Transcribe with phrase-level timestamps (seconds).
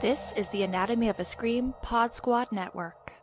[0.00, 3.14] This is the Anatomy of a Scream Pod Squad Network.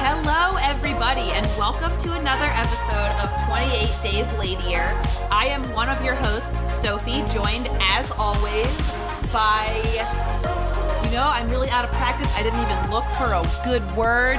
[0.00, 4.98] Hello, everybody, and welcome to another episode of 28 Days Ladier.
[5.30, 8.74] I am one of your hosts, Sophie, joined as always
[9.30, 10.29] by.
[11.12, 12.32] Know, I'm really out of practice.
[12.36, 14.36] I didn't even look for a good word.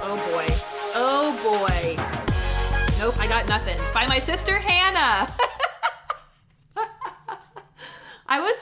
[0.00, 0.46] Oh boy.
[0.94, 1.96] Oh boy.
[3.00, 3.76] Nope, I got nothing.
[3.92, 5.28] By my sister Hannah.
[8.28, 8.56] I was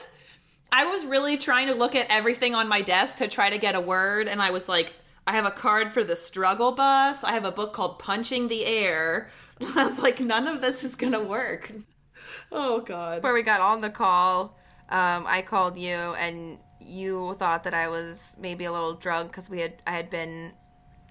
[0.71, 3.75] I was really trying to look at everything on my desk to try to get
[3.75, 4.93] a word, and I was like,
[5.27, 7.23] I have a card for the struggle bus.
[7.23, 9.29] I have a book called Punching the Air.
[9.75, 11.71] I was like, none of this is gonna work.
[12.51, 13.21] Oh God.
[13.21, 17.87] Before we got on the call, um, I called you and you thought that I
[17.87, 20.53] was maybe a little drunk because we had I had been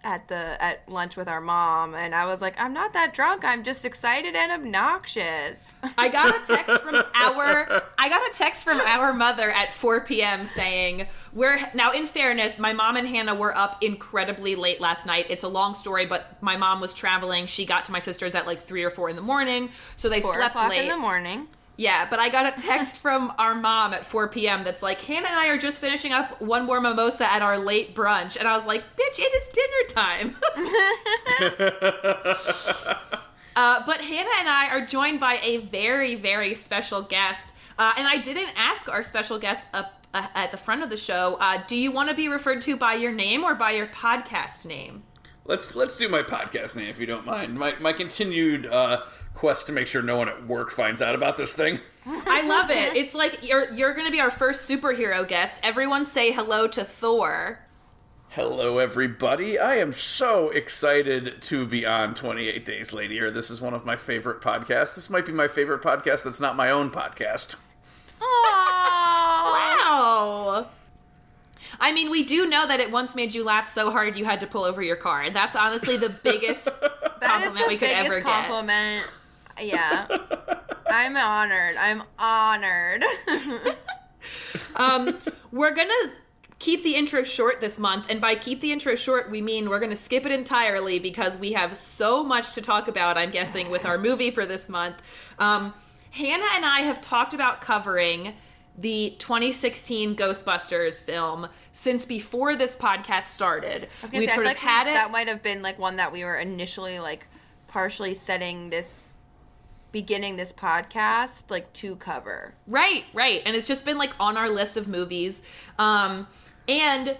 [0.04, 3.44] at the at lunch with our mom and I was like, I'm not that drunk.
[3.44, 5.78] I'm just excited and obnoxious.
[5.96, 10.00] I got a text from our I got a text from our mother at 4
[10.02, 10.46] p.m.
[10.46, 15.26] saying we're now in fairness, my mom and Hannah were up incredibly late last night.
[15.30, 17.46] It's a long story, but my mom was traveling.
[17.46, 20.20] She got to my sister's at like three or four in the morning, so they
[20.20, 20.82] slept late.
[20.82, 21.48] in the morning.
[21.76, 24.64] Yeah, but I got a text from our mom at 4 p.m.
[24.64, 27.94] that's like, Hannah and I are just finishing up one more mimosa at our late
[27.94, 28.36] brunch.
[28.36, 30.36] And I was like, bitch, it is dinner time.
[33.56, 37.50] uh, but Hannah and I are joined by a very, very special guest.
[37.78, 40.96] Uh, and I didn't ask our special guest up uh, at the front of the
[40.96, 43.86] show, uh, do you want to be referred to by your name or by your
[43.86, 45.02] podcast name?
[45.44, 47.58] Let's let's do my podcast name if you don't mind.
[47.58, 49.02] My my continued uh,
[49.34, 51.80] quest to make sure no one at work finds out about this thing.
[52.06, 52.96] I love it.
[52.96, 55.60] It's like you're you're going to be our first superhero guest.
[55.62, 57.60] Everyone say hello to Thor.
[58.30, 59.58] Hello, everybody.
[59.58, 63.30] I am so excited to be on 28 Days Later.
[63.30, 64.94] This is one of my favorite podcasts.
[64.94, 67.56] This might be my favorite podcast that's not my own podcast.
[68.20, 70.68] Oh, Wow.
[71.78, 74.40] I mean, we do know that it once made you laugh so hard you had
[74.40, 75.28] to pull over your car.
[75.30, 76.68] That's honestly the biggest
[77.20, 79.10] That is compliment the we could biggest ever compliment.
[79.60, 80.06] Yeah.
[80.88, 81.76] I'm honored.
[81.76, 83.04] I'm honored.
[84.76, 85.18] Um,
[85.50, 85.92] we're gonna
[86.58, 89.80] keep the intro short this month, and by keep the intro short, we mean we're
[89.80, 93.18] gonna skip it entirely because we have so much to talk about.
[93.18, 94.96] I'm guessing with our movie for this month.
[95.38, 95.74] Um,
[96.12, 98.34] Hannah and I have talked about covering
[98.78, 103.84] the 2016 Ghostbusters film since before this podcast started.
[103.84, 104.94] I was gonna We've say, I sort of like had we- it.
[104.94, 107.26] that might have been like one that we were initially like
[107.68, 109.16] partially setting this
[109.92, 112.54] beginning this podcast like to cover.
[112.66, 113.42] Right, right.
[113.44, 115.42] And it's just been like on our list of movies.
[115.78, 116.26] Um,
[116.66, 117.16] and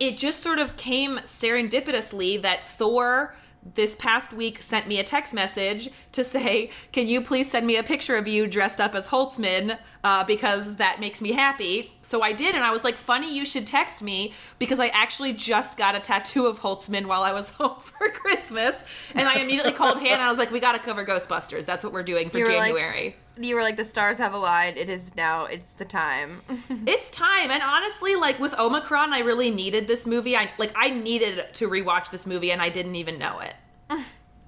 [0.00, 3.34] it just sort of came serendipitously that Thor
[3.74, 7.76] this past week sent me a text message to say, Can you please send me
[7.76, 9.78] a picture of you dressed up as Holtzman?
[10.02, 11.90] Uh, because that makes me happy.
[12.02, 15.32] So I did, and I was like, Funny, you should text me because I actually
[15.32, 18.74] just got a tattoo of Holtzman while I was home for Christmas.
[19.14, 20.24] And I immediately called Hannah.
[20.24, 21.64] I was like, We got to cover Ghostbusters.
[21.64, 23.16] That's what we're doing for were like- January.
[23.36, 24.76] You were like the stars have aligned.
[24.76, 25.46] It is now.
[25.46, 26.42] It's the time.
[26.86, 30.36] It's time, and honestly, like with Omicron, I really needed this movie.
[30.36, 33.54] I like I needed to rewatch this movie, and I didn't even know it.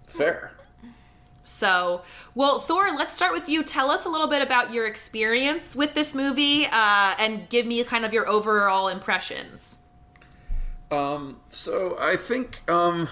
[0.06, 0.52] Fair.
[1.44, 2.02] So,
[2.34, 3.62] well, Thor, let's start with you.
[3.62, 7.82] Tell us a little bit about your experience with this movie, uh, and give me
[7.84, 9.78] kind of your overall impressions.
[10.91, 13.08] Um, so I think um,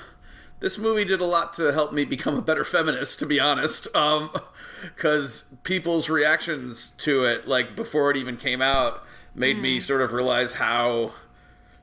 [0.60, 3.88] this movie did a lot to help me become a better feminist, to be honest.
[3.94, 4.31] Um,
[4.82, 9.03] because people's reactions to it, like before it even came out,
[9.34, 11.12] made me sort of realize how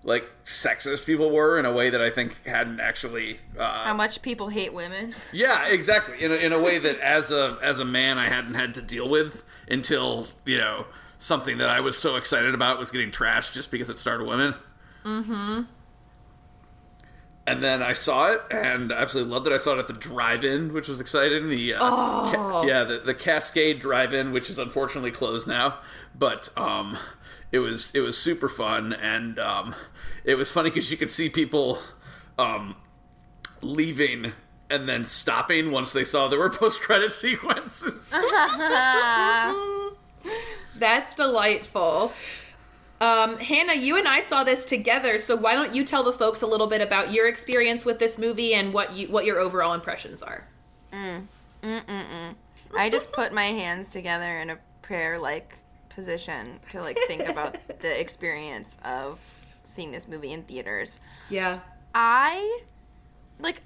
[0.03, 3.39] like sexist people were in a way that I think hadn't actually.
[3.57, 5.13] Uh, How much people hate women.
[5.31, 6.21] yeah, exactly.
[6.21, 8.81] In a, in a way that as a as a man I hadn't had to
[8.81, 10.85] deal with until you know
[11.17, 14.55] something that I was so excited about was getting trashed just because it starred women.
[15.05, 15.61] Mm-hmm.
[17.47, 19.53] And then I saw it and I absolutely loved it.
[19.53, 21.49] I saw it at the drive-in, which was exciting.
[21.49, 25.79] The uh, ca- yeah, the, the Cascade Drive-in, which is unfortunately closed now,
[26.17, 26.97] but um,
[27.51, 29.75] it was it was super fun and um,
[30.23, 31.79] it was funny because you could see people
[32.37, 32.75] um,
[33.61, 34.33] leaving
[34.69, 38.11] and then stopping once they saw there were post-credit sequences.
[40.75, 42.11] That's delightful.
[43.01, 46.43] Um, Hannah, you and I saw this together, so why don't you tell the folks
[46.43, 49.73] a little bit about your experience with this movie and what you what your overall
[49.73, 50.47] impressions are?
[50.93, 51.25] Mm.
[52.77, 55.57] I just put my hands together in a prayer like
[55.89, 59.19] position to like think about the experience of
[59.65, 60.99] seeing this movie in theaters.
[61.27, 61.61] Yeah.
[61.95, 62.61] I
[63.39, 63.63] like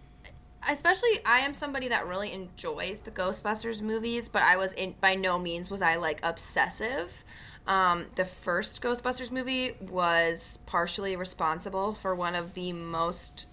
[0.67, 5.15] especially I am somebody that really enjoys the Ghostbusters movies, but I was in by
[5.15, 7.24] no means was I like obsessive.
[7.67, 13.47] Um, the first Ghostbusters movie was partially responsible for one of the most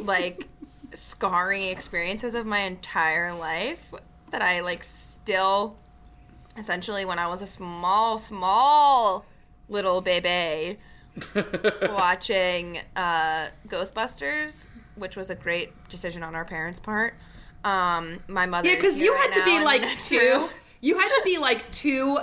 [0.00, 0.48] like
[0.94, 3.92] scarring experiences of my entire life
[4.30, 5.76] that I like still
[6.56, 9.24] essentially when I was a small small
[9.68, 10.78] little baby
[11.82, 17.14] watching uh, Ghostbusters, which was a great decision on our parents' part.
[17.64, 18.68] Um, my mother.
[18.68, 20.48] Yeah, because you had to be like two.
[20.80, 22.18] You had to be like two,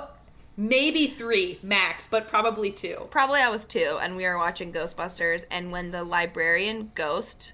[0.59, 3.07] maybe three max, but probably two.
[3.09, 5.45] Probably I was two, and we were watching Ghostbusters.
[5.50, 7.53] And when the librarian ghost,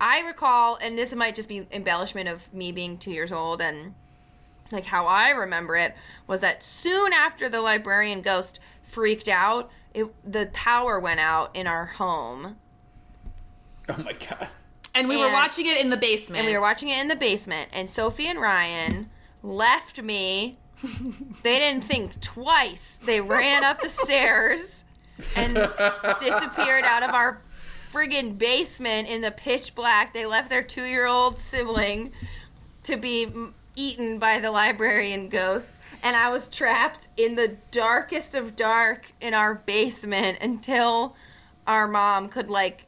[0.00, 3.94] I recall, and this might just be embellishment of me being two years old and
[4.72, 5.96] like how I remember it
[6.28, 11.66] was that soon after the librarian ghost freaked out, it the power went out in
[11.66, 12.56] our home,
[13.88, 14.48] Oh my god.
[14.94, 16.40] And we were watching it in the basement.
[16.40, 17.70] and we were watching it in the basement.
[17.72, 19.08] And Sophie and Ryan
[19.42, 20.56] left me.
[21.42, 23.00] They didn't think twice.
[23.04, 24.84] They ran up the stairs
[25.36, 25.54] and
[26.18, 27.42] disappeared out of our
[27.92, 30.14] friggin' basement in the pitch black.
[30.14, 32.12] They left their two year old sibling
[32.84, 33.32] to be
[33.76, 35.74] eaten by the librarian ghost.
[36.02, 41.14] And I was trapped in the darkest of dark in our basement until
[41.66, 42.86] our mom could, like,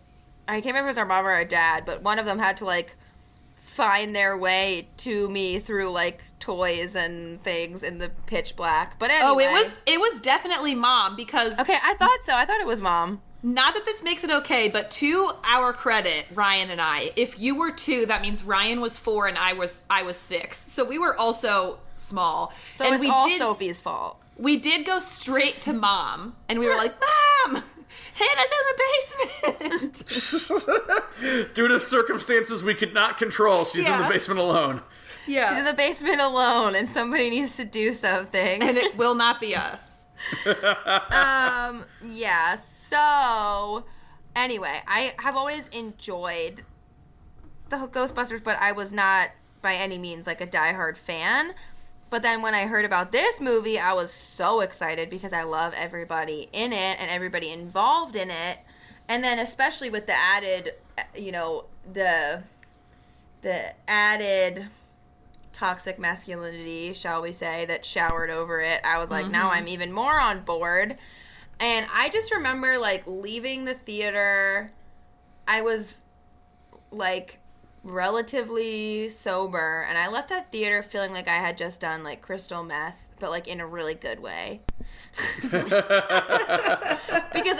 [0.49, 2.39] I can't remember if it was our mom or our dad, but one of them
[2.39, 2.97] had to, like,
[3.63, 8.99] find their way to me through, like, toys and things in the pitch black.
[8.99, 9.31] But anyway.
[9.31, 12.35] Oh, it was it was definitely mom because Okay, I thought so.
[12.35, 13.23] I thought it was mom.
[13.45, 17.55] not that this makes it okay, but to our credit, Ryan and I, if you
[17.57, 20.59] were two, that means Ryan was four and I was I was six.
[20.59, 22.53] So we were also small.
[22.73, 24.19] So and it's all did, Sophie's fault.
[24.37, 26.95] we did go straight to mom and we were like,
[27.47, 27.63] Mom,
[28.15, 29.99] Hannah's in the
[31.21, 31.55] basement.
[31.55, 34.83] Due to circumstances we could not control, she's in the basement alone.
[35.27, 35.49] yeah.
[35.49, 38.63] She's in the basement alone, and somebody needs to do something.
[38.63, 40.07] and it will not be us.
[40.47, 42.55] um, yeah.
[42.57, 43.85] So,
[44.37, 46.65] anyway, I have always enjoyed
[47.69, 49.31] the Ghostbusters, but I was not
[49.63, 51.55] by any means like a diehard fan.
[52.13, 55.73] But then when I heard about this movie, I was so excited because I love
[55.75, 58.59] everybody in it and everybody involved in it.
[59.09, 60.75] And then especially with the added,
[61.17, 62.43] you know, the
[63.41, 64.69] the added
[65.55, 68.83] toxic masculinity, shall we say, that showered over it.
[68.85, 69.61] I was like, now mm-hmm.
[69.61, 70.99] I'm even more on board.
[71.59, 74.71] And I just remember like leaving the theater.
[75.49, 76.05] I was
[76.91, 77.39] like
[77.85, 82.63] relatively sober and I left that theater feeling like I had just done like crystal
[82.63, 84.61] meth, but like in a really good way.
[85.43, 85.59] because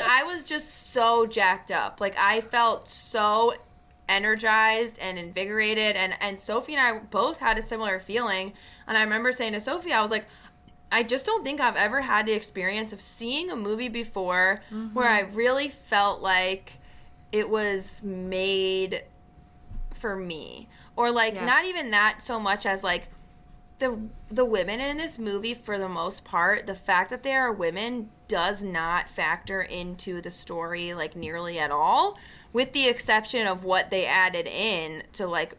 [0.01, 2.01] I was just so jacked up.
[2.01, 3.55] Like I felt so
[4.09, 8.53] energized and invigorated and and Sophie and I both had a similar feeling
[8.87, 10.27] and I remember saying to Sophie I was like
[10.91, 14.81] I just don't think I've ever had the experience of seeing a movie before where
[14.81, 14.99] mm-hmm.
[14.99, 16.79] I really felt like
[17.31, 19.03] it was made
[20.03, 21.47] for me or like Yeah.
[21.47, 23.09] not even that so much as like
[23.79, 23.99] the
[24.31, 28.11] the women in this movie for the most part the fact that they are women
[28.29, 32.19] does not factor into the story like nearly at all
[32.53, 35.57] with the exception of what they added in to like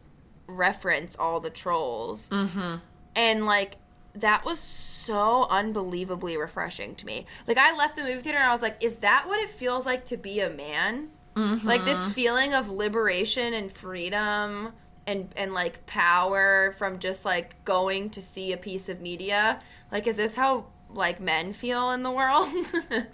[0.47, 2.75] reference all the trolls mm-hmm.
[3.15, 3.77] and like
[4.13, 8.51] that was so unbelievably refreshing to me like i left the movie theater and i
[8.51, 12.53] was like is that what it feels like to be a man like this feeling
[12.53, 14.73] of liberation and freedom
[15.07, 19.61] and and like power from just like going to see a piece of media
[19.91, 22.49] like is this how like men feel in the world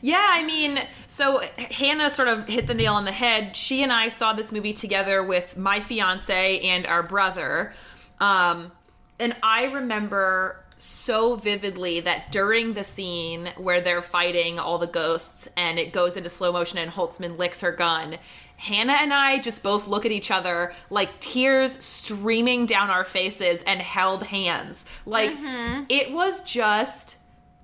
[0.00, 3.56] Yeah, I mean, so Hannah sort of hit the nail on the head.
[3.56, 7.74] She and I saw this movie together with my fiance and our brother.
[8.20, 8.72] Um,
[9.18, 15.48] and I remember so vividly that during the scene where they're fighting all the ghosts
[15.56, 18.16] and it goes into slow motion and Holtzman licks her gun,
[18.56, 23.62] Hannah and I just both look at each other like tears streaming down our faces
[23.64, 24.84] and held hands.
[25.04, 25.84] Like, mm-hmm.
[25.88, 27.16] it was just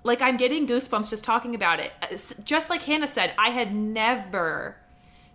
[0.03, 1.91] like I'm getting goosebumps just talking about it.
[2.01, 4.75] Uh, just like Hannah said, I had never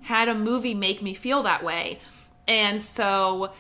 [0.02, 2.00] had a movie make me feel that way.
[2.46, 3.52] And so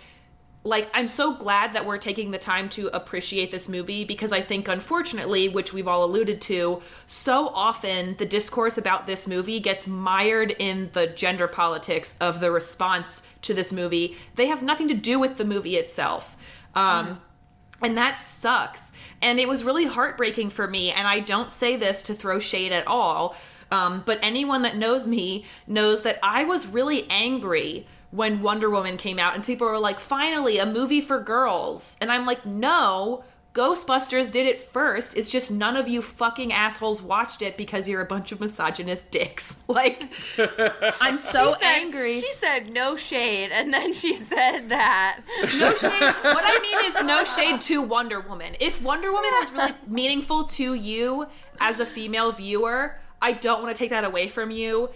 [0.68, 4.40] like I'm so glad that we're taking the time to appreciate this movie because I
[4.40, 9.86] think unfortunately, which we've all alluded to, so often the discourse about this movie gets
[9.86, 14.16] mired in the gender politics of the response to this movie.
[14.34, 16.36] They have nothing to do with the movie itself.
[16.74, 17.20] Um
[17.80, 18.92] And that sucks.
[19.22, 20.90] And it was really heartbreaking for me.
[20.90, 23.36] And I don't say this to throw shade at all.
[23.70, 28.96] Um, but anyone that knows me knows that I was really angry when Wonder Woman
[28.96, 31.96] came out and people were like, finally, a movie for girls.
[32.00, 33.22] And I'm like, no,
[33.54, 35.16] Ghostbusters did it first.
[35.16, 39.10] It's just none of you fucking assholes watched it because you're a bunch of misogynist
[39.10, 39.56] dicks.
[39.68, 40.04] Like,
[41.00, 42.20] I'm so She said- angry.
[42.20, 45.20] She said no shade, and then she said that.
[45.58, 46.00] no shade.
[46.00, 48.56] What I mean is no shade to Wonder Woman.
[48.60, 51.26] If Wonder Woman was really meaningful to you
[51.60, 54.88] as a female viewer, I don't want to take that away from you.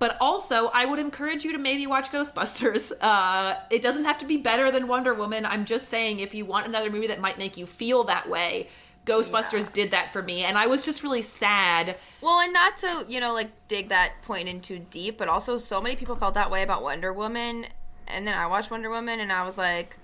[0.00, 2.90] But also, I would encourage you to maybe watch Ghostbusters.
[3.00, 5.44] Uh, it doesn't have to be better than Wonder Woman.
[5.46, 8.68] I'm just saying, if you want another movie that might make you feel that way,
[9.06, 9.68] Ghostbusters Yeah.
[9.72, 10.42] did that for me.
[10.42, 11.96] And I was just really sad.
[12.20, 15.58] Well, and not to, you know, like dig that point in too deep, but also
[15.58, 17.66] so many people felt that way about Wonder Woman.
[18.06, 19.96] And then I watched Wonder Woman and I was like,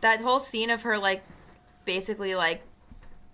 [0.00, 1.22] that whole scene of her, like,
[1.84, 2.62] basically, like,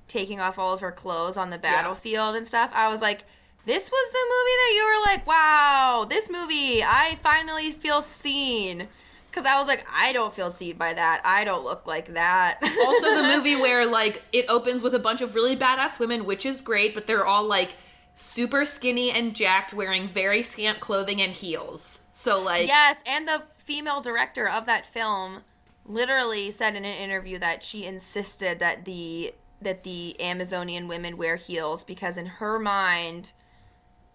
[0.09, 3.25] taking off all of her clothes on the battlefield and stuff, I was like,
[3.67, 8.87] this was the movie that you were like, wow, this movie, I finally feel seen.
[9.29, 11.21] Because I was like, I don't feel seen by that.
[11.25, 12.59] I don't look like that.
[12.87, 16.47] also the movie where like it opens with a bunch of really badass women which
[16.47, 17.75] is great but they're all like
[18.15, 23.43] super skinny and jacked wearing very scant clothing and heels so like Yes, and the
[23.57, 25.43] female director of that film
[25.85, 31.37] literally said in an interview that she insisted that the that the Amazonian women wear
[31.37, 33.33] heels because in her mind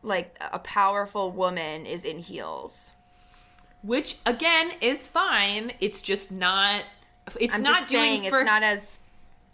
[0.03, 2.93] like a powerful woman is in heels.
[3.83, 6.83] which again is fine it's just not
[7.39, 8.99] it's I'm not just doing saying for it's not as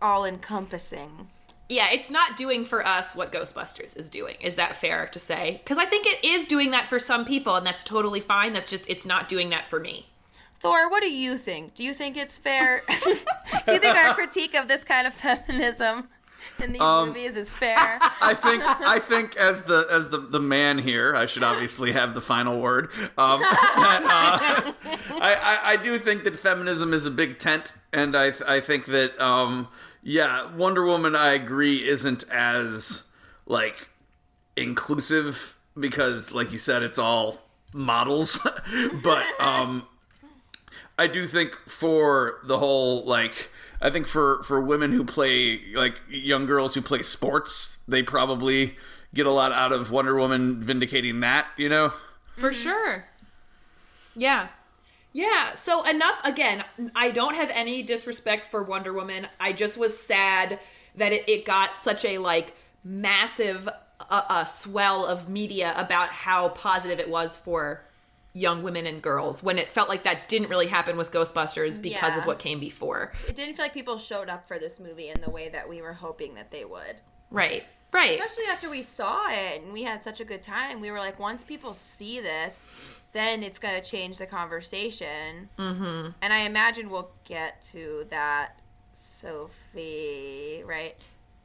[0.02, 1.30] all encompassing.
[1.70, 5.62] yeah it's not doing for us what ghostbusters is doing is that fair to say
[5.64, 8.70] because i think it is doing that for some people and that's totally fine that's
[8.70, 10.08] just it's not doing that for me
[10.60, 11.76] Thor, what do you think?
[11.76, 12.82] Do you think it's fair?
[13.04, 16.10] do you think our critique of this kind of feminism
[16.62, 18.00] in these Um, movies is fair?
[18.22, 22.14] I think I think as the as the the man here, I should obviously have
[22.14, 22.90] the final word.
[23.18, 28.16] Um, that, uh, I, I I do think that feminism is a big tent, and
[28.16, 29.68] I I think that um
[30.04, 33.04] yeah, Wonder Woman, I agree, isn't as
[33.46, 33.90] like
[34.56, 37.42] inclusive because, like you said, it's all
[37.74, 38.40] models,
[39.04, 39.88] but um.
[41.00, 46.02] I do think for the whole like I think for for women who play like
[46.10, 48.76] young girls who play sports, they probably
[49.14, 51.94] get a lot out of Wonder Woman vindicating that, you know?
[52.38, 53.06] For sure.
[54.16, 54.50] Yeah.
[55.14, 55.54] Yeah.
[55.54, 56.64] So enough again,
[56.96, 59.28] I don't have any disrespect for Wonder Woman.
[59.40, 60.60] I just was sad
[60.96, 66.50] that it, it got such a like massive uh, uh, swell of media about how
[66.50, 67.84] positive it was for
[68.38, 72.14] young women and girls when it felt like that didn't really happen with Ghostbusters because
[72.14, 72.20] Yeah.
[72.20, 73.14] of what came before.
[73.28, 75.82] it didn't feel like people showed up for this movie in the way that we
[75.82, 76.98] were hoping that they would.
[77.32, 77.64] Right.
[77.92, 78.20] Right.
[78.20, 81.18] especially after we saw it and we had such a good time we were like
[81.20, 82.66] once people see this
[83.14, 86.10] then it's going to change the conversation mm-hmm.
[86.22, 88.60] and i imagine we'll get to that
[88.94, 90.96] sophie right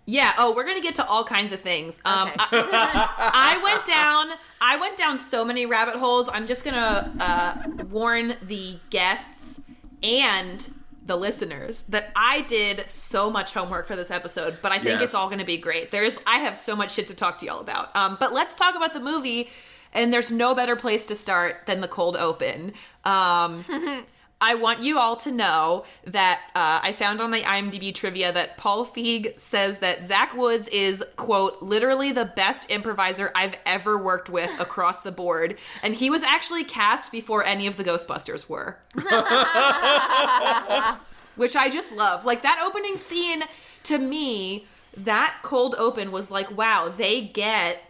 [0.07, 0.33] Yeah.
[0.39, 1.99] Oh, we're gonna get to all kinds of things.
[2.05, 3.09] Um, I,
[3.57, 4.31] I went down.
[4.61, 6.29] I went down so many rabbit holes.
[6.33, 9.61] I'm just gonna uh, warn the guests
[10.03, 10.73] and
[11.05, 15.03] the listeners that I did so much homework for this episode, but I think Yes.
[15.11, 15.91] it's all gonna be great.
[15.91, 16.19] There's.
[16.27, 17.95] I have so much shit to talk to y'all about.
[17.97, 19.51] Um, but let's talk about the movie.
[19.95, 22.73] And there's no better place to start than the cold open.
[23.05, 23.63] Um,
[24.43, 28.59] I want you all to know that uh, I found on the IMDb trivia that
[28.59, 34.29] Paul Feig says that Zach Woods is, quote, literally the best improviser I've ever worked
[34.29, 35.59] with across the board.
[35.81, 38.79] And he was actually cast before any of the Ghostbusters were.
[41.37, 42.25] Which I just love.
[42.25, 43.45] Like that opening scene,
[43.85, 47.81] to me, that cold open was like, wow, they get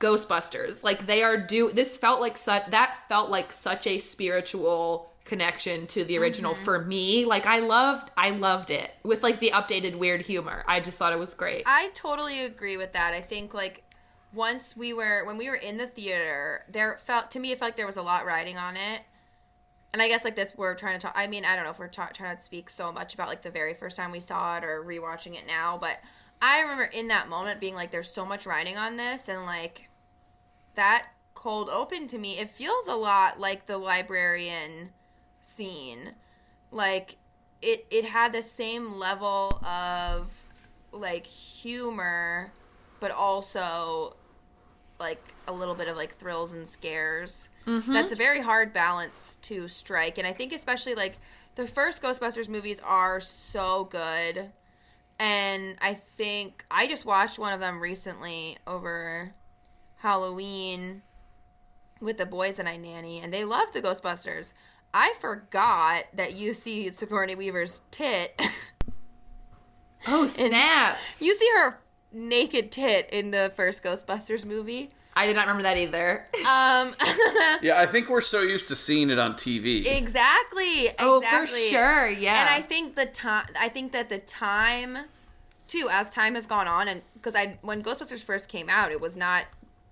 [0.00, 0.82] Ghostbusters.
[0.82, 5.86] Like they are do this felt like such that felt like such a spiritual connection
[5.88, 6.64] to the original mm-hmm.
[6.64, 7.24] for me.
[7.24, 10.64] Like I loved I loved it with like the updated weird humor.
[10.66, 11.62] I just thought it was great.
[11.66, 13.84] i totally agree with that i think like
[14.32, 17.68] once we were when we were in the theater there felt to me it felt
[17.68, 19.02] like there was a lot riding on it
[19.92, 21.12] and I guess like this, we're trying to talk.
[21.14, 23.42] I mean, I don't know if we're ta- trying to speak so much about like
[23.42, 25.98] the very first time we saw it or rewatching it now, but
[26.40, 29.90] I remember in that moment being like, "There's so much riding on this," and like
[30.74, 34.92] that cold open to me, it feels a lot like the librarian
[35.42, 36.12] scene.
[36.70, 37.16] Like
[37.60, 40.30] it, it had the same level of
[40.92, 42.52] like humor,
[43.00, 44.16] but also
[44.98, 47.50] like a little bit of like thrills and scares.
[47.66, 47.92] Mm-hmm.
[47.92, 51.18] That's a very hard balance to strike, and I think especially like
[51.56, 54.50] the first Ghostbusters movies are so good,
[55.18, 59.34] and I think I just watched one of them recently over
[59.96, 61.02] Halloween
[62.00, 64.52] with the boys that I nanny, and they love the Ghostbusters.
[64.94, 68.40] I forgot that you see Sigourney Weaver's tit.
[70.04, 70.98] Oh snap!
[71.20, 71.78] you see her
[72.10, 74.90] naked tit in the first Ghostbusters movie.
[75.14, 76.24] I did not remember that either.
[76.44, 76.96] Um,
[77.62, 79.86] Yeah, I think we're so used to seeing it on TV.
[79.86, 80.90] exactly.
[80.98, 82.40] Oh, for sure, yeah.
[82.40, 84.98] And I think the time, I think that the time,
[85.68, 89.00] too, as time has gone on, and because I, when Ghostbusters first came out, it
[89.00, 89.44] was not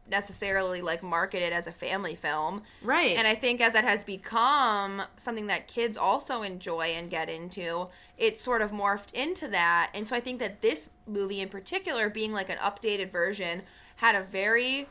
[0.08, 3.16] necessarily like marketed as a family film, Right.
[3.16, 7.88] And I think as it has become something that kids also enjoy and get into,
[8.18, 9.90] it's sort of morphed into that.
[9.94, 13.62] And so I think that this movie in particular, being like an updated version,
[13.96, 14.88] had a very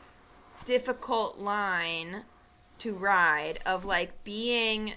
[0.64, 2.22] difficult line
[2.78, 4.94] to ride of like being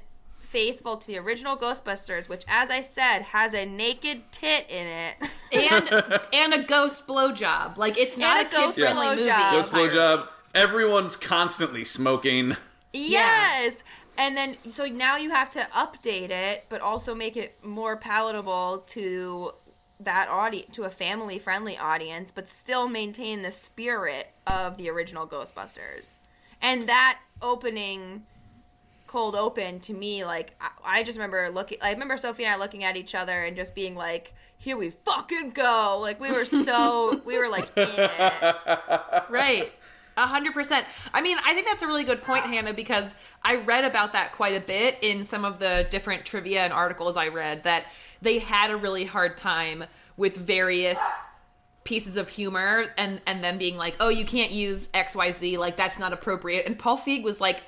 [0.53, 5.15] faithful to the original Ghostbusters, which, as I said, has a naked tit in it.
[5.51, 7.77] and and a ghost blowjob.
[7.77, 9.15] Like it's not And a, a ghost kid friendly blowjob.
[9.17, 9.25] movie.
[9.51, 9.89] Ghost entirely.
[9.89, 10.27] blowjob.
[10.53, 12.55] Everyone's constantly smoking.
[12.93, 13.83] yes.
[14.15, 18.83] And then, so now you have to update it, but also make it more palatable
[18.89, 19.53] to
[19.99, 25.25] that audience, to a family friendly audience, but still maintain the spirit of the original
[25.25, 26.17] Ghostbusters.
[26.61, 28.27] And that opening
[29.13, 32.57] cold open to me like I, I just remember looking i remember sophie and i
[32.57, 36.45] looking at each other and just being like here we fucking go like we were
[36.45, 38.55] so we were like in it
[39.29, 39.71] Right.
[40.15, 40.85] A hundred percent.
[41.13, 44.31] I mean, I think that's a really good point, Hannah, because I read about that
[44.31, 47.85] quite a bit in some of the different trivia and articles I read that
[48.21, 50.99] they had a really hard time with various
[51.83, 55.57] pieces of humor and and them being like, oh, you can't use X Y Z,
[55.57, 56.65] like that's not appropriate.
[56.65, 57.63] And Paul Feig was like.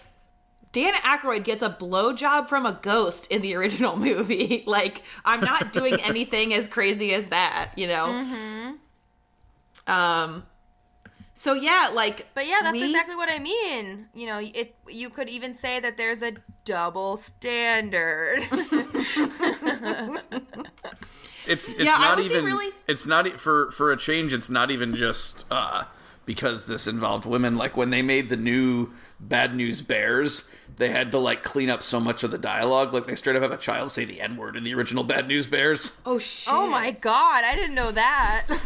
[0.75, 4.61] Dan Aykroyd gets a blowjob from a ghost in the original movie.
[4.67, 8.75] like, I'm not doing anything as crazy as that, you know?
[9.87, 10.43] Um,
[11.33, 14.09] so yeah, like, But yeah, that's we- exactly what I mean.
[14.13, 16.33] You know, it you could even say that there's a
[16.65, 18.39] double standard.
[21.47, 24.33] It's it's Yeah, not even really- it's not e- for for a change.
[24.33, 25.83] It's not even just uh,
[26.25, 27.55] because this involved women.
[27.55, 30.45] Like when they made the new Bad News Bears,
[30.77, 32.93] they had to like clean up so much of the dialogue.
[32.93, 35.27] Like they straight up have a child say the N word in the original Bad
[35.27, 35.91] News Bears.
[36.05, 36.53] Oh shit!
[36.53, 38.47] oh my god, I didn't know that.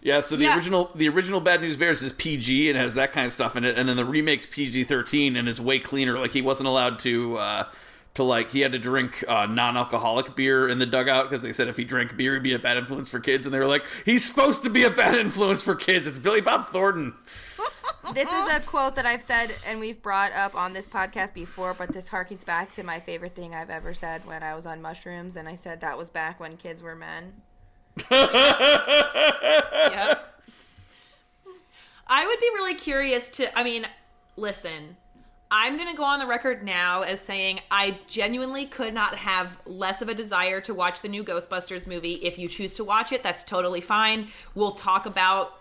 [0.00, 0.54] Yeah, so the Yeah.
[0.54, 3.64] original the original Bad News Bears is PG and has that kind of stuff in
[3.64, 6.18] it, and then the remake's PG thirteen and is way cleaner.
[6.20, 7.64] Like he wasn't allowed to uh,
[8.14, 11.52] to like he had to drink uh, non alcoholic beer in the dugout because they
[11.52, 13.66] said if he drank beer he'd be a bad influence for kids, and they were
[13.66, 16.06] like he's supposed to be a bad influence for kids.
[16.06, 17.14] It's Billy Bob Thornton.
[18.14, 21.74] This is a quote that I've said and we've brought up on this podcast before,
[21.74, 24.82] but this harkens back to my favorite thing I've ever said when I was on
[24.82, 27.34] mushrooms, and I said that was back when kids were men.
[29.90, 30.24] Yep.
[32.10, 33.58] I would be really curious to.
[33.58, 33.86] I mean,
[34.36, 34.96] listen.
[35.50, 39.58] I'm going to go on the record now as saying I genuinely could not have
[39.64, 42.14] less of a desire to watch the new Ghostbusters movie.
[42.16, 44.28] If you choose to watch it, that's totally fine.
[44.54, 45.57] We'll talk about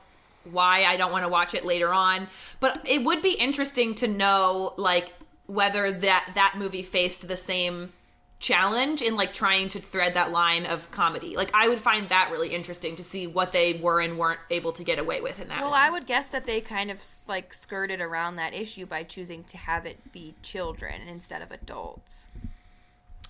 [0.52, 2.28] why I don't want to watch it later on.
[2.60, 5.14] But it would be interesting to know like
[5.46, 7.94] whether that that movie faced the same
[8.40, 11.36] challenge in like trying to thread that line of comedy.
[11.36, 14.72] Like I would find that really interesting to see what they were and weren't able
[14.74, 15.62] to get away with in that.
[15.62, 15.80] Well, one.
[15.80, 19.58] I would guess that they kind of like skirted around that issue by choosing to
[19.58, 22.30] have it be children instead of adults.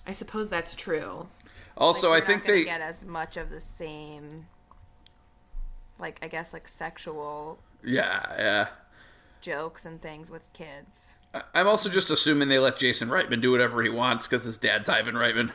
[0.06, 1.28] I suppose that's true.
[1.76, 4.46] Also, Like, I think they get as much of the same,
[5.98, 8.66] like I guess like sexual yeah yeah.
[9.40, 11.14] jokes and things with kids.
[11.34, 14.56] I- I'm also just assuming they let Jason Reitman do whatever he wants because his
[14.56, 15.52] dad's Ivan Reitman.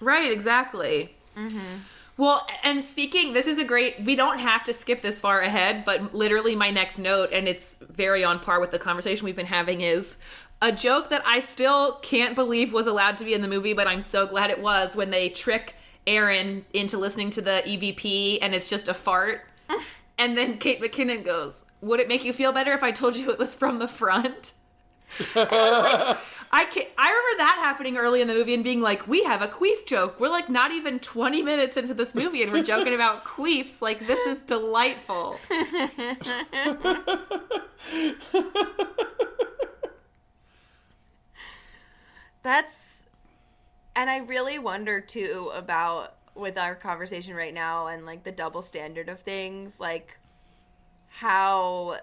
[0.00, 1.16] Right, exactly.
[1.36, 1.78] Mm-hmm.
[2.16, 4.04] Well, and speaking, this is a great.
[4.04, 7.76] We don't have to skip this far ahead, but literally, my next note, and it's
[7.80, 10.16] very on par with the conversation we've been having, is
[10.62, 13.88] a joke that I still can't believe was allowed to be in the movie, but
[13.88, 15.74] I'm so glad it was when they trick
[16.06, 19.42] Erin into listening to the EVP and it's just a fart.
[20.18, 23.30] and then Kate McKinnon goes, Would it make you feel better if I told you
[23.30, 24.54] it was from the front?
[25.34, 26.16] I
[26.70, 29.48] can I remember that happening early in the movie and being like, "We have a
[29.48, 33.24] queef joke." We're like not even twenty minutes into this movie and we're joking about
[33.24, 33.80] queefs.
[33.82, 35.38] Like this is delightful.
[42.42, 43.06] That's,
[43.96, 48.62] and I really wonder too about with our conversation right now and like the double
[48.62, 50.18] standard of things, like
[51.08, 51.98] how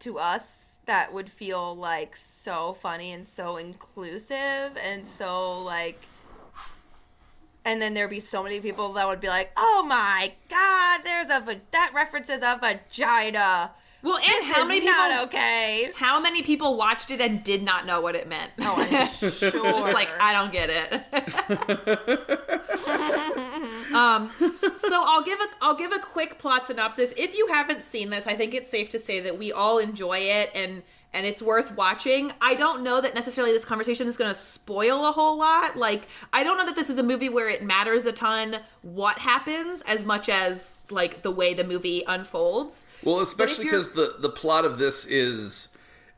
[0.00, 6.02] to us that would feel like so funny and so inclusive and so like
[7.64, 11.30] and then there'd be so many people that would be like, "Oh my god, there's
[11.30, 13.72] a that references a vagina."
[14.04, 14.94] Well, and This how is many people?
[14.94, 15.90] not okay.
[15.96, 18.50] How many people watched it and did not know what it meant?
[18.60, 19.72] Oh, I'm sure.
[19.72, 20.92] Just like I don't get it.
[23.94, 24.30] um,
[24.76, 27.14] so I'll give a I'll give a quick plot synopsis.
[27.16, 30.18] If you haven't seen this, I think it's safe to say that we all enjoy
[30.18, 30.82] it and
[31.14, 32.32] and it's worth watching.
[32.40, 35.76] I don't know that necessarily this conversation is going to spoil a whole lot.
[35.76, 39.18] Like I don't know that this is a movie where it matters a ton what
[39.18, 42.86] happens as much as like the way the movie unfolds.
[43.02, 45.68] Well, especially because the the plot of this is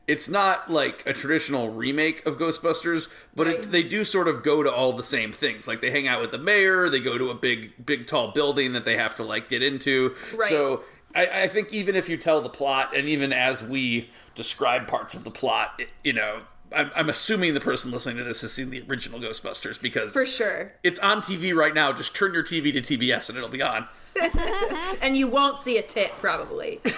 [0.07, 4.63] it's not like a traditional remake of Ghostbusters, but it, they do sort of go
[4.63, 5.67] to all the same things.
[5.67, 8.73] Like they hang out with the mayor, they go to a big big tall building
[8.73, 10.15] that they have to like get into.
[10.33, 10.49] Right.
[10.49, 10.83] So
[11.13, 15.13] I, I think even if you tell the plot, and even as we describe parts
[15.13, 16.43] of the plot, it, you know.
[16.75, 20.25] I'm, I'm assuming the person listening to this has seen the original Ghostbusters because For
[20.25, 20.73] sure.
[20.83, 21.93] it's on TV right now.
[21.93, 23.87] Just turn your TV to TBS and it'll be on.
[25.01, 26.79] And you won't see a tit probably.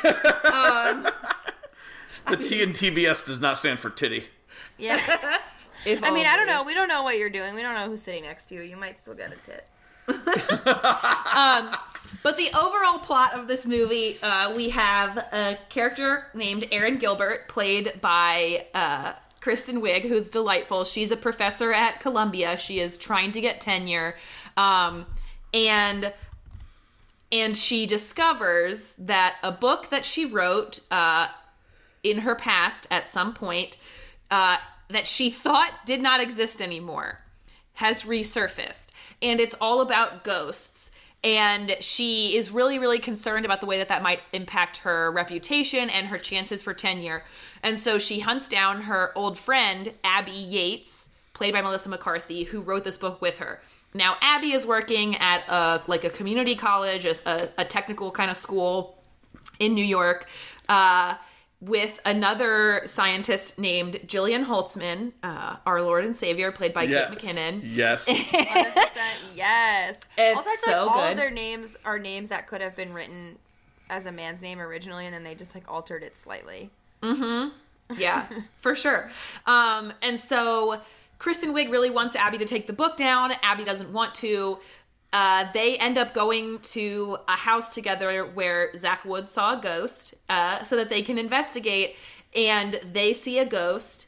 [0.52, 1.08] Um,
[2.28, 4.26] the T in TBS does not stand for titty.
[4.78, 5.00] Yeah.
[5.86, 6.64] If I mean, I don't know.
[6.64, 7.56] We don't know what you're doing.
[7.56, 8.62] We don't know who's sitting next to you.
[8.64, 9.66] You might still get a tit.
[10.10, 11.74] Um,
[12.24, 17.48] But the overall plot of this movie, uh, we have a character named Erin Gilbert,
[17.48, 20.86] played by uh, Kristen Wiig, who's delightful.
[20.86, 22.58] She's a professor at Columbia.
[22.58, 24.16] She is trying to get tenure,
[24.58, 25.06] um,
[25.54, 26.14] and
[27.32, 31.28] and she discovers that a book that she wrote uh,
[32.04, 33.78] in her past at some point
[34.32, 34.58] uh,
[34.90, 37.20] that she thought did not exist anymore
[37.74, 38.88] has resurfaced
[39.22, 40.89] and it's all about ghosts
[41.24, 45.90] and she is really really concerned about the way that that might impact her reputation
[45.90, 47.24] and her chances for tenure.
[47.62, 52.62] And so she hunts down her old friend abby yates played by melissa mccarthy who
[52.62, 53.62] wrote this book with her.
[53.94, 58.38] Now abby is working at a like a community college a, a, technical kind of
[58.38, 58.98] school
[59.60, 60.28] in New York.
[60.68, 61.16] Uh,
[61.62, 67.10] with another scientist named Jillian Holtzman, uh, our Lord and Savior, played by Yes.
[67.22, 67.62] Kate McKinnon.
[67.66, 68.08] Yes.
[68.08, 68.16] 100%.
[69.36, 70.00] yes.
[70.18, 71.12] It's also, I feel so like all good.
[71.12, 73.38] of their names are names that could have been written
[73.90, 76.70] as a man's name originally, and then they just like altered it slightly.
[77.98, 79.10] yeah, for sure.
[79.46, 80.80] Um, and so
[81.18, 83.34] Kristen Wiig really wants Abby to take the book down.
[83.42, 84.60] Abby doesn't want to.
[85.12, 90.14] Uh, they end up going to a house together where Zach Wood saw a ghost
[90.30, 91.96] uh, so that they can investigate.
[92.36, 94.08] And they see a ghost.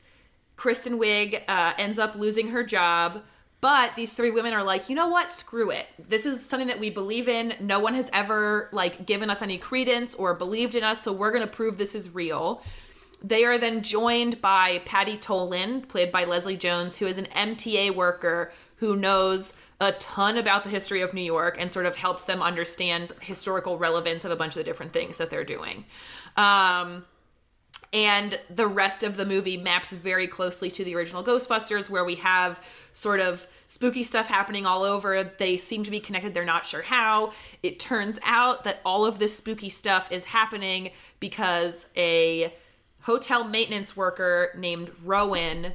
[0.56, 3.24] Kristen Wiig uh, ends up losing her job.
[3.62, 5.32] But these three women are like, you know what?
[5.32, 5.86] Screw it.
[6.00, 7.54] This is something that we believe in.
[7.60, 11.32] No one has ever like given us any credence or believed in us, so we're
[11.32, 12.64] gonna prove this is real.
[13.24, 17.94] They are then joined by Patty Tolan, played by Leslie Jones, who is an MTA
[17.94, 22.24] worker who knows a ton about the history of New York and sort of helps
[22.26, 25.86] them understand historical relevance of a bunch of the different things that they're doing.
[26.38, 27.04] Um,
[27.92, 32.16] and the rest of the movie maps very closely to the original Ghostbusters, where we
[32.16, 32.64] have
[32.94, 35.24] sort of spooky stuff happening all over.
[35.24, 37.34] They seem to be connected, they're not sure how.
[37.64, 42.54] It turns out that all of this spooky stuff is happening because a
[43.02, 45.74] hotel maintenance worker named Rowan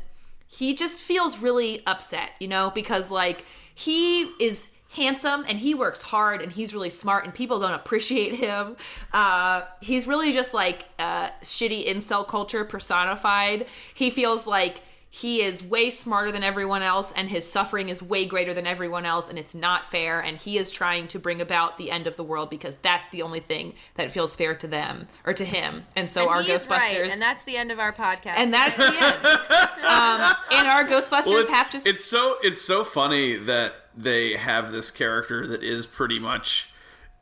[0.48, 6.00] he just feels really upset, you know, because like he is handsome and he works
[6.00, 8.76] hard and he's really smart and people don't appreciate him.
[9.12, 13.66] Uh, he's really just like uh, shitty incel culture personified.
[13.94, 14.80] He feels like
[15.16, 19.06] he is way smarter than everyone else and his suffering is way greater than everyone
[19.06, 22.16] else and it's not fair and he is trying to bring about the end of
[22.16, 25.84] the world because that's the only thing that feels fair to them or to him.
[25.96, 28.34] And so and our Ghostbusters right, and that's the end of our podcast.
[28.36, 29.26] and that's the end.
[29.86, 31.78] um, and our Ghostbusters Well, have to.
[31.88, 36.68] it's so it's so funny that they have this character that is pretty much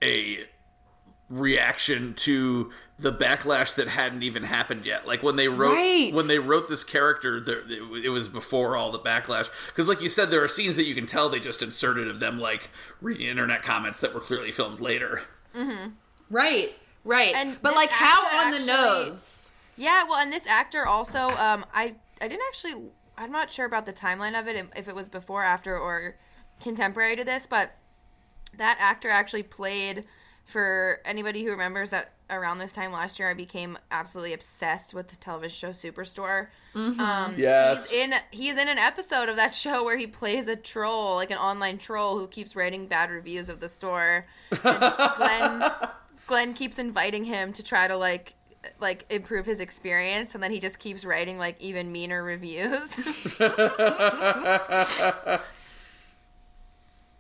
[0.03, 0.49] a
[1.39, 5.07] reaction to the backlash that hadn't even happened yet.
[5.07, 6.13] Like when they wrote Right.
[6.15, 9.49] when they wrote this character, there, it, it was before all the backlash.
[9.67, 12.21] Because, like you said, there are scenes that you can tell they just inserted of
[12.21, 12.71] them like
[13.01, 15.23] reading internet comments that were clearly filmed later.
[16.31, 16.73] right,
[17.05, 17.35] right.
[17.35, 18.73] And but like how actor on the actually-
[19.09, 19.41] nose?
[19.77, 22.75] Yeah, well, and this actor also, um, I I didn't actually,
[23.19, 26.17] I'm not sure about the timeline of it, if it was before, after, or
[26.63, 27.73] contemporary to this, but
[28.57, 30.05] that actor actually played
[30.45, 35.09] for anybody who remembers that around this time last year, I became absolutely obsessed with
[35.09, 36.49] the television show Superstore.
[36.75, 37.91] Um, Yes.
[37.91, 41.31] he's in he's in an episode of that show where he plays a troll, like
[41.31, 44.27] an online troll who keeps writing bad reviews of the store.
[44.51, 44.61] And
[45.17, 45.63] Glenn
[46.27, 48.35] Glenn keeps inviting him to try to like
[48.81, 53.03] like improve his experience and then he just keeps writing like even meaner reviews.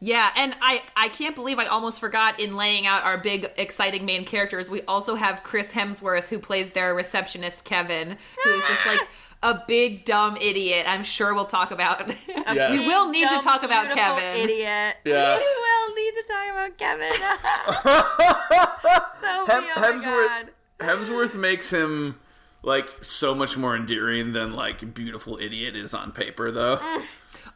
[0.04, 4.04] Yeah, and I I can't believe I almost forgot in laying out our big exciting
[4.04, 4.68] main characters.
[4.68, 9.00] We also have Chris Hemsworth who plays their receptionist Kevin, who is just like
[9.42, 10.84] a big dumb idiot.
[10.86, 12.14] I'm sure we'll talk about.
[12.52, 12.70] Yes.
[12.70, 14.42] we will need Dumb, to talk about Kevin.
[14.42, 14.96] Idiot.
[15.06, 15.38] Yeah.
[15.42, 17.14] We will need to talk about Kevin.
[19.20, 20.50] so Hem- oh Hemsworth god.
[20.80, 22.16] Hemsworth makes him
[22.62, 26.76] like so much more endearing than like beautiful idiot is on paper though.
[26.76, 27.02] Mm.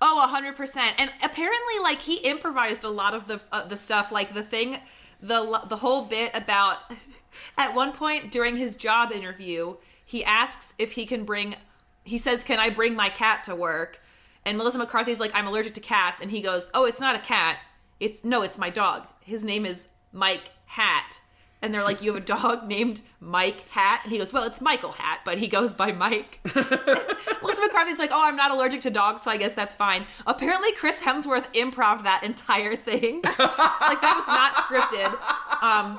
[0.01, 0.77] Oh, 100%.
[0.99, 4.79] And apparently like he improvised a lot of the uh, the stuff like the thing
[5.21, 6.79] the the whole bit about
[7.59, 11.57] at one point during his job interview, he asks if he can bring
[12.05, 14.01] he says, "Can I bring my cat to work?"
[14.45, 17.21] And Melissa McCarthy's like, "I'm allergic to cats." And he goes, "Oh, it's not a
[17.21, 17.59] cat.
[18.01, 19.07] It's no, it's my dog.
[19.21, 21.21] His name is Mike Hat."
[21.61, 24.61] And they're like, "You have a dog named Mike Hat?" And he goes, "Well, it's
[24.61, 28.91] Michael Hat, but he goes by Mike." Melissa McCarthy's like, "Oh, I'm not allergic to
[28.91, 33.21] dogs, so I guess that's fine." Apparently, Chris Hemsworth improv that entire thing.
[33.25, 35.63] like that was not scripted.
[35.63, 35.99] Um,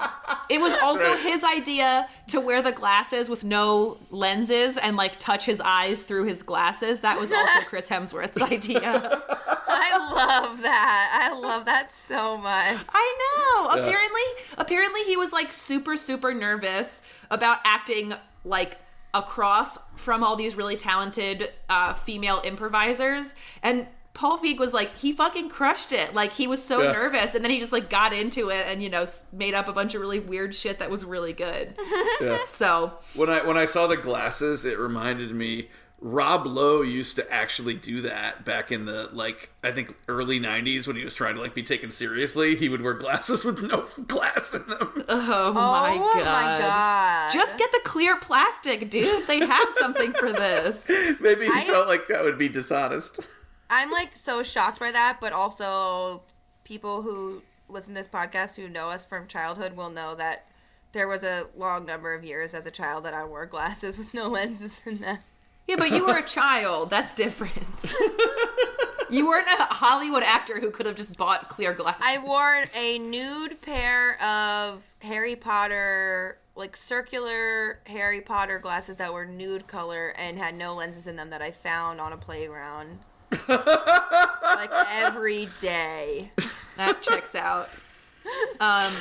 [0.49, 1.19] it was also Right.
[1.19, 6.25] his idea to wear the glasses with no lenses and like touch his eyes through
[6.25, 7.01] his glasses.
[7.01, 8.81] That was also Chris Hemsworth's idea.
[9.71, 11.29] I love that.
[11.31, 12.77] I love that so much.
[12.89, 13.69] I know.
[13.75, 13.81] Yeah.
[13.81, 14.21] Apparently,
[14.57, 18.77] apparently he was like super super nervous about acting like
[19.13, 23.33] across from all these really talented uh, female improvisers
[23.63, 26.13] and Paul Feig was like he fucking crushed it.
[26.13, 26.91] Like he was so Yeah.
[26.91, 29.73] nervous and then he just like got into it and you know made up a
[29.73, 31.73] bunch of really weird shit that was really good.
[32.19, 32.39] Yeah.
[32.45, 35.69] So, When I when I saw the glasses, it reminded me
[36.01, 40.87] Rob Lowe used to actually do that back in the like I think early '90s
[40.87, 42.55] when he was trying to like be taken seriously.
[42.55, 45.03] He would wear glasses with no glass in them.
[45.09, 46.25] oh, Oh my god.
[46.25, 47.31] my god.
[47.33, 49.27] Just get the clear plastic, dude.
[49.27, 50.87] They have something for this.
[51.19, 53.19] Maybe he I- felt like that would be dishonest.
[53.69, 56.23] I'm like so shocked by that, but also
[56.63, 60.45] people who listen to this podcast who know us from childhood will know that
[60.91, 64.13] there was a long number of years as a child that I wore glasses with
[64.13, 65.19] no lenses in them.
[65.69, 66.89] Yeah, but you were a child.
[66.89, 67.85] That's different.
[69.11, 72.01] you weren't a Hollywood actor who could have just bought clear glasses.
[72.03, 79.25] I wore a nude pair of Harry Potter, like circular Harry Potter glasses that were
[79.25, 82.97] nude color and had no lenses in them that I found on a playground.
[83.47, 86.31] like every day.
[86.77, 87.69] that checks out.
[88.59, 88.91] Um,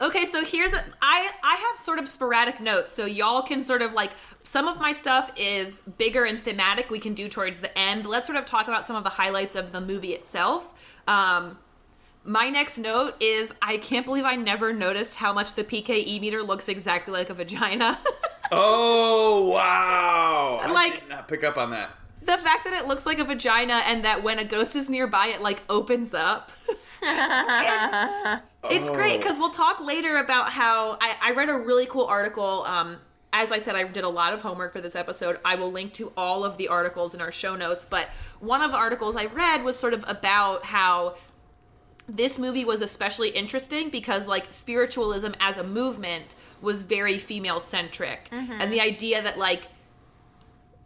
[0.00, 3.82] okay, so here's a, I I have sort of sporadic notes, so y'all can sort
[3.82, 4.10] of like
[4.42, 6.90] some of my stuff is bigger and thematic.
[6.90, 8.06] We can do towards the end.
[8.06, 10.72] Let's sort of talk about some of the highlights of the movie itself.
[11.08, 11.58] Um,
[12.24, 16.42] my next note is I can't believe I never noticed how much the PKE meter
[16.42, 17.98] looks exactly like a vagina.
[18.52, 20.60] Oh wow!
[20.62, 21.90] I Like- did not pick up on that.
[22.24, 25.26] The fact that it looks like a vagina and that when a ghost is nearby
[25.34, 26.52] it like opens up.
[27.02, 32.06] It- it's great because we'll talk later about how I, I read a really cool
[32.06, 32.96] article um
[33.32, 35.38] as i said i did a lot of homework for this episode.
[35.44, 38.08] I will link to all of the articles in our show notes but
[38.40, 41.16] one of the articles i read was sort of about how
[42.08, 48.28] this movie was especially interesting because like spiritualism as a movement was very female centric
[48.30, 49.68] and the idea that like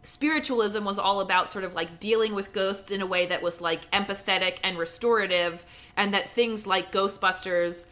[0.01, 3.59] spiritualism was all about sort of like dealing with ghosts in a way that was
[3.59, 5.65] like empathetic and restorative
[5.97, 7.87] and that things like ghostbusters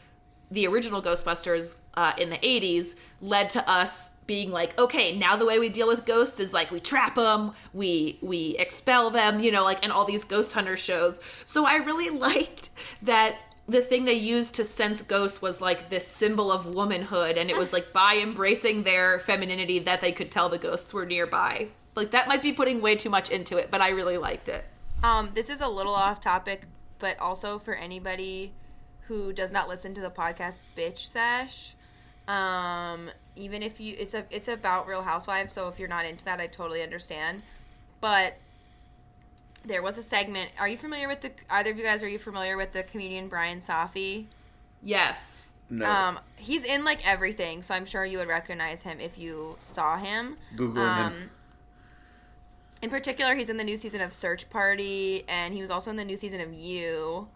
[0.50, 5.46] the original ghostbusters uh, in the 80s led to us being like okay now the
[5.46, 9.52] way we deal with ghosts is like we trap them we we expel them you
[9.52, 11.20] know like and all these ghost hunter shows.
[11.44, 12.70] So i really liked
[13.02, 13.38] that
[13.70, 17.58] the thing they used to sense ghosts was like this symbol of womanhood and it
[17.58, 22.12] was like by embracing their femininity that they could tell the ghosts were nearby like
[22.12, 24.64] that might be putting way too much into it but i really liked it
[25.04, 26.64] Um, this is a little off topic,
[27.00, 28.54] but also for anybody
[29.02, 31.76] who does not listen to the podcast Bitch Sesh.
[32.28, 36.26] Um, even if you it's a it's about Real Housewives, so if you're not into
[36.26, 37.44] that, I totally understand.
[38.02, 38.38] But
[39.64, 40.50] there was a segment.
[40.60, 42.04] Are you familiar with the either of you guys?
[42.04, 44.26] Are you familiar with the comedian Brian Safi?
[44.84, 45.90] yes No.
[45.90, 49.98] Um, he's in like everything, so I'm sure you would recognize him if you saw
[49.98, 50.38] him.
[50.56, 51.30] Googling um, him.
[52.82, 55.98] In particular, he's in the new season of Search Party, and he was also in
[55.98, 57.28] the new season of You.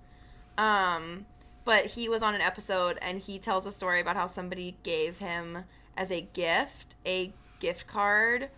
[0.58, 1.25] Um,
[1.65, 5.17] but he was on an episode, and he tells a story about how somebody gave
[5.17, 5.65] him
[5.97, 8.49] as a gift a gift card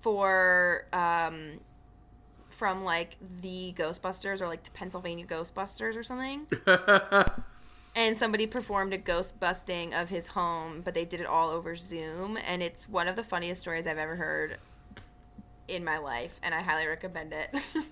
[0.00, 1.60] for um,
[2.48, 6.46] from like the Ghostbusters or like the Pennsylvania Ghostbusters or something.
[7.96, 11.74] and somebody performed a ghost busting of his home, but they did it all over
[11.74, 14.58] Zoom, and it's one of the funniest stories I've ever heard
[15.68, 17.54] in my life, and I highly recommend it.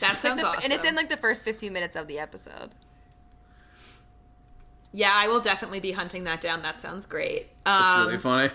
[0.00, 0.60] That It's like sounds the- awesome.
[0.64, 2.70] And it's in like the first 15 minutes of the episode.
[4.92, 6.62] yeah, I will definitely be hunting that down.
[6.62, 7.42] That sounds great.
[7.42, 8.52] It's Um, really funny.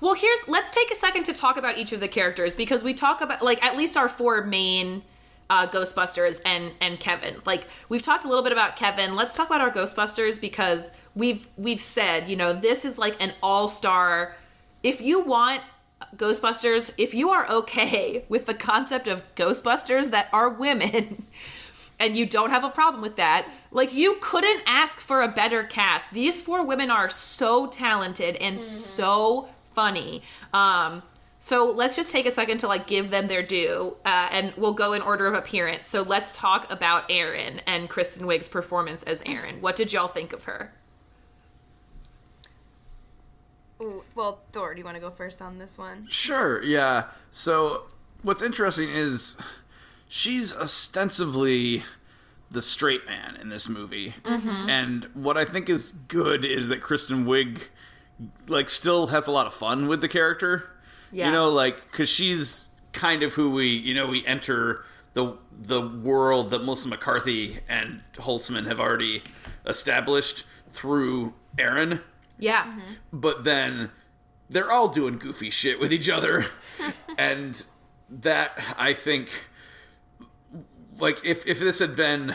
[0.00, 2.94] Well, here's let's take a second to talk about each of the characters because we
[2.94, 5.02] talk about like at least our four main
[5.50, 7.36] uh, Ghostbusters and and Kevin.
[7.44, 9.16] Like we've talked a little bit about Kevin.
[9.16, 13.32] Let's talk about our Ghostbusters because we've we've said you know this is like an
[13.42, 14.36] all star.
[14.82, 15.62] If you want
[16.16, 21.26] Ghostbusters, if you are okay with the concept of Ghostbusters that are women.
[22.00, 23.48] And you don't have a problem with that.
[23.70, 26.12] Like, you couldn't ask for a better cast.
[26.12, 30.22] These four women are so talented and so funny.
[30.52, 31.04] Um,
[31.44, 34.72] so let's just take a second to like give them their due, uh, and we'll
[34.72, 35.86] go in order of appearance.
[35.86, 39.60] So let's talk about Erin and Kristen Wiig's performance as Erin.
[39.60, 40.72] What did y'all think of her?
[43.80, 46.06] Ooh, well, Thor, do you want to go first on this one?
[46.08, 47.06] Sure, yeah.
[47.30, 47.84] So
[48.22, 49.36] what's interesting is
[50.08, 51.82] she's ostensibly
[52.50, 54.14] the straight man in this movie.
[54.22, 54.68] Mm-hmm.
[54.68, 57.62] And what I think is good is that Kristen Wiig
[58.46, 60.70] like still has a lot of fun with the character.
[61.10, 61.26] Yeah.
[61.26, 64.84] You know, like cuz she's kind of who we, you know, we enter
[65.14, 69.22] the the world that Melissa McCarthy and Holtzman have already
[69.66, 72.00] established through Erin
[72.44, 72.80] Yeah, mm-hmm.
[73.12, 73.90] but then
[74.48, 76.46] they're all doing goofy shit with each other
[77.18, 77.64] and
[78.10, 79.30] that i think
[80.98, 82.34] like if if this had been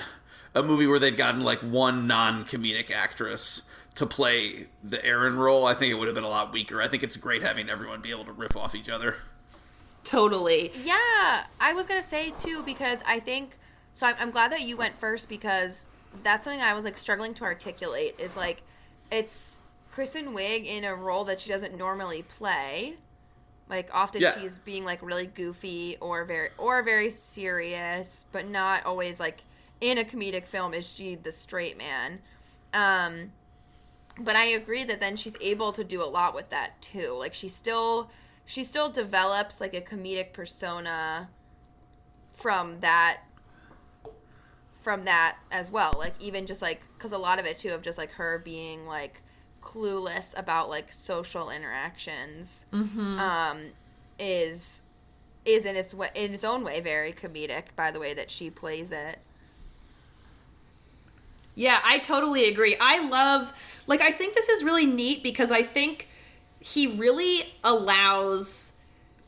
[0.56, 3.64] a movie where they'd gotten like one non-comedic actress
[3.96, 6.82] to play the Erin role, I think it would have been a lot weaker.
[6.82, 9.16] I think it's great having everyone be able to riff off each other.
[10.04, 10.72] totally.
[10.84, 13.58] Yeah, I was gonna say too because I think
[13.94, 14.08] so.
[14.08, 15.88] I'm, I'm glad that you went first because
[16.24, 18.16] that's something I was like struggling to articulate.
[18.20, 18.64] Is like
[19.12, 19.60] it's
[19.92, 22.96] Kristen Wiig in a role that she doesn't normally play.
[23.70, 24.40] Like often Yeah.
[24.40, 29.44] she's being like really goofy or very or very serious, but not always like
[29.82, 32.20] in a comedic film is she the straight man.
[32.74, 33.32] Um,
[34.18, 37.12] but I agree that then she's able to do a lot with that too.
[37.14, 38.10] Like she still
[38.46, 41.30] she still develops like a comedic persona
[42.34, 43.22] from that
[44.82, 45.94] from that as well.
[45.98, 48.88] Like even just like cuz a lot of it too of just like her being
[48.88, 49.22] like
[49.62, 53.60] clueless about like social interactions um
[54.18, 54.82] is
[55.46, 58.50] is in its way in its own way very comedic by the way that she
[58.50, 59.20] plays it.
[61.56, 62.78] Yeah, I totally agree.
[62.80, 63.54] I love
[63.88, 66.08] like I think this is really neat because I think
[66.60, 68.74] he really allows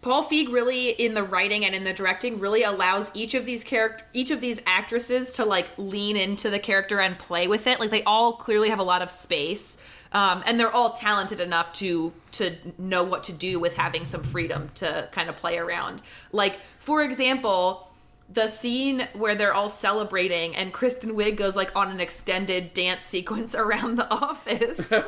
[0.02, 3.64] Paul Feig really in the writing and in the directing really allows each of these
[3.64, 7.80] character each of these actresses to like lean into the character and play with it.
[7.80, 9.78] Like they all clearly have a lot of space.
[10.14, 14.24] Um, and they're all talented enough to to know what to do with having some
[14.24, 16.02] freedom to kind of play around.
[16.32, 17.88] Like for example,
[18.34, 23.06] the scene where they're all celebrating and Kristen Wiig goes like on an extended dance
[23.06, 24.92] sequence around the office.
[24.92, 25.04] uh,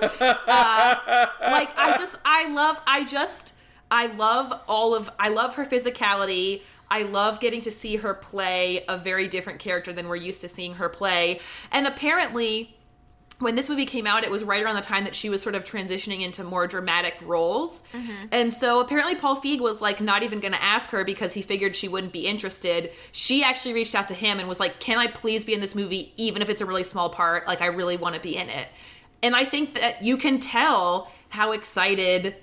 [1.41, 3.53] like I just I love I just
[3.91, 6.61] I love all of I love her physicality.
[6.89, 10.47] I love getting to see her play a very different character than we're used to
[10.47, 11.39] seeing her play.
[11.71, 12.75] And apparently
[13.39, 15.55] when this movie came out, it was right around the time that she was sort
[15.55, 17.83] of transitioning into more dramatic roles.
[17.93, 18.27] Mm-hmm.
[18.31, 21.41] And so apparently Paul Feig was like not even going to ask her because he
[21.41, 22.91] figured she wouldn't be interested.
[23.11, 25.75] She actually reached out to him and was like, "Can I please be in this
[25.75, 27.47] movie even if it's a really small part?
[27.47, 28.67] Like I really want to be in it."
[29.21, 32.35] And I think that you can tell how excited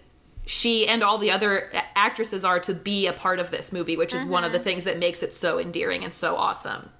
[0.46, 4.12] she and all the other actresses are to be a part of this movie, which
[4.14, 4.64] is one of the mm-hmm.
[4.64, 6.90] things that makes it so endearing and so awesome.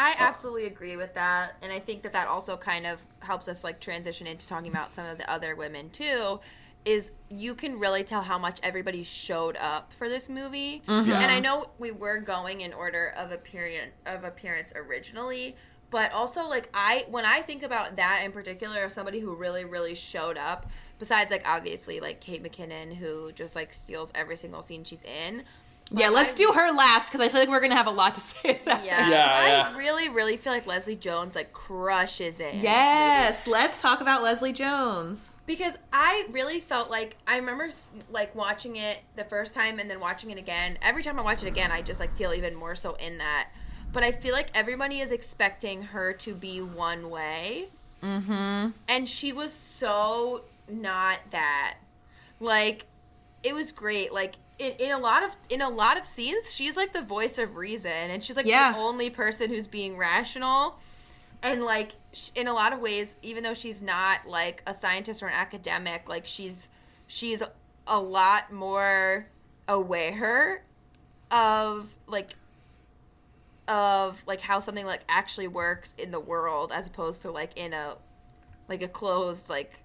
[0.00, 3.62] I absolutely agree with that, and I think that that also kind of helps us
[3.62, 6.40] like transition into talking about some of the other women too.
[6.86, 11.12] Is you can really tell how much everybody showed up for this movie, mm-hmm.
[11.12, 15.56] and I know we were going in order of appearance of appearance originally,
[15.90, 19.94] but also like I when I think about that in particular, somebody who really really
[19.94, 20.70] showed up.
[20.98, 25.44] Besides, like obviously, like Kate McKinnon, who just like steals every single scene she's in.
[25.92, 28.14] Yeah, let's I- do her last because I feel like we're gonna have a lot
[28.14, 28.60] to say.
[28.62, 29.76] About Yeah, Yeah, I yeah.
[29.76, 32.44] really, really feel like Leslie Jones like crushes it.
[32.44, 32.64] in this movie.
[32.64, 35.36] Yes, let's talk about Leslie Jones.
[35.46, 37.70] because I really felt like I remember
[38.10, 40.78] like watching it the first time and then watching it again.
[40.82, 43.48] Every time I watch it again, I just like feel even more so in that.
[43.92, 47.70] But I feel like everybody is expecting her to be one way,
[48.00, 48.68] mm-hmm.
[48.88, 51.78] and she was so not that.
[52.38, 52.86] Like,
[53.42, 54.12] it was great.
[54.12, 57.38] Like in, in a lot of in a lot of scenes, she's like the voice
[57.38, 58.72] of reason, and she's like Yeah.
[58.72, 60.78] the only person who's being rational
[61.42, 61.92] and like
[62.34, 66.06] in a lot of ways even though she's not like a scientist or an academic
[66.06, 66.68] like she's
[67.06, 67.42] she's
[67.86, 69.26] a lot more
[69.66, 70.62] aware
[71.30, 72.34] of like
[73.68, 77.72] of like how something like actually works in the world as opposed to like in
[77.72, 77.96] a
[78.68, 79.80] like a closed like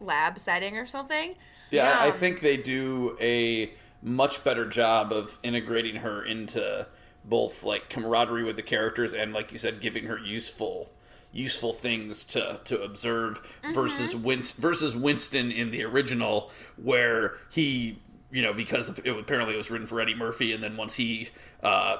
[0.00, 1.34] lab setting or something.
[1.70, 6.86] Yeah, I- I Um, think they do a much better job of integrating her into
[7.24, 10.90] both like camaraderie with the characters and like you said giving her useful
[11.32, 13.40] useful things to to observe
[13.74, 17.98] versus Winst- versus Winston in the original where he
[18.30, 21.28] you know because it, apparently it was written for Eddie Murphy and then once he
[21.62, 21.98] uh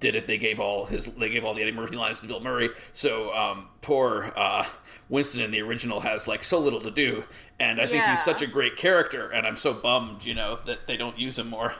[0.00, 0.26] did it.
[0.26, 2.70] They gave all his they gave all the Eddie Murphy lines to Bill Murray.
[2.92, 4.66] So um poor uh
[5.08, 7.24] Winston in the original has like so little to do.
[7.60, 8.10] And I think Yeah.
[8.10, 11.38] he's such a great character and I'm so bummed you know that they don't use
[11.38, 11.74] him more.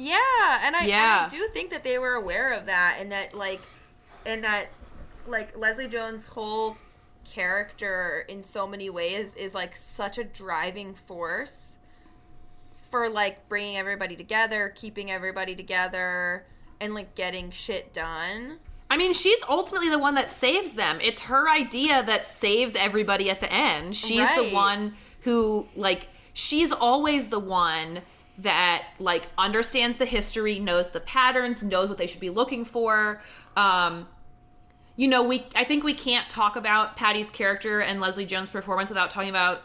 [0.00, 1.24] Yeah, and I, Yeah.
[1.24, 3.60] and I do think that they were aware of that, and that like,
[4.24, 4.68] and that
[5.26, 6.76] like Leslie Jones' whole
[7.24, 11.78] character in so many ways is like such a driving force
[12.90, 16.46] for like bringing everybody together, keeping everybody together,
[16.80, 18.58] and like getting shit done.
[18.90, 20.98] I mean, she's ultimately the one that saves them.
[21.02, 23.94] It's her idea that saves everybody at the end.
[23.94, 28.00] She's the one who, like, she's always the one
[28.38, 33.20] that, like, understands the history, knows the patterns, knows what they should be looking for.
[33.56, 34.08] Um,
[34.96, 38.88] you know, we I think we can't talk about Patty's character and Leslie Jones' performance
[38.88, 39.62] without talking about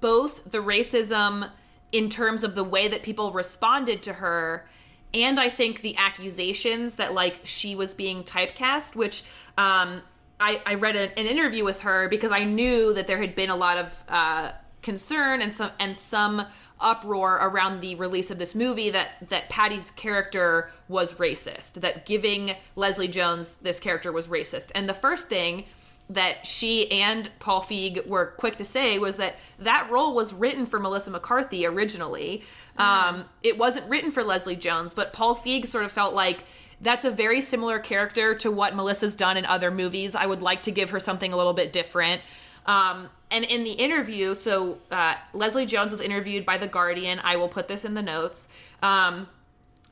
[0.00, 1.50] both the racism
[1.92, 4.68] in terms of the way that people responded to her
[5.14, 9.22] and i think the accusations that like she was being typecast which
[9.56, 10.02] um
[10.40, 13.50] i i read an, an interview with her because i knew that there had been
[13.50, 14.50] a lot of uh
[14.82, 16.44] concern and some and some
[16.80, 22.52] uproar around the release of this movie that that Patty's character was racist that giving
[22.76, 24.70] Leslie Jones this character was racist.
[24.74, 25.64] And the first thing
[26.10, 30.66] that she and Paul Feig were quick to say was that that role was written
[30.66, 32.44] for Melissa McCarthy originally.
[32.76, 36.44] Um, it wasn't written for Leslie Jones, but Paul Feig sort of felt like
[36.80, 40.14] that's a very similar character to what Melissa's done in other movies.
[40.14, 42.20] I would like to give her something a little bit different.
[42.66, 47.20] Um, and in the interview, so uh, Leslie Jones was interviewed by The Guardian.
[47.24, 48.48] I will put this in the notes.
[48.82, 49.28] Um,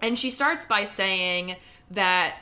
[0.00, 1.56] and she starts by saying
[1.90, 2.36] that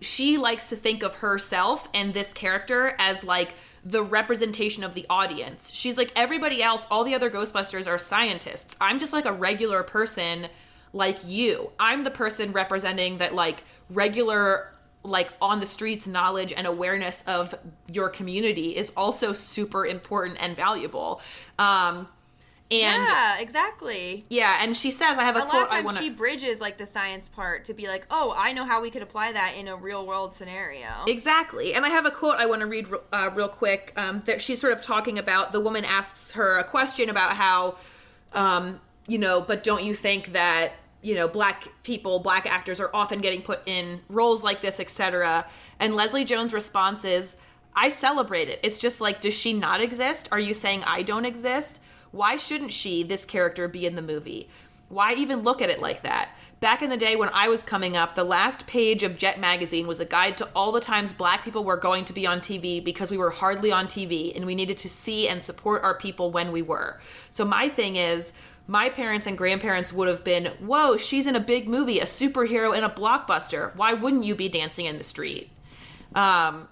[0.00, 3.54] she likes to think of herself and this character as like
[3.84, 5.72] the representation of the audience.
[5.74, 8.76] She's like everybody else, all the other Ghostbusters are scientists.
[8.80, 10.46] I'm just like a regular person
[10.92, 11.70] like you.
[11.80, 14.68] I'm the person representing that like regular
[15.04, 17.56] like on the streets knowledge and awareness of
[17.90, 21.20] your community is also super important and valuable.
[21.58, 22.06] Um
[22.72, 24.24] and yeah, exactly.
[24.30, 26.60] yeah, and she says I have a, A lot of I times want she bridges
[26.60, 29.54] like the science part to be like, oh, I know how we could apply that
[29.56, 30.88] in a real world scenario.
[31.06, 31.74] Exactly.
[31.74, 34.60] And I have a quote I want to read uh, real quick um, that she's
[34.60, 35.52] sort of talking about.
[35.52, 37.76] The woman asks her a question about how,
[38.32, 42.90] um, you know, but don't you think that, you know, black people, black actors are
[42.94, 45.44] often getting put in roles like this, etc.
[45.78, 47.36] And Leslie Jones' response is,
[47.74, 48.60] I celebrate it.
[48.62, 50.28] It's just like, does she not exist?
[50.30, 51.80] Are you saying I don't exist?
[52.12, 54.48] Why shouldn't she, this character, be in the movie?
[54.88, 56.36] Why even look at it like that?
[56.60, 59.86] Back in the day when I was coming up, the last page of Jet Magazine
[59.86, 62.84] was a guide to all the times black people were going to be on TV
[62.84, 66.30] because we were hardly on TV and we needed to see and support our people
[66.30, 67.00] when we were.
[67.30, 68.34] So my thing is,
[68.66, 72.76] my parents and grandparents would have been, whoa, she's in a big movie, a superhero
[72.76, 73.74] in a blockbuster.
[73.74, 75.50] Why wouldn't you be dancing in the street?
[76.14, 76.68] Um,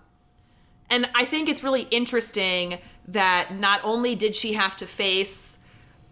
[0.90, 2.78] and I think it's really interesting
[3.12, 5.58] that not only did she have to face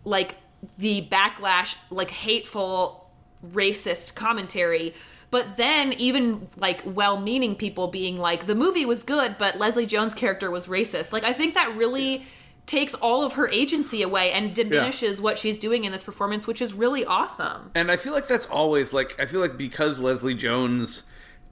[0.04, 0.36] like
[0.78, 3.10] the backlash, like hateful,
[3.44, 4.94] racist commentary,
[5.30, 9.86] but then even like well meaning people being like, the movie was good, but Leslie
[9.86, 11.12] Jones' character was racist.
[11.12, 12.26] Like, I think that really
[12.66, 16.60] takes all of her agency away and diminishes what she's doing in this performance, which
[16.60, 17.70] is really awesome.
[17.74, 21.04] And I feel like that's always like I feel like because Leslie Jones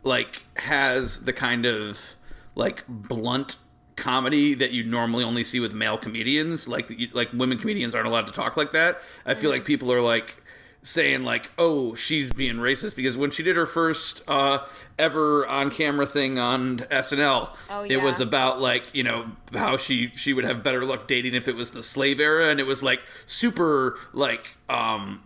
[0.02, 2.16] like has the kind of
[2.54, 3.56] like blunt
[3.96, 8.26] comedy that you normally only see with male comedians, like like women comedians aren't allowed
[8.26, 9.00] to talk like that.
[9.24, 10.42] I feel like people are like
[10.82, 14.60] saying like, "Oh, she's being racist," because when she did her first uh,
[14.98, 20.10] ever on camera thing on SNL, Oh, it was about like you know how she
[20.10, 22.82] she would have better luck dating if it was the slave era, and it was
[22.82, 25.22] like super like um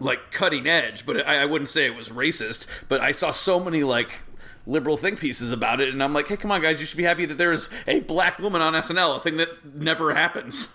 [0.00, 2.66] like cutting edge, but I, I wouldn't say it was racist.
[2.88, 4.24] But I saw so many like
[4.66, 7.04] liberal think pieces about it, and I'm like, hey, come on, guys, you should be
[7.04, 10.68] happy that there is a black woman on SNL, a thing that never happens.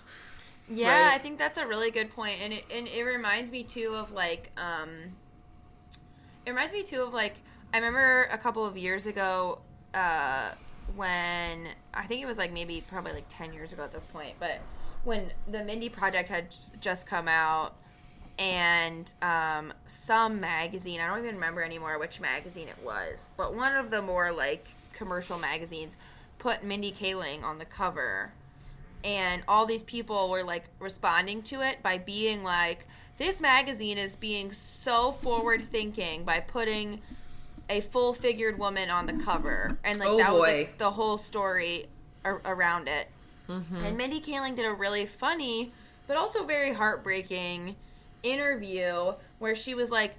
[0.68, 1.14] Yeah, Right.
[1.14, 4.12] I think that's a really good point, and it and it reminds me too of
[4.12, 5.16] like um,
[6.46, 7.34] it reminds me too of like
[7.74, 9.58] I remember a couple of years ago
[9.94, 10.52] uh,
[10.94, 14.34] when I think it was like maybe probably like ten years ago at this point,
[14.38, 14.60] but
[15.02, 17.74] when the Mindy Project had just come out,
[18.40, 20.98] and um, some magazine.
[21.00, 24.66] I don't even remember anymore which magazine it was, but one of the more like
[24.94, 25.96] commercial magazines
[26.38, 28.32] put Mindy Kaling on the cover,
[29.04, 32.86] and all these people were like responding to it by being like,
[33.18, 37.00] "This magazine is being so forward thinking by putting."
[37.68, 41.16] A full figured woman on the cover, and like Oh, that was like the whole
[41.16, 41.86] story
[42.24, 43.06] ar- around it.
[43.86, 45.70] And Mindy Kaling did a really funny,
[46.08, 47.76] but also very heartbreaking
[48.22, 50.14] interview where she was like,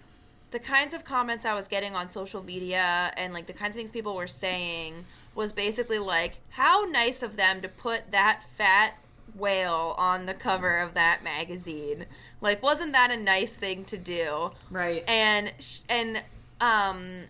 [0.51, 3.77] the kinds of comments I was getting on social media and like the kinds of
[3.77, 8.95] things people were saying was basically like, how nice of them to put that fat
[9.33, 12.05] whale on the cover of that magazine.
[12.41, 14.51] Like, wasn't that a nice thing to do?
[14.69, 15.03] Right.
[15.07, 16.21] and sh- and
[16.59, 17.23] um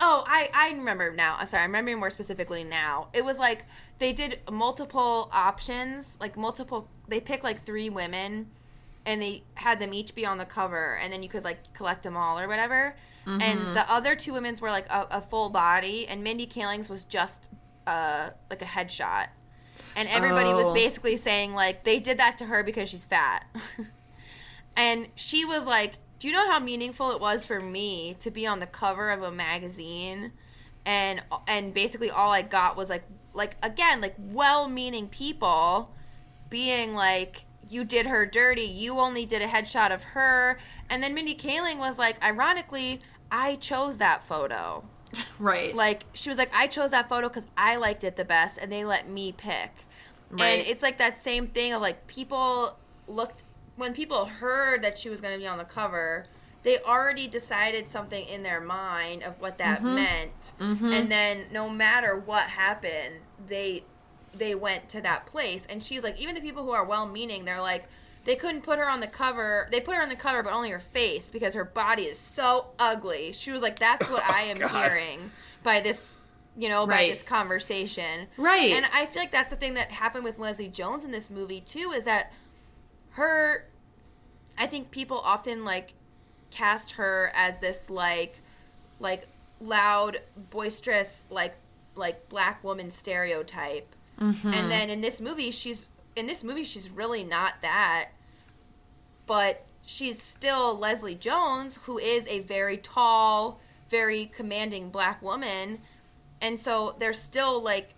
[0.00, 3.64] oh i i remember now i'm sorry i'm remembering more specifically now it was like
[4.00, 8.50] they did multiple options like multiple they picked like three women
[9.06, 12.02] and they had them each be on the cover and then you could like collect
[12.02, 12.94] them all or whatever.
[13.26, 17.04] And the other two women's were like a, a full body and mindy kaling's was
[17.04, 17.50] just
[17.86, 19.28] uh like a headshot.
[19.96, 20.74] And everybody was Oh.
[20.74, 23.46] basically saying like they did that to her because she's fat.
[24.76, 28.46] And she was like do you know how meaningful it was for me to be
[28.46, 30.32] on the cover of a magazine?
[30.86, 35.94] And and basically all i got was like like again like well-meaning people
[36.50, 40.58] being like you did her dirty you only did a headshot of her
[40.88, 43.00] and then mindy kaling was like ironically
[43.30, 44.84] i chose that photo
[45.38, 45.74] Right.
[45.74, 48.70] like she was like i chose that photo because i liked it the best and
[48.72, 49.70] they let me pick
[50.30, 50.58] Right.
[50.58, 53.42] and it's like that same thing of like people looked
[53.76, 56.26] when people heard that she was going to be on the cover
[56.62, 59.94] they already decided something in their mind of what that Mm-hmm.
[59.94, 63.16] meant and then no matter what happened
[63.46, 63.84] they
[64.38, 65.66] they went to that place.
[65.66, 67.84] And she's like even the people who are well meaning they're like
[68.24, 69.68] they couldn't put her on the cover.
[69.70, 72.66] They put her on the cover but only her face because her body is so
[72.78, 73.32] ugly.
[73.32, 74.70] She was like that's what oh, i am God.
[74.70, 75.30] hearing
[75.62, 76.22] by this
[76.56, 78.28] you know by this conversation.
[78.36, 78.72] Right.
[78.72, 81.60] and i feel like that's the thing that happened with leslie jones in this movie
[81.60, 82.32] too is that
[83.10, 83.66] her
[84.56, 85.94] i think people often like
[86.50, 88.38] cast her as this like
[89.00, 89.26] like
[89.60, 90.20] loud
[90.50, 91.54] boisterous like
[91.96, 94.54] like black woman stereotype Mm-hmm.
[94.54, 98.10] and then in this movie she's in this movie she's really not that
[99.26, 103.60] but she's still leslie jones who is a very tall
[103.94, 105.78] very commanding black woman.
[106.40, 107.94] And so they're still like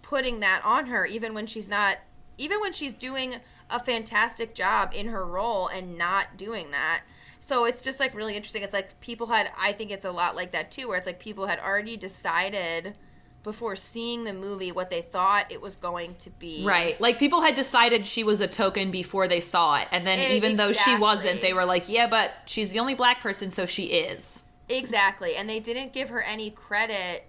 [0.00, 1.98] putting that on her even when she's not
[2.38, 3.36] even when she's doing
[3.68, 7.02] a fantastic job in her role and not doing that.
[7.40, 8.62] So it's just like really interesting.
[8.62, 11.18] It's like people had i think it's a lot like that too where it's like
[11.18, 12.94] people had already decided
[13.42, 17.00] before seeing the movie what they thought it was going to be Right.
[17.00, 19.88] Like people had decided she was a token before they saw it.
[19.90, 23.20] And then even though she wasn't, they were like, yeah, but she's the only black
[23.20, 24.44] person, so she is.
[24.68, 27.24] exactly and they didn't give her any credit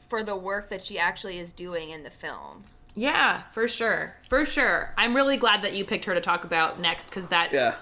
[0.00, 4.14] for the work that she actually is doing in the film Yeah, for sure.
[4.28, 4.92] For sure.
[4.96, 7.74] I'm really glad that you picked her to talk about next because that Yeah.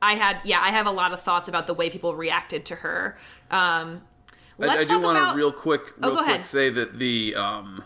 [0.00, 2.74] I had yeah, I have a lot of thoughts about the way people reacted to
[2.76, 3.16] her.
[3.50, 4.02] Um
[4.60, 6.46] I, I do want about- to real quick, Oh, real go quick ahead.
[6.46, 7.84] say that the um,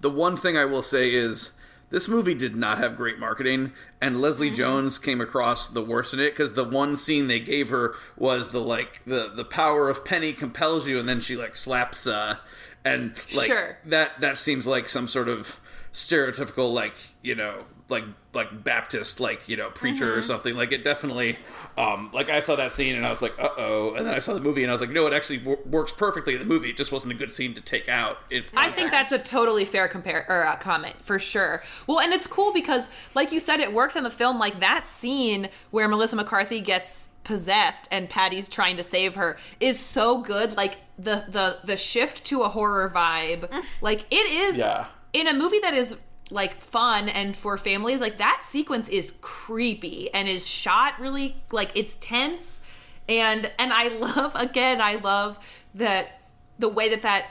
[0.00, 1.52] the one thing I will say is
[1.90, 4.56] this movie did not have great marketing, and Leslie Mm-hmm.
[4.56, 8.50] Jones came across the worst in it because the one scene they gave her was
[8.50, 12.36] the like the the power of Penny compels you, and then she like slaps uh,
[12.84, 13.78] and like Sure.
[13.84, 15.60] that that seems like some sort of
[15.92, 20.18] stereotypical like you know like like Baptist like you know preacher Mm-hmm.
[20.20, 21.36] or something like it definitely
[21.76, 24.20] um like I saw that scene and I was like uh oh and then I
[24.20, 26.44] saw the movie and I was like no it actually w- works perfectly in the
[26.46, 29.18] movie it just wasn't a good scene to take out if I think that's a
[29.18, 31.62] totally fair compare or uh, comment for sure.
[31.88, 34.38] Well, and it's cool because, like you said, it works in the film.
[34.38, 39.78] Like that scene where Melissa McCarthy gets possessed and Patty's trying to save her is
[39.80, 40.56] so good.
[40.56, 44.86] Like the the the shift to a horror vibe, like it is Yeah.
[45.12, 45.96] In a movie that is
[46.30, 48.00] like fun and for families.
[48.00, 52.60] Like that sequence is creepy and is shot really like it's tense
[53.08, 55.38] and and I love again I love
[55.74, 56.20] that
[56.58, 57.26] the way that that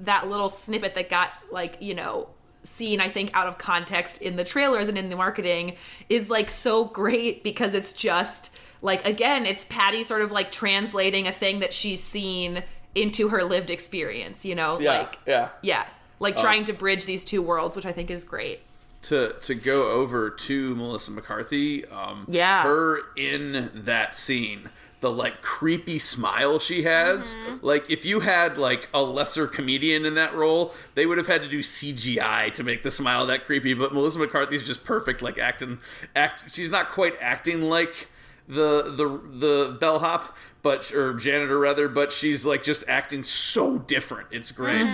[0.00, 2.28] that little snippet that got like you know
[2.64, 5.74] seen i think out of context in the trailers and in the marketing
[6.08, 11.26] is like so great because it's just like again it's patty sort of like translating
[11.26, 12.62] a thing that she's seen
[12.94, 15.48] into her lived experience you know Yeah, like yeah.
[15.62, 15.84] yeah
[16.22, 18.60] like trying to bridge these two worlds which i think is great
[19.02, 22.62] to to go over to Melissa McCarthy um Yeah.
[22.62, 24.68] her in that scene
[25.00, 30.14] the like creepy smile she has like if you had like a lesser comedian in
[30.14, 33.74] that role they would have had to do CGI to make the smile that creepy
[33.74, 35.80] but Melissa McCarthy's just perfect like acting
[36.14, 38.06] act she's not quite acting like
[38.46, 39.08] the the
[39.38, 44.28] the bellhop, but or janitor rather, but she's like just acting so different.
[44.32, 44.84] It's great.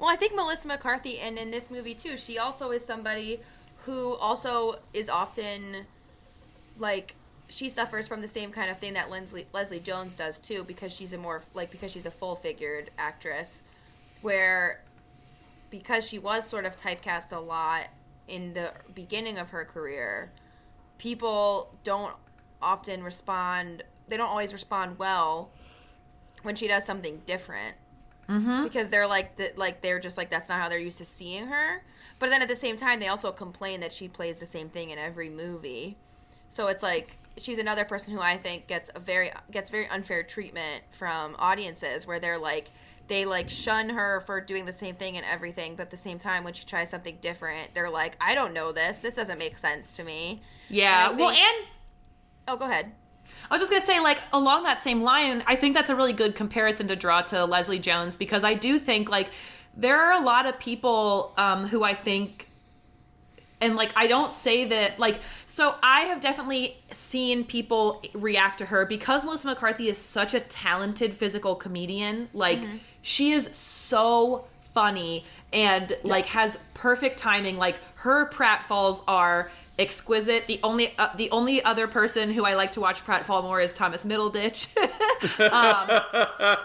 [0.00, 3.40] Well, I think Melissa McCarthy, and in this movie too, she also is somebody
[3.84, 5.84] who also is often
[6.78, 7.16] like
[7.50, 10.90] she suffers from the same kind of thing that Leslie Leslie Jones does too, because
[10.90, 13.60] she's a more like because she's a full figured actress,
[14.22, 14.80] where
[15.68, 17.88] because she was sort of typecast a lot
[18.26, 20.30] in the beginning of her career,
[20.96, 22.14] people don't
[22.62, 23.82] often respond.
[24.08, 25.50] They don't always respond well
[26.42, 27.76] when she does something different
[28.30, 28.64] Mm-hmm.
[28.64, 31.48] because they're like the, like they're just like that's not how they're used to seeing
[31.48, 31.82] her.
[32.18, 34.90] But then at the same time, they also complain that she plays the same thing
[34.90, 35.96] in every movie.
[36.48, 40.22] So it's like she's another person who I think gets a very gets very unfair
[40.22, 42.70] treatment from audiences where they're like
[43.08, 46.20] they like shun her for doing the same thing and everything, but at the same
[46.20, 48.98] time when she tries something different, they're like, I don't know this.
[48.98, 50.42] This doesn't make sense to me.
[50.68, 51.10] Yeah.
[51.10, 51.66] And I well, and
[52.46, 52.92] Oh, go ahead.
[53.50, 56.12] I was just gonna say, like, along that same line, I think that's a really
[56.12, 59.30] good comparison to draw to Leslie Jones because I do think like
[59.76, 62.48] there are a lot of people um, who I think,
[63.60, 68.66] and like I don't say that like so I have definitely seen people react to
[68.66, 72.28] her because Melissa McCarthy is such a talented physical comedian.
[72.32, 72.60] Like
[73.02, 77.58] she is so funny and like has perfect timing.
[77.58, 80.46] Like her pratfalls are exquisite.
[80.46, 83.72] The only uh, the only other person who I like to watch pratfall more is
[83.72, 84.68] Thomas Middleditch.
[85.40, 85.86] um,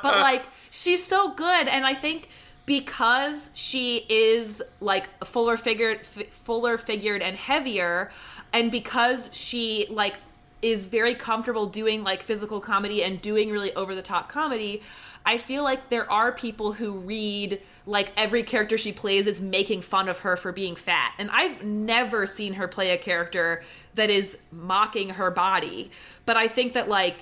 [0.03, 2.29] but like she's so good, and I think
[2.65, 8.11] because she is like fuller figured, f- fuller figured and heavier,
[8.53, 10.15] and because she like
[10.61, 14.81] is very comfortable doing like physical comedy and doing really over the top comedy.
[15.25, 19.81] I feel like there are people who read like every character she plays is making
[19.81, 21.13] fun of her for being fat.
[21.17, 23.63] And I've never seen her play a character
[23.95, 25.91] that is mocking her body.
[26.25, 27.17] But I think that like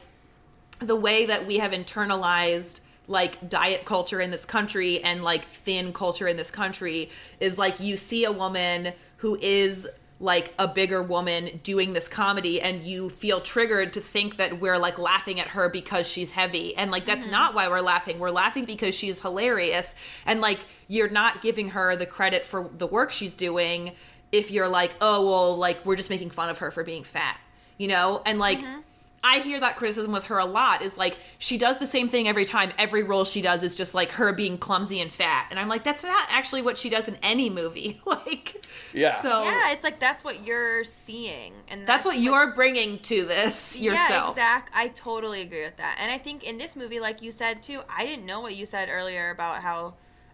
[0.79, 5.91] the way that we have internalized like diet culture in this country and like thin
[5.91, 9.87] culture in this country is like you see a woman who is
[10.19, 14.77] like a bigger woman doing this comedy and you feel triggered to think that we're
[14.77, 16.75] like laughing at her because she's heavy.
[16.75, 17.31] And like that's mm-hmm.
[17.31, 18.19] not why we're laughing.
[18.19, 19.95] We're laughing because she's hilarious.
[20.25, 23.93] And like you're not giving her the credit for the work she's doing
[24.31, 27.39] if you're like oh well like we're just making fun of her for being fat
[27.77, 28.21] you know?
[28.25, 28.79] And like mm-hmm.
[29.25, 32.27] I hear that criticism with her a lot is like she does the same thing
[32.27, 32.73] every time.
[32.77, 35.47] Every role she does is just like her being clumsy and fat.
[35.49, 38.01] And I'm like, that's not actually what she does in any movie.
[38.05, 39.21] like, Yeah.
[39.21, 43.23] So Yeah, it's like that's what you're seeing, and that's what like- you're bringing to
[43.23, 44.35] this yourself.
[44.35, 44.71] Yeah, exact.
[44.75, 45.97] I totally agree with that.
[46.01, 48.65] And I think in this movie, like you said too, I didn't know what you
[48.65, 49.93] said earlier about how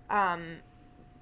[0.09, 0.57] um,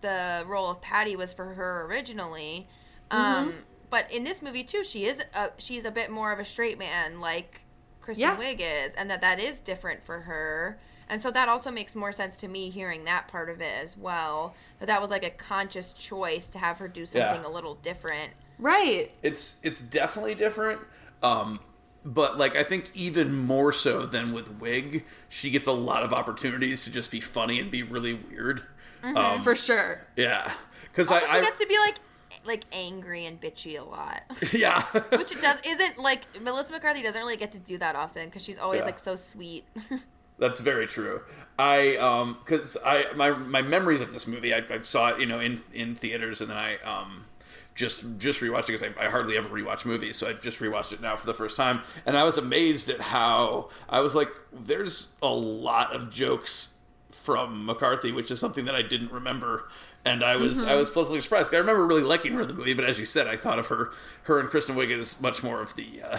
[0.01, 2.69] the role of Patty was for her originally.
[3.11, 3.57] Um, Mm-hmm.
[3.89, 6.77] But in this movie too, she is a, she's a bit more of a straight
[6.77, 7.61] man, like
[8.01, 8.35] Kristen Yeah.
[8.37, 10.77] Wiig is, and that that is different for her.
[11.09, 13.95] And so that also makes more sense to me hearing that part of it as
[13.95, 14.55] well.
[14.79, 18.33] That that was like a conscious choice to have her do something a little different.
[18.59, 19.11] Right.
[19.21, 20.81] it's it's definitely different
[21.21, 21.59] um
[22.03, 26.11] but like i think even more so than with Wiig she gets a lot of
[26.11, 28.63] opportunities to just be funny and be really weird
[29.03, 30.01] um For sure.
[30.15, 30.51] yeah
[30.85, 31.97] because I, she I gets to be like
[32.45, 34.21] like angry and bitchy a lot.
[34.53, 34.81] yeah
[35.17, 38.43] which it does isn't like Melissa McCarthy doesn't really get to do that often because
[38.43, 38.85] she's always Yeah.
[38.85, 39.65] like so sweet.
[40.39, 41.21] That's very true.
[41.57, 45.25] I um because I my my memories of this movie I, I saw it you
[45.25, 47.25] know in in theaters and then I um
[47.73, 50.93] just just rewatched it because I, I hardly ever rewatch movies so I just rewatched
[50.93, 54.29] it now for the first time and I was amazed at how I was like
[54.53, 56.75] there's a lot of jokes
[57.09, 59.69] from McCarthy which is something that I didn't remember
[60.05, 61.53] and I was I was pleasantly surprised.
[61.53, 63.67] I remember really liking her in the movie but as you said I thought of
[63.67, 63.91] her
[64.23, 66.17] her and Kristen Wiig as much more of the uh,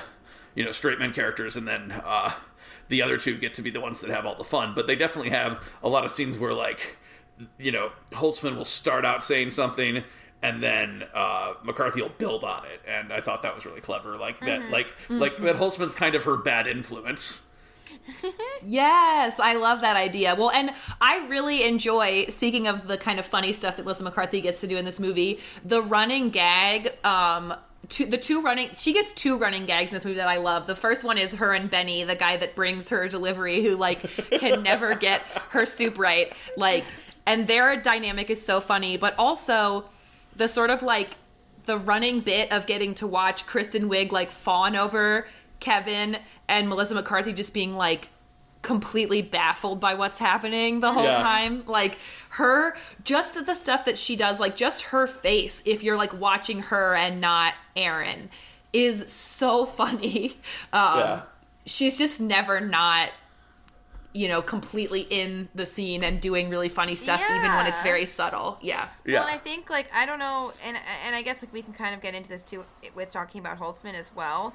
[0.54, 2.32] you know straight men characters and then uh
[2.88, 4.96] the other two get to be the ones that have all the fun but they
[4.96, 6.96] definitely have a lot of scenes where like
[7.58, 10.02] you know holtzman will start out saying something
[10.42, 14.16] and then uh, McCarthy will build on it, and I thought that was really clever.
[14.16, 15.56] Like that, like like that.
[15.56, 17.42] Holtzman's kind of her bad influence.
[18.64, 20.34] Yes, I love that idea.
[20.34, 20.70] Well, and
[21.00, 24.66] I really enjoy, speaking of the kind of funny stuff that Melissa McCarthy gets to
[24.66, 26.92] do in this movie, the running gag.
[27.04, 27.54] Um,
[27.88, 30.66] two, the two running, she gets two running gags in this movie that I love.
[30.66, 34.00] The first one is her and Benny, the guy that brings her delivery, who like
[34.30, 36.32] can never get her soup right.
[36.56, 36.84] Like,
[37.26, 39.84] and their dynamic is so funny, but also
[40.36, 41.10] the sort of like
[41.64, 45.28] the running bit of getting to watch Kristen Wiig like fawn over
[45.60, 46.18] Kevin
[46.48, 48.08] and Melissa McCarthy just being like
[48.62, 51.22] completely baffled by what's happening the whole Yeah.
[51.22, 51.64] time.
[51.66, 51.98] Like
[52.30, 56.60] her just the stuff that she does, like just her face, if you're like watching
[56.62, 58.30] her and not Erin,
[58.72, 60.38] is so funny.
[60.72, 61.22] Um, Yeah.
[61.66, 63.10] She's just never not,
[64.14, 68.06] you know, completely in the scene and doing really funny stuff, even when it's very
[68.06, 68.58] subtle.
[68.62, 68.88] Yeah.
[69.04, 69.20] Yeah.
[69.20, 71.74] Well, and I think like I don't know, and and I guess like we can
[71.74, 74.54] kind of get into this too with talking about Holtzman as well.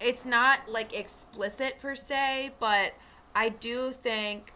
[0.00, 2.92] It's not like explicit per se, but
[3.34, 4.52] I do think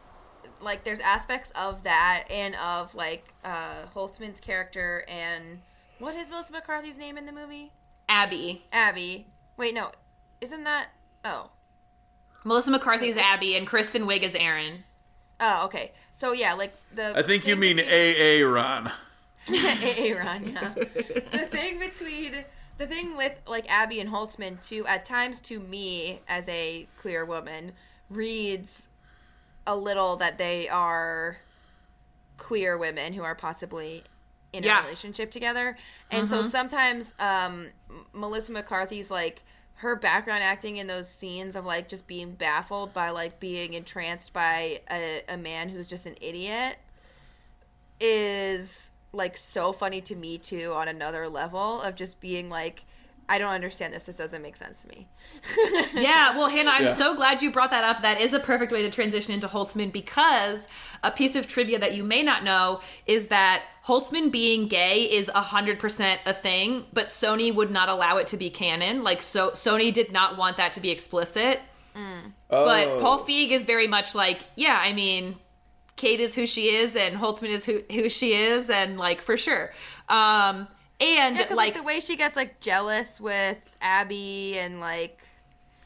[0.61, 5.61] like there's aspects of that and of like uh Holtzman's character and
[5.99, 7.73] what is Melissa McCarthy's name in the movie?
[8.09, 8.65] Abby.
[8.73, 9.27] Abby.
[9.57, 9.91] Wait, no,
[10.41, 10.89] isn't that?
[11.25, 11.51] Oh,
[12.45, 14.85] Melissa McCarthy's Abby and Kristen Wiig is Aaron.
[15.41, 15.93] oh, okay.
[16.13, 17.17] So yeah, like the.
[17.17, 18.91] I think you thing mean between- AA Ron.
[19.49, 20.75] Aaron, yeah.
[20.75, 22.45] the thing between
[22.79, 27.25] the thing with like Abby and Holtzman too, at times to me as a queer
[27.25, 27.73] woman,
[28.09, 28.89] reads
[29.67, 31.39] a little that they are
[32.39, 34.05] queer women who are possibly
[34.53, 34.79] in Yeah.
[34.79, 35.77] a relationship together.
[36.11, 37.69] And so sometimes um
[38.15, 39.43] Melissa McCarthy's like
[39.75, 44.33] her background acting in those scenes of like just being baffled by like being entranced
[44.33, 46.79] by a, a man who's just an idiot
[48.01, 52.85] is like so funny to me too on another level of just being like
[53.31, 54.07] I don't understand this.
[54.07, 55.07] This doesn't make sense to me.
[55.95, 56.95] Yeah, well, Hannah, I'm Yeah.
[56.95, 58.01] so glad you brought that up.
[58.01, 60.67] That is a perfect way to transition into Holtzman because
[61.03, 65.29] a piece of trivia that you may not know is that Holtzman being gay is
[65.35, 69.05] 100% a thing, but Sony would not allow it to be canon.
[69.05, 71.61] Like, so Sony did not want that to be explicit.
[71.95, 72.33] Mm.
[72.49, 72.99] But Oh.
[73.01, 75.37] Paul Feig is very much like, yeah, I mean,
[75.99, 79.37] Kate is who she is, and Holtzman is who, who she is, and like, for
[79.37, 79.73] sure.
[80.09, 80.67] Um,
[81.01, 85.21] and Yeah, like, like, the way she gets like jealous with Abby and like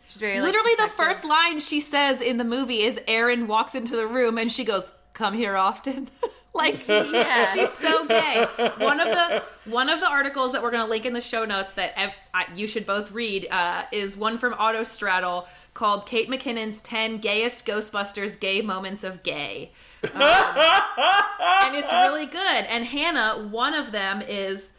[0.07, 3.75] she's very like, Literally, the first line she says in the movie is Erin walks
[3.75, 6.09] into the room and she goes, "Come here often."
[6.55, 7.47] like Yeah.
[7.53, 8.47] she's so gay.
[8.79, 11.45] One of the one of the articles that we're going to link in the show
[11.45, 16.29] notes that ev- I, you should both read uh, is one from Autostraddle called "Kate
[16.31, 19.73] McKinnon's 10 Gayest Ghostbusters Gay Moments of Gay,"
[20.05, 22.65] Um, and it's really good.
[22.69, 24.73] And Hannah, one of them is.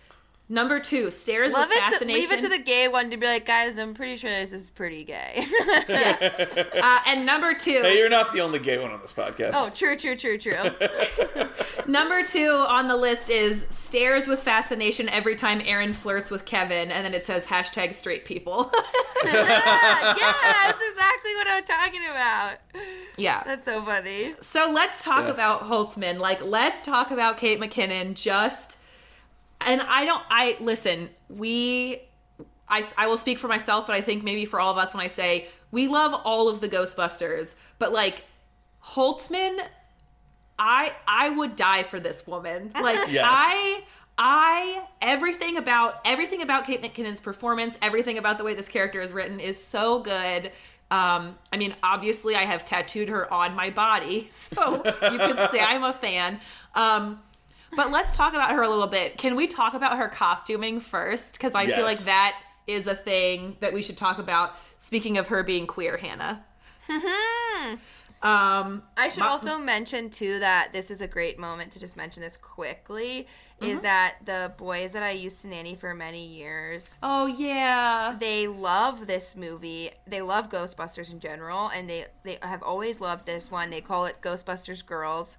[0.49, 1.81] Number two, stares Love with it.
[1.83, 2.19] To, fascination.
[2.21, 3.77] leave it to the gay one to be like, guys.
[3.77, 5.45] I'm pretty sure this is pretty gay.
[5.89, 9.51] uh, and number two, Hey, you're not the only gay one on this podcast.
[9.53, 10.53] oh, true, true, true, true.
[11.87, 16.91] Number two on the list is stares with fascination every time Erin flirts with Kevin,
[16.91, 18.69] and then it says hashtag straight people.
[19.25, 22.55] yeah, that's exactly what I'm talking about.
[23.17, 23.43] yeah.
[23.45, 24.33] That's so funny.
[24.41, 25.31] So let's talk Yeah.
[25.33, 26.19] about Holtzman.
[26.19, 28.13] Like, let's talk about Kate McKinnon.
[28.15, 28.77] Just,
[29.65, 32.01] and I don't, I listen, we,
[32.67, 35.03] I, I will speak for myself, but I think maybe for all of us when
[35.03, 38.23] I say we love all of the Ghostbusters, but like,
[38.83, 39.59] Holtzman,
[40.59, 42.71] I I would die for this woman.
[42.79, 43.25] Like Yes.
[43.27, 43.83] I
[44.17, 49.11] I everything about everything about Kate McKinnon's performance, everything about the way this character is
[49.13, 50.51] written is so good.
[50.91, 55.59] Um, I mean, obviously, I have tattooed her on my body, so you could say
[55.59, 56.39] I'm a fan.
[56.75, 57.19] Um,
[57.75, 59.17] but let's talk about her a little bit.
[59.17, 61.33] Can we talk about her costuming first?
[61.33, 64.53] Because I feel like that is a thing that we should talk about.
[64.79, 66.43] Speaking of her being queer, Hannah.
[68.21, 71.97] um, I should My- also mention too that this is a great moment to just
[71.97, 73.27] mention this quickly.
[73.61, 73.81] Is Mm-hmm.
[73.83, 76.97] that the boys that I used to nanny for many years?
[77.01, 79.91] oh yeah, They love this movie.
[80.07, 83.69] They love Ghostbusters in general, and they they have always loved this one.
[83.69, 85.37] They call it Ghostbusters Girls,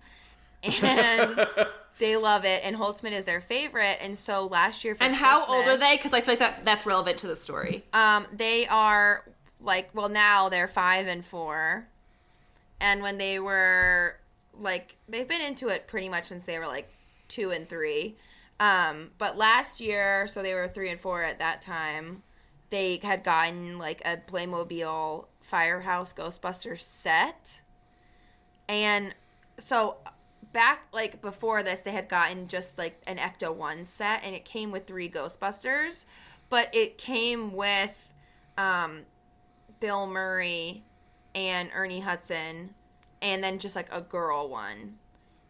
[0.82, 1.46] and
[1.98, 2.62] they love it.
[2.64, 3.98] And Holtzman is their favorite.
[4.00, 5.96] And so last year, for And how old are they?
[5.96, 7.84] Because I feel like that that's relevant to the story.
[7.92, 9.24] Um, they are
[9.60, 11.88] like well now they're five and four,
[12.80, 14.16] and when they were
[14.58, 16.88] like they've been into it pretty much since they were like
[17.28, 18.16] two and three.
[18.60, 22.22] Um, but last year, so they were three and four at that time.
[22.70, 27.62] They had gotten like a Playmobil Firehouse Ghostbuster set,
[28.68, 29.14] and
[29.58, 29.96] so
[30.52, 34.44] back like before this they had gotten just like an ecto 1 set and it
[34.44, 36.04] came with three ghostbusters
[36.50, 38.08] but it came with
[38.58, 39.02] um
[39.80, 40.82] bill murray
[41.34, 42.74] and ernie hudson
[43.24, 44.98] and then just like a girl one.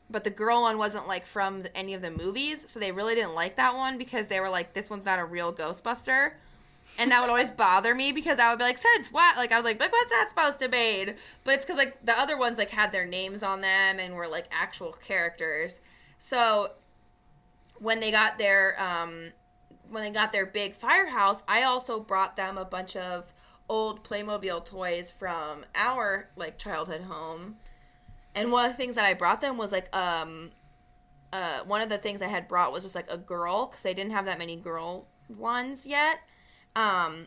[0.09, 3.34] But the girl one wasn't like from any of the movies so they really didn't
[3.34, 6.34] like that one because they were like this one's not a real ghostbuster
[6.99, 9.57] and that would always bother me because I would be like, "Since what?" Like I
[9.57, 12.59] was like, "Like what's that supposed to mean?" But it's because like the other ones
[12.59, 15.80] like had their names on them and were like actual characters.
[16.18, 16.72] So
[17.78, 19.32] when they got their um,
[19.90, 23.32] when they got their big firehouse, I also brought them a bunch of
[23.68, 27.57] old Playmobil toys from our like childhood home.
[28.36, 30.51] And one of the things that I brought them was like um,
[31.32, 33.95] uh, one of the things I had brought was just like a girl because they
[33.95, 36.20] didn't have that many girl ones yet
[36.77, 37.27] Um,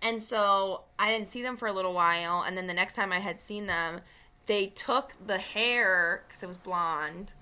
[0.00, 3.12] and so I didn't see them for a little while, and then the next time
[3.12, 4.00] I had seen them,
[4.46, 7.34] they took the hair because it was blonde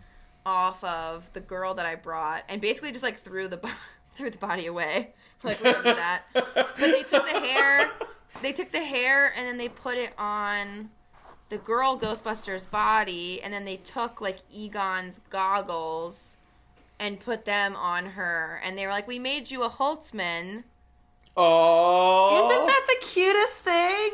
[0.45, 3.61] off of the girl that I brought, and basically just like threw the
[4.15, 5.13] threw the body away.
[5.43, 6.23] Like we don't do that.
[6.33, 7.91] But they took the hair,
[8.43, 10.91] they took the hair, and then they put it on
[11.51, 16.39] the girl Ghostbusters body, and then they took like Egon's goggles
[16.99, 20.65] and put them on her, and they were like, "We made you a Holtzman."
[21.37, 24.13] Oh, Isn't that the cutest thing?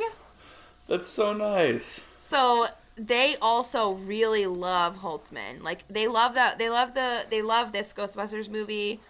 [0.88, 2.02] that's so nice?
[2.18, 2.66] So
[2.96, 5.62] they also really love Holtzman.
[5.62, 9.00] Like they love that they love the they love this Ghostbusters movie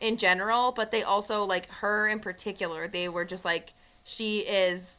[0.00, 2.86] in general, but they also like her in particular.
[2.86, 3.72] They were just like
[4.04, 4.98] she is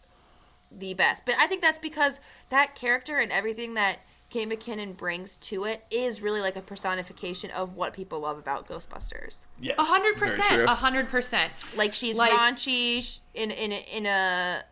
[0.71, 1.25] the best.
[1.25, 2.19] But I think that's because
[2.49, 3.99] that character and everything that
[4.33, 8.67] Kate McKinnon brings to it is really like a personification of what people love about
[8.67, 9.45] Ghostbusters.
[9.61, 10.63] Yes, A hundred percent.
[10.63, 11.51] A hundred percent.
[11.75, 14.63] Like she's Like- raunchy in in a, in a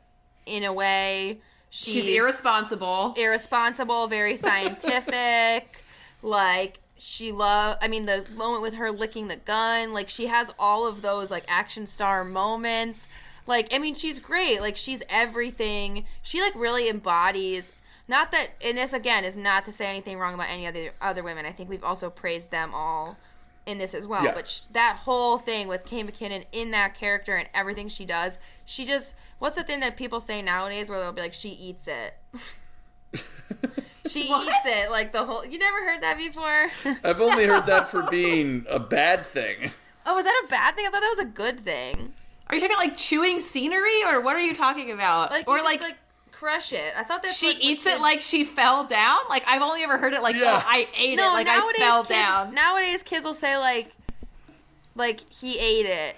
[0.48, 1.42] in a way.
[1.70, 3.14] She's irresponsible.
[3.16, 5.84] irresponsible, very scientific.
[6.24, 10.52] like she love I mean the moment with her licking the gun, like she has
[10.58, 13.08] all of those like action star moments.
[13.46, 14.60] Like I mean she's great.
[14.60, 16.06] Like she's everything.
[16.24, 17.74] She like really embodies
[18.12, 21.24] not that and this again is not to say anything wrong about any other other
[21.24, 21.46] women.
[21.46, 23.18] I think we've also praised them all
[23.66, 24.24] in this as well.
[24.24, 24.34] Yeah.
[24.34, 28.38] But sh- that whole thing with Kate McKinnon in that character and everything she does,
[28.66, 31.88] she just what's the thing that people say nowadays where they'll be like she eats
[31.88, 32.16] it.
[34.08, 35.46] she eats it like the whole.
[35.46, 36.70] You never heard that before?
[37.04, 39.72] I've only heard that for being a bad thing.
[40.06, 40.86] oh, was that a bad thing?
[40.86, 42.14] I thought that was a good thing.
[42.48, 45.32] Are you talking like chewing scenery, or what are you talking about?
[45.32, 45.98] Like or like, just, like
[46.42, 46.94] crush it.
[46.98, 49.20] I thought that she what- what eats it kids- like she fell down.
[49.30, 50.62] Like I've only ever heard it like, oh, Yeah.
[50.64, 51.30] oh, I ate no.
[51.30, 52.54] it, like I nowadays fell kids, down.
[52.56, 53.92] Nowadays kids will say like,
[54.96, 56.16] like he ate it.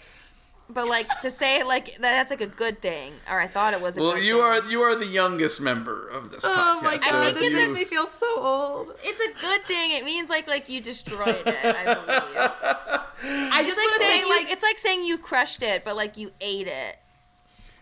[0.70, 3.74] But like to say it like that, that's like a good thing, or I thought
[3.74, 3.98] it was.
[3.98, 4.44] A Well, good you thing.
[4.44, 6.54] are you are the youngest member of this podcast.
[6.56, 8.96] oh my so god, if this you- makes me feel so old.
[9.04, 9.92] It's a good thing.
[9.92, 11.66] It means like like you destroyed it.
[11.66, 12.38] I believe.
[13.54, 15.96] I It's just like saying say, you, like, it's like saying you crushed it, but
[15.98, 16.98] like you ate it.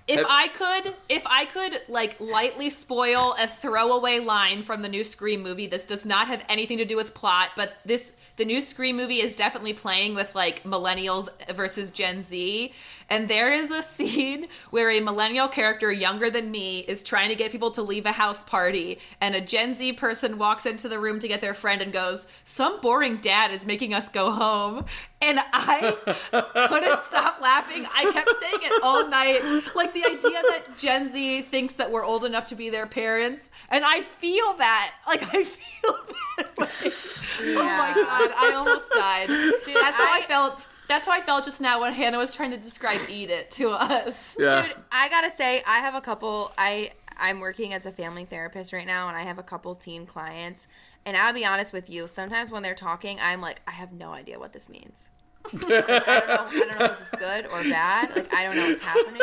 [0.08, 4.90] If Have- I could, if I could, like, lightly spoil a throwaway line from the
[4.90, 8.46] new Scream movie, this does not have anything to do with plot, but this, the
[8.46, 12.74] new Scream movie is definitely playing with, like, millennials versus Gen Z.
[13.12, 17.36] And there is a scene where a millennial character younger than me is trying to
[17.36, 20.98] get people to leave a house party, and a Gen Z person walks into the
[20.98, 24.86] room to get their friend and goes, Some boring dad is making us go home.
[25.22, 25.96] And I
[26.70, 27.86] couldn't stop laughing.
[27.94, 29.44] I kept saying it all night.
[29.76, 33.50] Like the idea that Gen Z thinks that we're old enough to be their parents.
[33.70, 34.96] And I feel that.
[35.08, 35.96] Like I feel
[36.38, 36.58] that.
[36.58, 36.66] way.
[37.58, 39.28] Oh my god, I almost died.
[39.28, 40.60] Dude, That's how I, I- felt.
[40.92, 43.70] That's how I felt just now when Hannah was trying to describe "eat it" to
[43.72, 44.36] us.
[44.38, 44.68] yeah.
[44.68, 46.52] Dude, I gotta say, I have a couple.
[46.58, 50.06] I I'm working as a family therapist right now, and I have a couple teen
[50.06, 50.68] clients.
[51.06, 54.12] And I'll be honest with you, sometimes when they're talking, I'm like, I have no
[54.12, 55.10] idea what this means.
[55.54, 56.46] Like, I don't know.
[56.46, 58.16] I don't know if this is good or bad.
[58.16, 59.22] Like I don't know what's happening.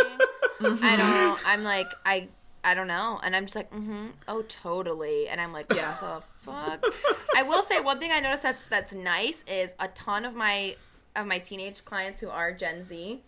[0.82, 1.10] I don't.
[1.10, 1.36] Know.
[1.46, 2.28] I'm like I.
[2.64, 5.94] I don't know, and I'm just like, mm-hmm, oh, totally, and I'm like, Yeah.
[6.00, 6.84] what the fuck?
[7.36, 10.74] I will say one thing I noticed that's that's nice is a ton of my
[11.16, 13.22] of my teenage clients who are Gen Z,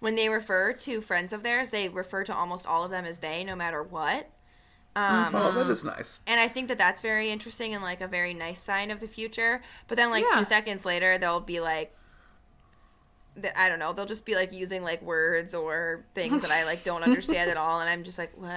[0.00, 3.18] when they refer to friends of theirs, they refer to almost all of them as
[3.18, 4.28] they, no matter what.
[4.94, 6.20] Um, oh, that is nice.
[6.26, 9.08] and I think that that's very interesting and like a very nice sign of the
[9.08, 9.60] future.
[9.88, 10.38] But then, like Yeah.
[10.38, 11.94] two seconds later, they'll be like,
[13.40, 16.64] th- I don't know, they'll just be like using like words or things that I
[16.64, 18.48] like don't understand at all, and I'm just like, what?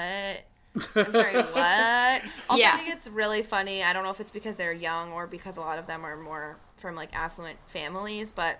[0.95, 2.21] I'm sorry, what?
[2.49, 2.71] Also, Yeah.
[2.73, 3.83] I think it's really funny.
[3.83, 6.15] I don't know if it's because they're young or because a lot of them are
[6.15, 8.59] more from like affluent families, but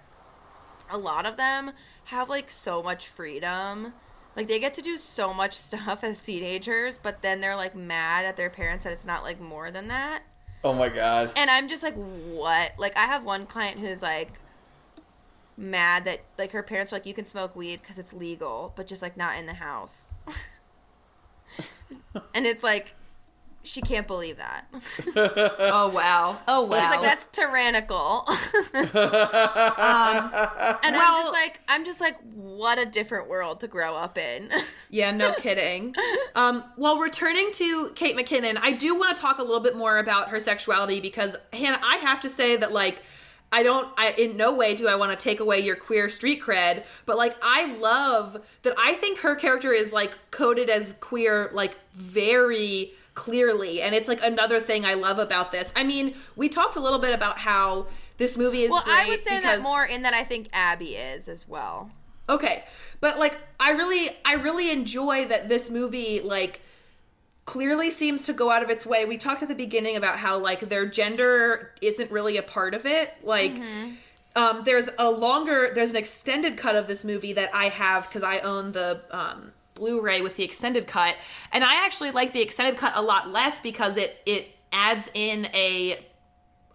[0.89, 1.71] a lot of them
[2.05, 3.93] have like so much freedom.
[4.35, 8.25] Like they get to do so much stuff as teenagers, but then they're like mad
[8.25, 10.23] at their parents that it's not like more than that.
[10.63, 11.31] Oh my god.
[11.35, 12.73] And I'm just like, what?
[12.77, 14.39] Like I have one client who's like
[15.55, 18.87] mad that like her parents are like you can smoke weed because it's legal, but
[18.87, 20.11] just like not in the house.
[22.33, 22.95] and it's like
[23.69, 24.65] she can't believe that.
[25.71, 26.39] Oh wow.
[26.47, 26.79] Oh wow.
[26.79, 28.27] She's like, that's tyrannical.
[29.79, 30.31] Um,
[30.83, 34.49] and I'm just like, I'm just like, what a different world to grow up in.
[34.91, 35.93] Yeah, no kidding.
[36.33, 39.99] Um, well, returning to Kate McKinnon, I do want to talk a little bit more
[39.99, 43.03] about her sexuality because Hannah, I have to say that like
[43.51, 46.41] I don't I in no way do I want to take away your queer street
[46.41, 51.51] cred, but like I love that I think her character is like coded as queer
[51.53, 55.73] like very clearly and it's like another thing I love about this.
[55.75, 59.21] I mean, we talked a little bit about how this movie is well, I was
[59.21, 61.91] saying that more in that I think Abby is as well.
[62.29, 62.63] Okay.
[63.01, 66.61] But like I really I really enjoy that this movie like
[67.45, 69.03] clearly seems to go out of its way.
[69.03, 72.85] We talked at the beginning about how like their gender isn't really a part of
[72.85, 73.15] it.
[73.21, 73.61] Like
[74.37, 78.23] um there's a longer there's an extended cut of this movie that I have cuz
[78.23, 81.15] I own the um Blu-ray with the extended cut
[81.51, 85.47] and I actually like the extended cut a lot less because it it adds in
[85.47, 86.05] a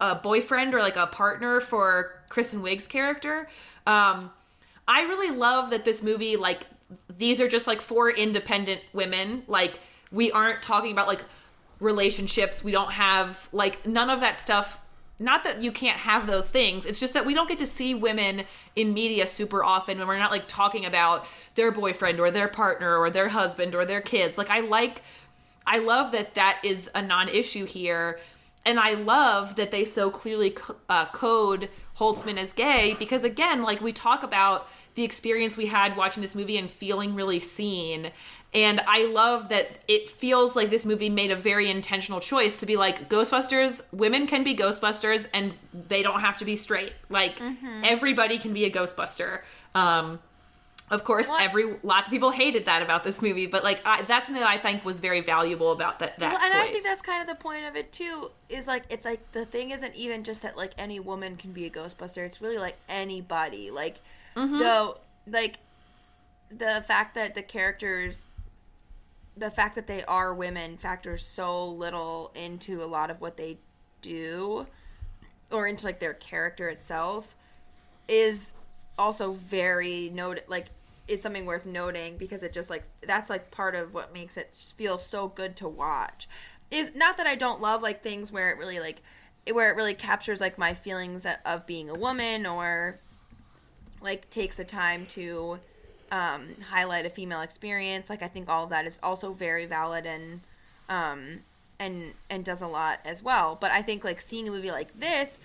[0.01, 3.49] a boyfriend or like a partner for Kristen Wiig's character.
[3.87, 4.31] Um,
[4.87, 6.67] I really love that this movie, like,
[7.17, 9.45] these are just like four independent women.
[9.47, 9.79] Like,
[10.11, 11.25] we aren't talking about like
[11.81, 12.63] relationships.
[12.63, 14.81] We don't have like none of that stuff.
[15.19, 16.87] Not that you can't have those things.
[16.87, 18.43] It's just that we don't get to see women
[18.75, 22.97] in media super often when we're not like talking about their boyfriend or their partner
[22.97, 24.37] or their husband or their kids.
[24.37, 25.03] Like, I like
[25.67, 28.21] I love that that is a non-issue here,
[28.67, 33.63] and I love that they so clearly co- uh, code Holtzman as gay because again,
[33.63, 38.11] like we talk about the experience we had watching this movie and feeling really seen.
[38.55, 42.67] And I love that it feels like this movie made a very intentional choice to
[42.67, 46.93] be like Ghostbusters, women can be Ghostbusters and they don't have to be straight.
[47.09, 47.41] Like
[47.83, 49.41] everybody can be a Ghostbuster.
[49.75, 50.21] Um
[50.91, 51.41] of course, What?
[51.43, 54.51] every lots of people hated that about this movie, but like I, that's something that
[54.51, 56.19] I think was very valuable about that.
[56.19, 58.31] That Well, and I think that's kind of the point of it too.
[58.51, 61.65] Is like it's like the thing isn't even just that like any woman can be
[61.65, 62.19] a Ghostbuster.
[62.27, 63.71] It's really like anybody.
[63.71, 63.97] Like
[64.37, 65.59] though, like
[66.51, 68.27] the fact that the characters,
[69.37, 73.59] the fact that they are women, factors so little into a lot of what they
[74.01, 74.67] do,
[75.51, 77.37] or into like their character itself,
[78.09, 78.53] is
[78.97, 80.67] also very note like
[81.09, 84.55] is something worth noting because it just like that's like part of what makes it
[84.77, 86.29] feel so good to watch.
[86.71, 89.03] Is not that i don't love like things where it really like
[89.53, 92.99] where it really captures like my feelings of being a woman or
[94.01, 95.59] like takes the time to
[96.15, 100.07] um, highlight a female experience like i think all of that is also very valid
[100.07, 100.41] and
[100.89, 101.41] um,
[101.81, 104.99] and and does a lot as well but i think like seeing a movie like
[104.99, 105.41] this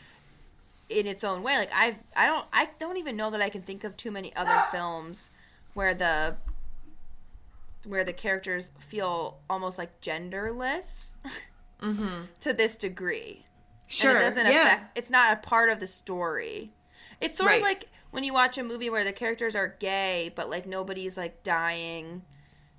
[0.88, 3.62] in its own way like i've i don't i don't even know that i can
[3.64, 5.32] think of too many other films
[5.74, 6.36] where the
[7.86, 11.14] where the characters feel almost like genderless
[12.40, 13.46] to this degree
[13.88, 14.12] sure.
[14.12, 14.66] and it doesn't yeah.
[14.66, 16.72] affect it's not a part of the story
[17.22, 17.58] it's sort Right.
[17.58, 21.18] of like when you watch a movie where the characters are gay but like nobody's
[21.18, 22.22] like dying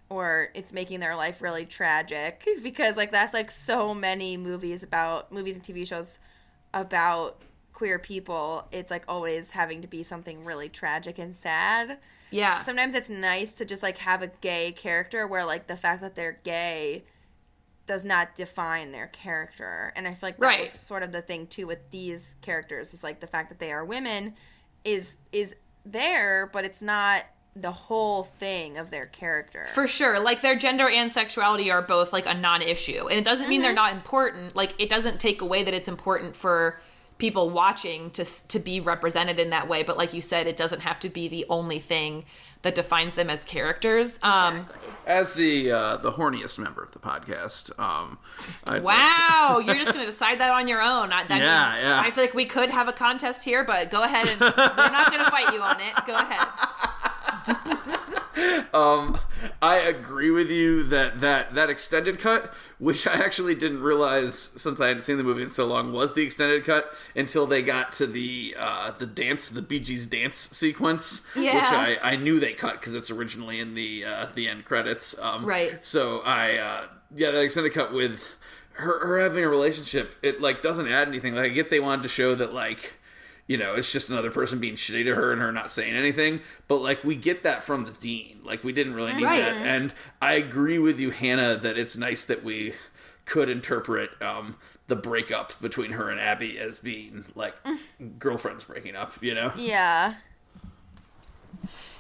[0.09, 5.31] or it's making their life really tragic because like that's like so many movies about
[5.33, 6.19] movies and TV shows
[6.75, 7.41] about
[7.73, 11.99] queer people it's like always having to be something really tragic and sad
[12.33, 12.61] yeah.
[12.63, 16.15] sometimes it's nice to just like have a gay character where like the fact that
[16.15, 17.05] they're gay
[17.87, 20.73] does not define their character and i feel like that Right.
[20.73, 23.73] was sort of the thing too with these characters is like the fact that they
[23.73, 24.35] are women
[24.85, 27.25] is is there but it's not
[27.57, 30.21] the whole thing of their character For sure.
[30.21, 33.09] Like their gender and sexuality are both like a non-issue.
[33.09, 33.65] And it doesn't mean Mm-hmm.
[33.65, 34.55] they're not important.
[34.55, 36.81] Like it doesn't take away that it's important for
[37.19, 40.81] people watching to to be represented in that way, but like you said it doesn't
[40.81, 42.25] have to be the only thing
[42.63, 44.19] that defines them as characters.
[44.23, 44.67] Um
[45.07, 48.19] As the uh, the horniest member of the podcast, um,
[48.83, 51.13] wow, you're just going to decide that on your own.
[51.13, 52.01] I, that Yeah, means- yeah.
[52.05, 55.11] I feel like we could have a contest here, but go ahead and we're not
[55.11, 55.95] going to fight you on it.
[56.07, 56.47] Go ahead.
[59.63, 64.81] I agree with you that that that extended cut, which I actually didn't realize since
[64.81, 67.93] I hadn't seen the movie in so long, was the extended cut until they got
[67.93, 71.55] to the uh, the dance, the Bee Gees dance sequence, Yeah.
[71.57, 71.65] which
[72.03, 75.19] I, I knew they cut because it's originally in the uh, the end credits.
[75.19, 75.83] Um, Right.
[75.85, 76.85] So I uh,
[77.15, 78.29] yeah, that extended cut with
[78.75, 81.35] her her having a relationship, it like doesn't add anything.
[81.35, 82.95] Like I get they wanted to show that like
[83.51, 86.39] you know, it's just another person being shitty to her and her not saying anything.
[86.69, 88.39] But like we get that from the dean.
[88.45, 89.41] Like we didn't really need Right.
[89.41, 89.57] that.
[89.57, 89.93] And
[90.23, 92.75] I agree with you, Hannah, that it's nice that we
[93.25, 94.55] could interpret um,
[94.87, 97.57] the breakup between her and Abby as being like
[98.21, 99.21] girlfriends breaking up.
[99.21, 99.51] You know?
[99.57, 100.15] yeah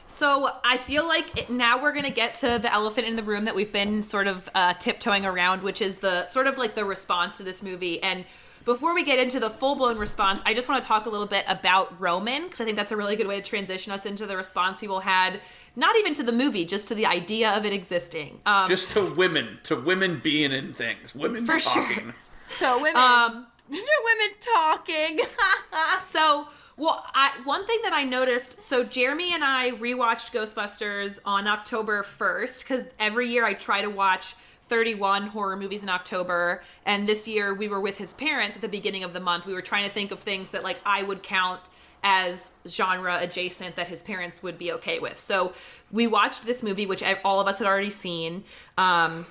[0.06, 3.44] So I feel like it, now we're gonna get to the elephant in the room
[3.46, 6.84] that we've been sort of uh, tiptoeing around, which is the sort of like the
[6.84, 8.00] response to this movie.
[8.02, 8.24] And
[8.64, 11.26] before we get into the full blown response, I just want to talk a little
[11.26, 14.26] bit about Roman because I think that's a really good way to transition us into
[14.26, 15.40] the response people had,
[15.76, 18.40] not even to the movie, just to the idea of it existing.
[18.46, 21.82] Um, Just to women, to women being in things, women For sure.
[21.82, 22.12] talking.
[22.48, 25.20] so women Um, women talking
[26.08, 31.46] So, well, I, one thing that I noticed, so Jeremy and I rewatched Ghostbusters on
[31.46, 34.34] October 1st because every year I try to watch
[34.70, 38.68] 31 horror movies in October, and this year we were with his parents at the
[38.68, 39.44] beginning of the month.
[39.44, 41.68] We were trying to think of things that like I would count
[42.04, 45.18] as genre adjacent that his parents would be okay with.
[45.18, 45.52] So
[45.90, 48.44] we watched this movie, which all of us had already seen.
[48.78, 49.26] Um,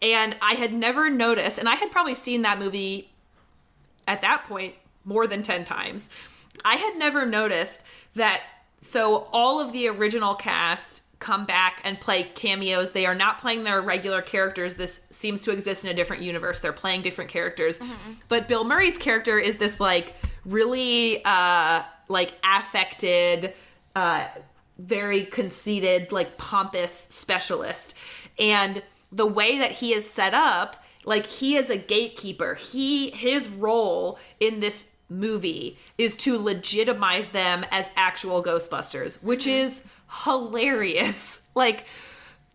[0.00, 3.10] and I had never noticed, and I had probably seen that movie
[4.06, 4.74] at that point
[5.04, 6.08] more than 10 times.
[6.64, 7.82] I had never noticed
[8.14, 8.42] that.
[8.78, 12.90] So all of the original cast come back and play cameos.
[12.90, 14.74] They are not playing their regular characters.
[14.74, 16.60] This seems to exist in a different universe.
[16.60, 17.78] They're playing different characters.
[17.78, 18.12] Mm-hmm.
[18.28, 20.14] But Bill Murray's character is this like
[20.44, 23.54] really uh like affected
[23.94, 24.26] uh
[24.78, 27.94] very conceited like pompous specialist.
[28.38, 32.54] And the way that he is set up, like he is a gatekeeper.
[32.54, 39.66] He his role in this movie is to legitimize them as actual Ghostbusters, which mm-hmm.
[39.66, 39.82] is
[40.24, 41.42] hilarious.
[41.56, 41.86] Like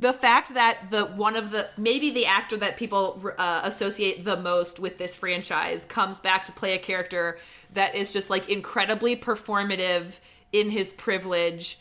[0.01, 4.35] the fact that the one of the maybe the actor that people uh, associate the
[4.35, 7.39] most with this franchise comes back to play a character
[7.73, 10.19] that is just like incredibly performative
[10.51, 11.79] in his privilege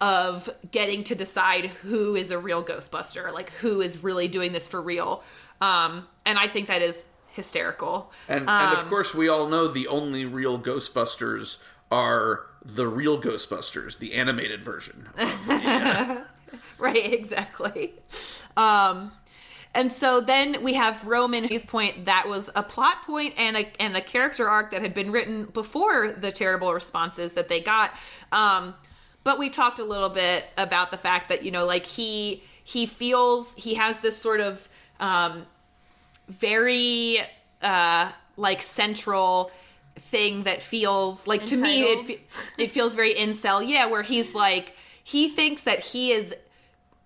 [0.00, 4.68] of getting to decide who is a real ghostbuster like who is really doing this
[4.68, 5.24] for real
[5.60, 9.48] um and i think that is hysterical and um, and of um, course we all
[9.48, 11.58] know the only real ghostbusters
[11.90, 15.08] are the real Ghostbusters, the animated version.
[15.16, 15.48] Of,
[16.78, 17.94] right, exactly.
[18.56, 19.12] Um,
[19.74, 23.68] and so then we have Roman, whose point that was a plot point and a
[23.80, 27.92] and a character arc that had been written before the terrible responses that they got.
[28.32, 28.74] Um,
[29.24, 32.86] but we talked a little bit about the fact that you know, like he he
[32.86, 34.68] feels he has this sort of
[35.00, 35.46] um,
[36.28, 37.20] very
[37.62, 39.50] uh, like central
[40.10, 41.64] thing that feels like Entitled.
[41.64, 41.82] to me
[42.14, 42.20] it
[42.58, 43.66] it feels very incel.
[43.66, 46.34] Yeah, where he's like he thinks that he is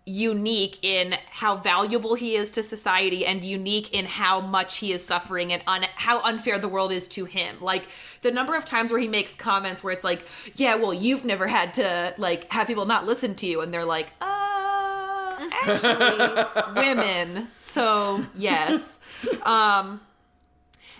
[0.04, 5.04] unique in how valuable he is to society and unique in how much he is
[5.04, 7.56] suffering and un- how unfair the world is to him.
[7.60, 7.84] Like
[8.22, 10.26] the number of times where he makes comments where it's like,
[10.56, 13.84] "Yeah, well, you've never had to like have people not listen to you," and they're
[13.84, 16.44] like, "Uh, actually,
[16.82, 18.98] women." So yes.
[19.44, 20.00] Um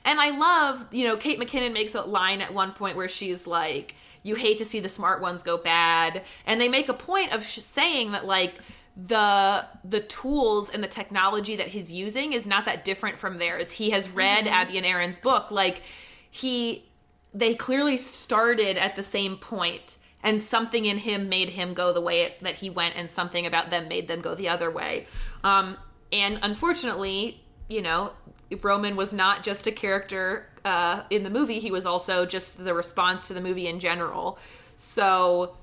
[0.04, 3.46] and I love, you know, Kate McKinnon makes a line at one point where she's
[3.46, 6.22] like, you hate to see the smart ones go bad.
[6.46, 8.54] And they make a point of sh- saying that, like,
[8.94, 13.72] the the tools and the technology that he's using is not that different from theirs.
[13.72, 14.54] He has read mm-hmm.
[14.54, 15.50] Abby and Erin's book.
[15.50, 15.82] Like,
[16.30, 16.84] he,
[17.32, 22.00] they clearly started at the same point and something in him made him go the
[22.00, 25.06] way it, that he went and something about them made them go the other way
[25.44, 25.76] um,
[26.12, 27.41] and unfortunately
[27.72, 28.12] you know
[28.60, 32.74] Roman was not just a character uh, in the movie; he was also just the
[32.74, 34.38] response to the movie in general.
[34.76, 35.56] So,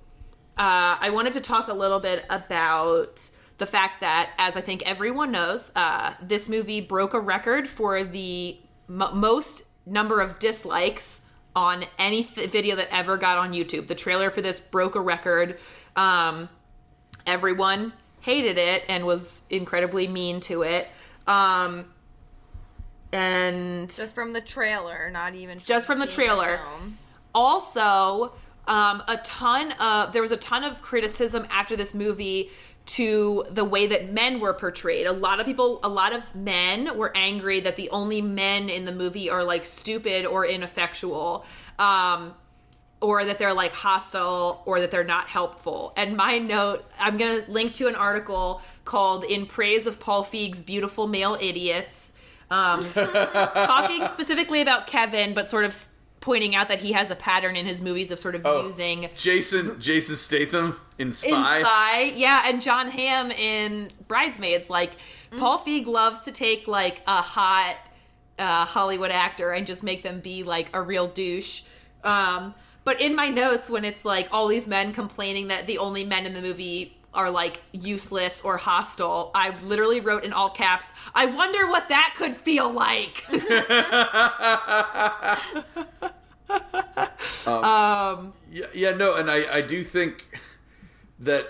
[0.57, 4.82] uh, I wanted to talk a little bit about the fact that, as I think
[4.86, 8.57] everyone knows, uh, this movie broke a record for the
[8.89, 11.22] m- most number of dislikes
[11.55, 13.88] on any th- video that ever got on YouTube.
[13.88, 15.60] The trailer for this broke a record.
[15.95, 16.47] Um,
[17.28, 20.88] everyone hated it and was incredibly mean to it.
[21.28, 21.86] Um,
[23.12, 26.57] and just from the trailer, not even just from the trailer.
[26.57, 26.91] The
[27.34, 28.34] also,
[28.68, 32.51] um, a ton of there was a ton of criticism after this movie
[32.86, 35.05] to the way that men were portrayed.
[35.05, 38.86] A lot of people, a lot of men were angry that the only men in
[38.86, 41.45] the movie are like stupid or ineffectual.
[41.78, 42.34] Um,
[43.01, 45.93] or that they're like hostile or that they're not helpful.
[45.95, 50.24] And my note, I'm going to link to an article called In Praise of Paul
[50.24, 52.08] Feig's Beautiful Male Idiots
[52.51, 55.76] um, talking specifically about Kevin, but sort of
[56.21, 59.09] pointing out that he has a pattern in his movies of sort of oh, using
[59.16, 61.58] Jason Jason Statham in Spy.
[61.58, 64.70] In Spy, yeah, and Jon Hamm in Bridesmaids.
[64.70, 64.96] Like
[65.32, 65.39] mm.
[65.39, 67.78] Paul Feig loves to take like a hot
[68.38, 71.63] uh, Hollywood actor and just make them be like a real douche.
[72.04, 72.54] Um,
[72.84, 76.26] but in my notes, when it's like all these men complaining that the only men
[76.26, 79.31] in the movie are like useless or hostile.
[79.33, 83.25] I literally wrote in all caps, I wonder what that could feel like.
[87.47, 90.27] um, um, yeah, yeah, no, and I, I do think
[91.19, 91.45] that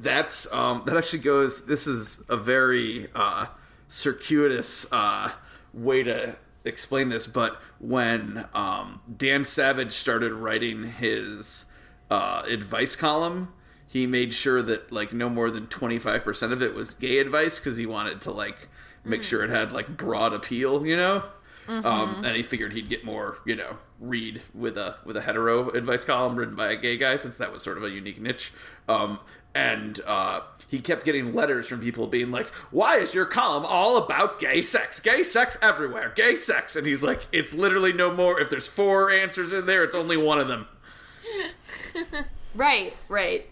[0.00, 1.66] that's um, that actually goes.
[1.66, 3.46] This is a very uh,
[3.88, 5.32] circuitous uh,
[5.72, 11.66] way to explain this, but when um, Dan Savage started writing his
[12.10, 13.52] uh, advice column
[13.86, 17.76] he made sure that like no more than 25% of it was gay advice because
[17.76, 18.68] he wanted to like
[19.04, 21.22] make sure it had like broad appeal you know?
[21.66, 21.84] Mm-hmm.
[21.84, 25.70] um, and he figured he'd get more you know read with a with a hetero
[25.70, 28.52] advice column written by a gay guy since that was sort of a unique niche.
[28.88, 29.18] Um,
[29.52, 33.96] and uh, he kept getting letters from people being like why is your column all
[33.96, 35.00] about gay sex?
[35.00, 36.12] Gay sex everywhere.
[36.14, 36.76] Gay sex.
[36.76, 38.40] And he's like it's literally no more.
[38.40, 40.68] If there's four answers in there it's only one of them.
[42.56, 43.46] Right, right.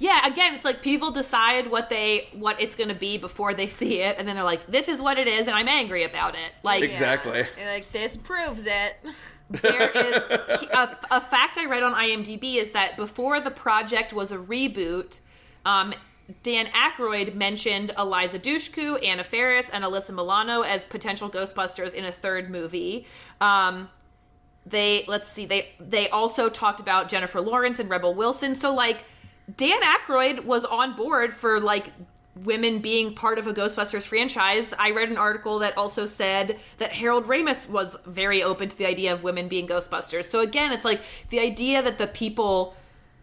[0.00, 3.66] Yeah, again, it's like people decide what they what it's going to be before they
[3.66, 6.34] see it and then they're like this is what it is and I'm angry about
[6.34, 6.52] it.
[6.62, 7.44] Like Exactly.
[7.58, 7.72] Yeah.
[7.72, 8.96] Like this proves it.
[9.50, 10.22] there is
[10.72, 15.20] a, a fact I read on IMDb is that before the project was a reboot,
[15.66, 15.92] um,
[16.42, 22.12] Dan Aykroyd mentioned Eliza Dushku, Anna Faris, and Alyssa Milano as potential Ghostbusters in a
[22.12, 23.06] third movie.
[23.40, 23.90] Um,
[24.64, 28.54] they let's see they they also talked about Jennifer Lawrence and Rebel Wilson.
[28.54, 29.04] So like
[29.56, 31.92] Dan Aykroyd was on board for like
[32.36, 34.72] women being part of a Ghostbusters franchise.
[34.78, 38.86] I read an article that also said that Harold Ramis was very open to the
[38.86, 40.24] idea of women being Ghostbusters.
[40.24, 42.74] So again, it's like the idea that the people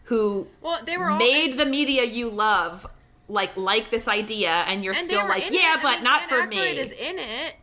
[0.06, 2.86] who Well, they were all made the media you love
[3.30, 5.80] like like this idea and you're and still like yeah it.
[5.80, 7.56] I but mean, not Dan for me Aykroyd is in it.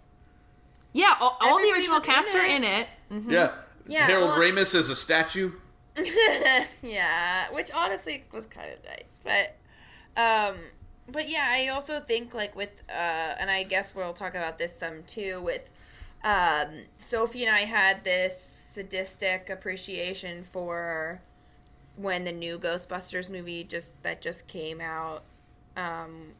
[0.92, 2.50] yeah all, all the original was in cast are it.
[2.50, 3.30] in it mm-hmm.
[3.30, 3.52] Yeah.
[3.86, 5.52] Yeah, Harold well- Ramis is a statue.
[6.82, 9.56] yeah, which honestly was kind of nice, but
[10.16, 10.56] um
[11.08, 14.76] but yeah, I also think like with uh and I guess we'll talk about this
[14.76, 15.70] some too with
[16.24, 21.20] um Sophie and I had this sadistic appreciation for
[21.96, 25.22] when the new Ghostbusters movie just that just came out
[25.76, 26.32] um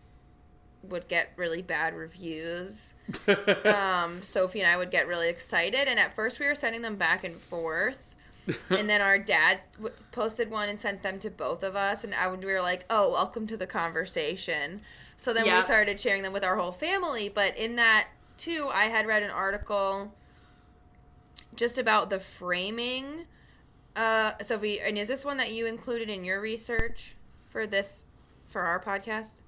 [0.83, 2.95] would get really bad reviews.
[3.65, 6.97] um Sophie and I would get really excited and at first we were sending them
[6.97, 8.14] back and forth
[8.71, 12.15] and then our dad w- posted one and sent them to both of us and
[12.15, 14.81] I would, we were like oh welcome to the conversation.
[15.17, 15.57] So then Yeah.
[15.57, 19.23] we started sharing them with our whole family but in that too i had read
[19.23, 20.13] an article
[21.55, 23.27] just about the framing
[23.97, 27.15] uh sophie and is this one that you included in your research
[27.49, 28.09] for this
[28.49, 29.41] for our podcast?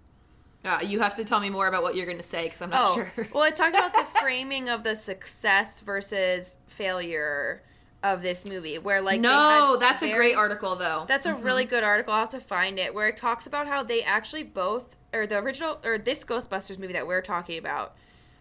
[0.65, 2.71] Uh, you have to tell me more about what you're going to say because i'm
[2.71, 3.29] not oh sure.
[3.35, 7.63] well it talked about the framing of the success versus failure
[8.03, 11.71] of this movie where like no that's a great article though That's a really mm-hmm.
[11.71, 12.13] good article.
[12.13, 15.39] I'll have to find it where it talks about how they actually both, or the
[15.39, 17.95] original, or this Ghostbusters movie that we're talking about.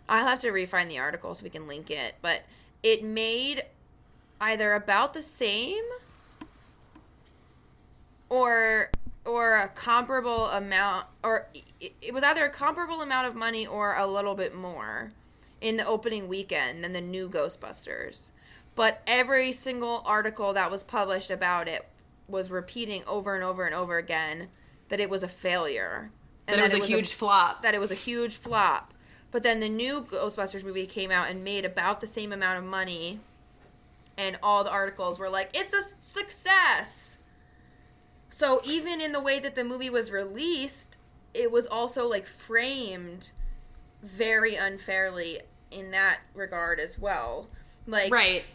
[0.07, 2.43] I'll have to refine the article so we can link it, but
[2.83, 3.63] it made
[4.39, 5.83] either about the same
[8.29, 8.89] or
[9.23, 11.47] or a comparable amount or
[11.79, 15.11] it, it was either a comparable amount of money or a little bit more
[15.61, 18.31] in the opening weekend than the new Ghostbusters.
[18.75, 21.87] But every single article that was published about it
[22.27, 24.49] was repeating over and over and over again
[24.89, 26.11] that it was a failure.
[26.47, 28.93] And that it was a huge flop that it was a huge flop.
[29.31, 32.63] But then the new Ghostbusters movie came out and made about the same amount of
[32.63, 33.19] money.
[34.17, 37.17] And all the articles were like, it's a success.
[38.29, 40.97] So even in the way that the movie was released,
[41.33, 43.31] it was also like framed
[44.01, 45.41] very unfairly
[45.71, 47.47] in that regard as well.
[47.87, 48.45] Like right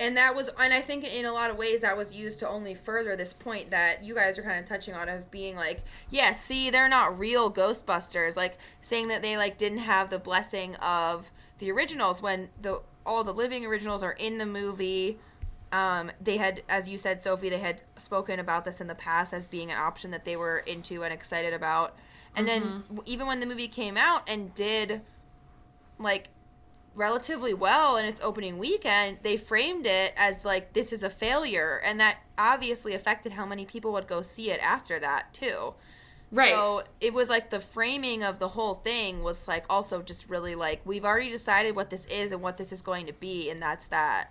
[0.00, 2.48] and that was and i think in a lot of ways that was used to
[2.48, 5.82] only further this point that you guys are kind of touching on of being like
[6.10, 10.74] yeah see they're not real ghostbusters like saying that they like didn't have the blessing
[10.76, 15.18] of the originals when the all the living originals are in the movie.
[15.70, 19.34] Um, they had as you said sophie they had spoken about this in the past
[19.34, 21.96] as being an option that they were into and excited about.
[22.34, 25.00] And then even when the movie came out and did
[25.98, 26.28] like
[26.98, 31.80] relatively well in its opening weekend, they framed it as like this is a failure,
[31.84, 35.74] and that obviously affected how many people would go see it after that too.
[36.30, 36.50] Right.
[36.50, 40.54] So it was like the framing of the whole thing was like also just really
[40.54, 43.62] like we've already decided what this is and what this is going to be, and
[43.62, 44.30] that's that.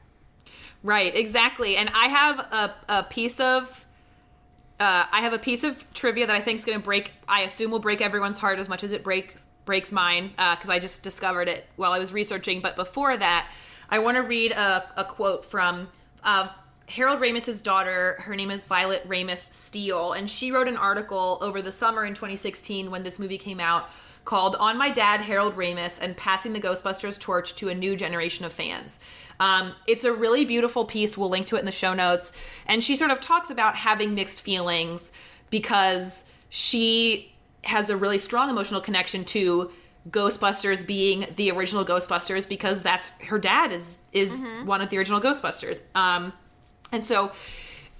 [0.83, 1.75] Right, exactly.
[1.75, 3.87] And I have a, a piece of
[4.79, 7.13] uh, I have a piece of trivia that I think is going to break.
[7.27, 10.79] I assume will break everyone's heart as much as it breaks breaks mine because I
[10.79, 12.61] just discovered it while I was researching.
[12.61, 13.47] But before that,
[13.89, 15.89] I want to read a, a quote from
[16.23, 16.47] uh,
[16.89, 18.15] Harold Ramis's daughter.
[18.21, 22.15] Her name is Violet Ramis Steele, and she wrote an article over the summer in
[22.15, 23.89] 2016 when this movie came out
[24.25, 28.45] called On My Dad, Harold Ramis, and Passing the Ghostbusters Torch to a New Generation
[28.45, 28.99] of Fans.
[29.39, 31.17] Um, it's a really beautiful piece.
[31.17, 32.33] We'll link to it in the show notes.
[32.65, 35.13] And she sort of talks about having mixed feelings
[35.49, 37.33] because she
[37.67, 39.71] has a really strong emotional connection to
[40.09, 45.19] Ghostbusters being the original Ghostbusters because that's her dad is is one of the original
[45.19, 45.81] Ghostbusters.
[45.93, 46.33] Um,
[46.91, 47.31] and so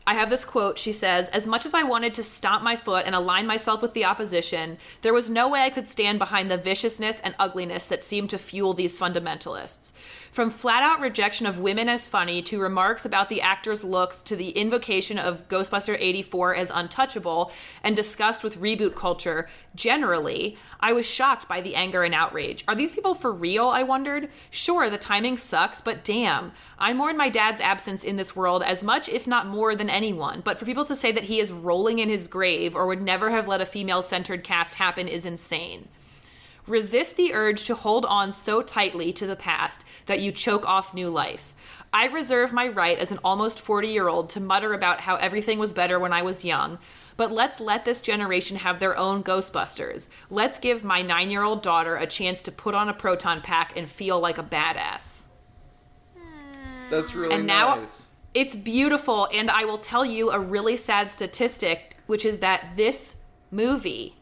[0.07, 0.79] I have this quote.
[0.79, 3.93] She says, As much as I wanted to stomp my foot and align myself with
[3.93, 8.03] the opposition, there was no way I could stand behind the viciousness and ugliness that
[8.03, 9.91] seemed to fuel these fundamentalists.
[10.31, 14.37] From flat out rejection of women as funny to remarks about the actor's looks to
[14.37, 17.51] the invocation of Ghostbuster 84 as untouchable
[17.83, 22.65] and disgust with reboot culture generally, I was shocked by the anger and outrage.
[22.67, 23.67] Are these people for real?
[23.67, 24.29] I wondered.
[24.49, 28.83] Sure, the timing sucks, but damn, I mourn my dad's absence in this world as
[28.83, 31.99] much, if not more, than anyone, but for people to say that he is rolling
[31.99, 35.87] in his grave or would never have let a female centered cast happen is insane.
[36.67, 40.93] Resist the urge to hold on so tightly to the past that you choke off
[40.93, 41.55] new life.
[41.93, 45.59] I reserve my right as an almost 40 year old to mutter about how everything
[45.59, 46.77] was better when I was young,
[47.17, 50.07] but let's let this generation have their own Ghostbusters.
[50.29, 53.75] Let's give my nine year old daughter a chance to put on a proton pack
[53.75, 55.23] and feel like a badass.
[56.89, 58.05] That's really And now nice.
[58.33, 59.27] it's beautiful.
[59.33, 63.15] And I will tell you a really sad statistic, which is that this
[63.51, 64.15] movie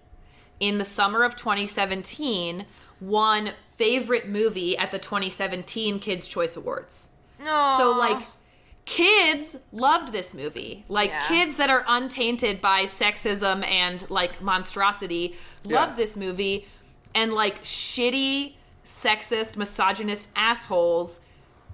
[0.60, 2.66] in the summer of 2017
[3.02, 7.10] won favorite movie at the 2017 Kids' Choice Awards.
[7.40, 7.76] No.
[7.78, 8.26] So, like,
[8.86, 10.86] kids loved this movie.
[10.88, 11.28] Like, Yeah.
[11.28, 15.95] kids that are untainted by sexism and, like, monstrosity loved Yeah.
[15.95, 16.68] this movie.
[17.14, 21.20] And, like, shitty, sexist, misogynist assholes,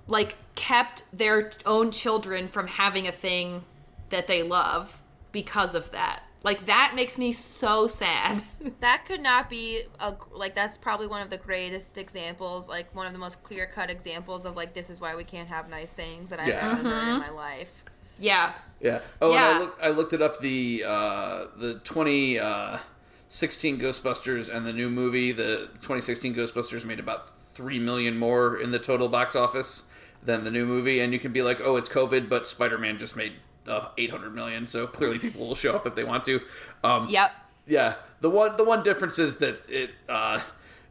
[0.07, 3.65] like, kept their own children from having a thing
[4.09, 5.01] that they love
[5.31, 6.23] because of that.
[6.43, 8.43] Like, that makes me so sad.
[8.79, 13.05] that could not be a like that's probably one of the greatest examples, like one
[13.05, 15.93] of the most clear cut examples of like this is why we can't have nice
[15.93, 16.71] things that I've Yeah.
[16.71, 17.83] ever heard in my life.
[18.19, 18.53] yeah.
[18.79, 19.01] Yeah.
[19.21, 19.47] Oh, and Yeah.
[19.55, 19.81] I looked.
[19.83, 20.39] I looked it up.
[20.39, 22.79] The uh, the twenty uh,
[23.27, 28.57] sixteen Ghostbusters and the new movie, the twenty sixteen Ghostbusters, made about three million more
[28.59, 29.83] in the total box office
[30.23, 30.99] than the new movie.
[30.99, 33.33] And you can be like, oh, it's COVID, but Spider Man just made
[33.67, 34.65] uh, eight hundred million.
[34.65, 36.39] So clearly, people will show up if they want to.
[36.83, 37.31] Um, Yep.
[37.67, 37.95] Yeah.
[38.21, 40.41] The one the one difference is that it uh,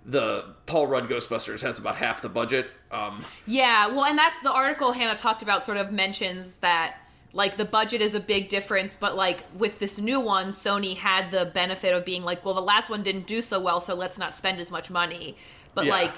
[0.06, 2.70] the Paul Rudd Ghostbusters has about half the budget.
[2.90, 6.96] Um, Yeah, well, and that's the article Hannah talked about, sort of mentions that
[7.32, 11.30] like the budget is a big difference, but like with this new one, Sony had
[11.30, 14.18] the benefit of being like, well, the last one didn't do so well, so let's
[14.18, 15.36] not spend as much money.
[15.74, 15.92] But Yeah.
[15.92, 16.14] like,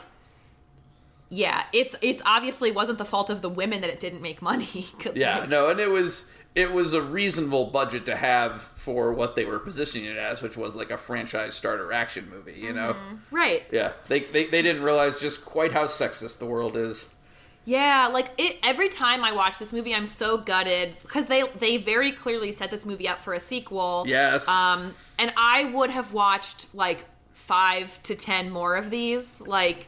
[1.28, 4.86] yeah, it's it's obviously wasn't the fault of the women that it didn't make money.
[4.98, 9.12] 'cause, Yeah, like, no, and it was it was a reasonable budget to have for
[9.12, 12.58] what they were positioning it as, which was like a franchise starter action movie.
[12.58, 12.96] You know,
[13.30, 13.64] right.
[13.70, 17.06] yeah, they, they they didn't realize just quite how sexist the world is.
[17.64, 21.76] Yeah, like it every time I watch this movie I'm so gutted because they they
[21.76, 24.04] very clearly set this movie up for a sequel.
[24.06, 27.04] Yes, Um and I would have watched like
[27.34, 29.40] 5 to 10 more of these.
[29.40, 29.86] Like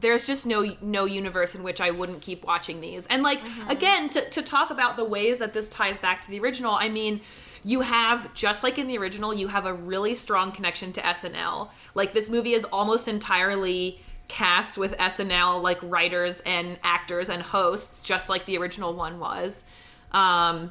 [0.00, 3.06] there's just no no universe in which I wouldn't keep watching these.
[3.06, 6.40] And like again to to talk about the ways that this ties back to the
[6.40, 7.20] original, I mean
[7.64, 11.70] you have just like in the original, you have a really strong connection to SNL.
[11.94, 18.02] Like this movie is almost entirely cast with SNL like writers and actors and hosts
[18.02, 19.64] just like the original one was.
[20.12, 20.70] Um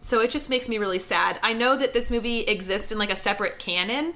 [0.00, 1.40] so it just makes me really sad.
[1.42, 4.14] I know that this movie exists in like a separate canon,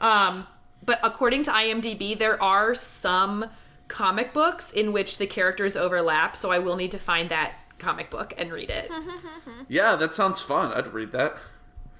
[0.00, 0.46] um,
[0.84, 3.46] but according to IMDb, there are some
[3.88, 6.34] comic books in which the characters overlap.
[6.34, 8.90] So I will need to find that comic book and read it.
[9.68, 10.72] yeah, that sounds fun.
[10.72, 11.36] I'd read that.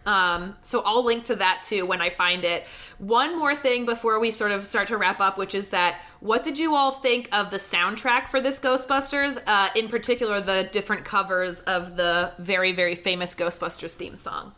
[0.04, 2.66] Um, so I'll link to that too when I find it.
[2.98, 6.42] One more thing before we sort of start to wrap up, which is that what
[6.42, 9.40] did you all think of the soundtrack for this Ghostbusters?
[9.46, 14.54] Uh, in particular, the different covers of the very, very famous Ghostbusters theme song.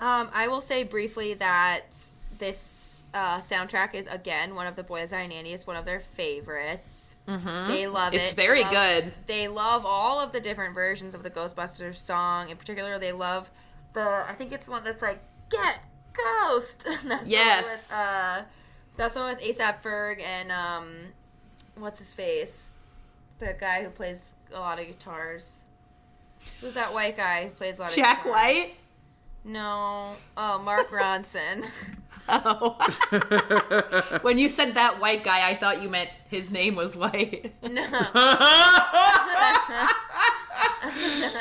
[0.00, 1.96] Um, I will say briefly that
[2.38, 2.83] this
[3.14, 7.14] uh, soundtrack is again one of the Boys I Nanny is one of their favorites.
[7.28, 7.68] Mm-hmm.
[7.72, 8.18] They love it.
[8.18, 9.12] It's They very love- good.
[9.26, 12.50] They love all of the different versions of the Ghostbusters song.
[12.50, 13.50] In particular, they love
[13.94, 15.80] the I think it's the one that's like "Get
[16.12, 17.64] Ghost." that's the one Yes.
[17.88, 18.42] with, uh,
[18.96, 20.88] that's the one with ASAP Ferg and um,
[21.76, 22.72] what's his face,
[23.38, 25.62] the guy who plays a lot of guitars.
[26.60, 28.24] Who's that white guy who plays a lot of Jack?
[28.24, 28.74] White?
[29.44, 30.16] No.
[30.36, 31.66] Oh, Mark Ronson.
[32.28, 32.76] Oh.
[34.22, 37.54] when you said that white guy, I thought you meant his name was white.
[37.62, 37.86] no.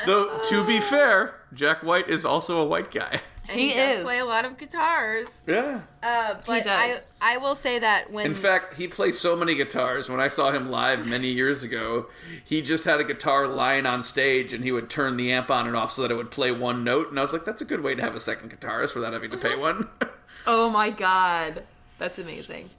[0.06, 3.22] Though to be fair, Jack White is also a white guy.
[3.50, 4.04] And He he, does is.
[4.04, 5.40] play a lot of guitars.
[5.46, 5.82] Yeah.
[6.02, 7.06] Uh, but does.
[7.22, 10.10] I I will say that when In fact, he plays so many guitars.
[10.10, 12.08] When I saw him live many years ago,
[12.44, 15.68] he just had a guitar lying on stage and he would turn the amp on
[15.68, 17.10] and off so that it would play one note.
[17.10, 19.32] And I was like, that's a good way to have a second guitarist without having
[19.32, 19.90] to pay one.
[20.46, 21.64] Oh my god.
[22.00, 22.70] That's amazing.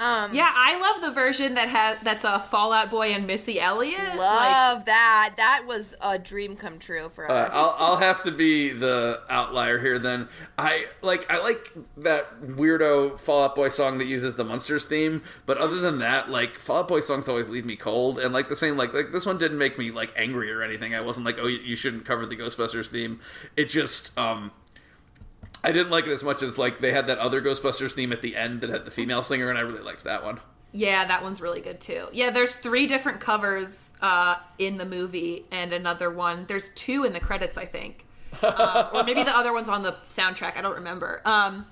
[0.00, 3.60] um Yeah, I love the version that has that's a Fall Out Boy and Missy
[3.60, 3.98] Elliott.
[4.08, 5.34] Like, love that.
[5.36, 7.52] That was a dream come true for Uh, us.
[7.54, 10.28] I'll, I'll have to be the outlier here then.
[10.58, 15.22] I like I like that weirdo Fall Out Boy song that uses the Munsters theme,
[15.46, 18.18] but other than that, like Fall Out Boy songs always leave me cold.
[18.18, 20.94] And like the same, like like this one didn't make me like angry or anything.
[20.96, 23.20] I wasn't like, oh, you, you shouldn't cover the Ghostbusters theme.
[23.56, 24.50] It just um.
[25.64, 28.20] I didn't like it as much as like they had that other Ghostbusters theme at
[28.22, 30.40] the end that had the female singer, and I really liked that one.
[30.72, 32.08] Yeah, that one's really good too.
[32.12, 36.46] Yeah, there's three different covers uh, in the movie, and another one.
[36.46, 38.06] There's two in the credits, I think,
[38.42, 40.56] uh, or maybe the other one's on the soundtrack.
[40.56, 41.20] I don't remember.
[41.26, 41.66] Um,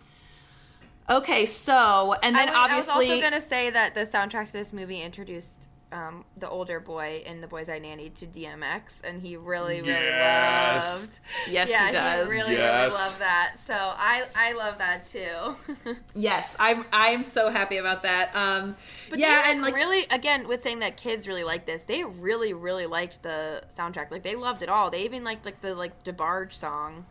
[1.08, 4.52] okay, so and then I, was- I was also gonna say that the soundtrack to
[4.52, 9.20] this movie introduced um, the older boy in The Boys I Nannied to DMX, and
[9.20, 11.00] he really, really Yes.
[11.02, 11.20] loved.
[11.48, 12.28] yes, yeah, he does.
[12.28, 12.92] really, Yes.
[12.92, 13.52] really loved that.
[13.58, 15.56] So I, I love that too.
[16.14, 16.84] Yes, I'm.
[16.92, 18.34] I'm so happy about that.
[18.34, 18.76] Um,
[19.08, 22.04] But yeah, they, and like really, again, with saying that kids really like this, they
[22.04, 24.10] really, really liked the soundtrack.
[24.10, 24.90] Like they loved it all.
[24.90, 27.06] They even liked like the like DeBarge song.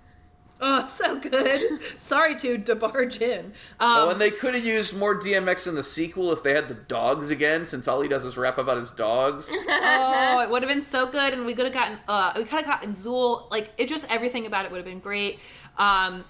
[0.62, 1.82] Oh, so good.
[1.98, 3.46] Sorry to debarge in.
[3.80, 6.68] Um, oh, and they could have used more DMX in the sequel if they had
[6.68, 9.50] the dogs again, since all he does is rap about his dogs.
[9.54, 11.98] oh, it would have been so good, and we could have gotten.
[12.08, 13.50] Uh, we could have gotten Zuul.
[13.50, 15.40] Like it, just everything about it would have been great.
[15.78, 16.26] Um,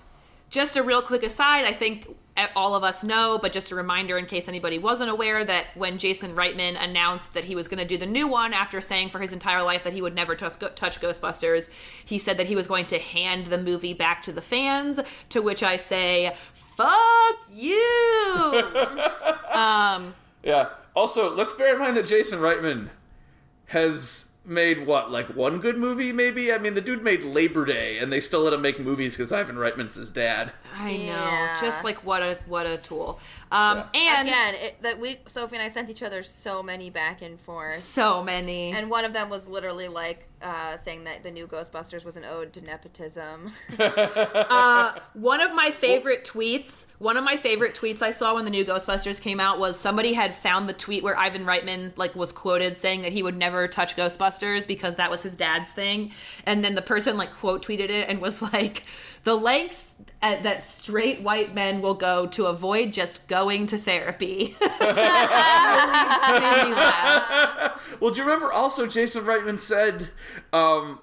[0.50, 2.08] just a real quick aside, I think
[2.56, 5.98] all of us know, but just a reminder in case anybody wasn't aware that when
[5.98, 9.20] Jason Reitman announced that he was going to do the new one after saying for
[9.20, 11.70] his entire life that he would never touch, touch Ghostbusters,
[12.06, 15.00] he said that he was going to hand the movie back to the fans.
[15.30, 18.64] To which I say, "Fuck you."
[19.54, 20.70] um, yeah.
[20.96, 22.90] Also, let's bear in mind that Jason Reitman
[23.68, 26.52] has made what, like one good movie, maybe?
[26.52, 29.32] I mean, the dude made Labor Day, and they still let him make movies because
[29.32, 30.52] Ivan Reitman's his dad.
[30.76, 31.58] I know, Yeah.
[31.62, 33.20] just like what a what a tool.
[33.52, 37.22] Um, and Again, it, that we Sophie and I sent each other so many back
[37.22, 37.76] and forth.
[37.76, 38.72] so many.
[38.72, 42.24] And one of them was literally like uh, saying that the new Ghostbusters was an
[42.24, 43.52] ode to nepotism.
[43.80, 48.52] uh, one of my favorite tweets, one of my favorite tweets I saw when the
[48.52, 52.32] new Ghostbusters came out was somebody had found the tweet where Ivan Reitman like was
[52.32, 56.12] quoted saying that he would never touch Ghostbusters because that was his dad's thing,
[56.46, 58.84] and then the person like quote tweeted it and was like,
[59.24, 59.92] "The lengths
[60.22, 64.94] at, that straight white men will go to avoid just going to therapy." Really
[66.42, 67.98] made me laugh.
[68.00, 70.10] Well, do you remember also Jason Reitman said
[70.54, 71.00] um,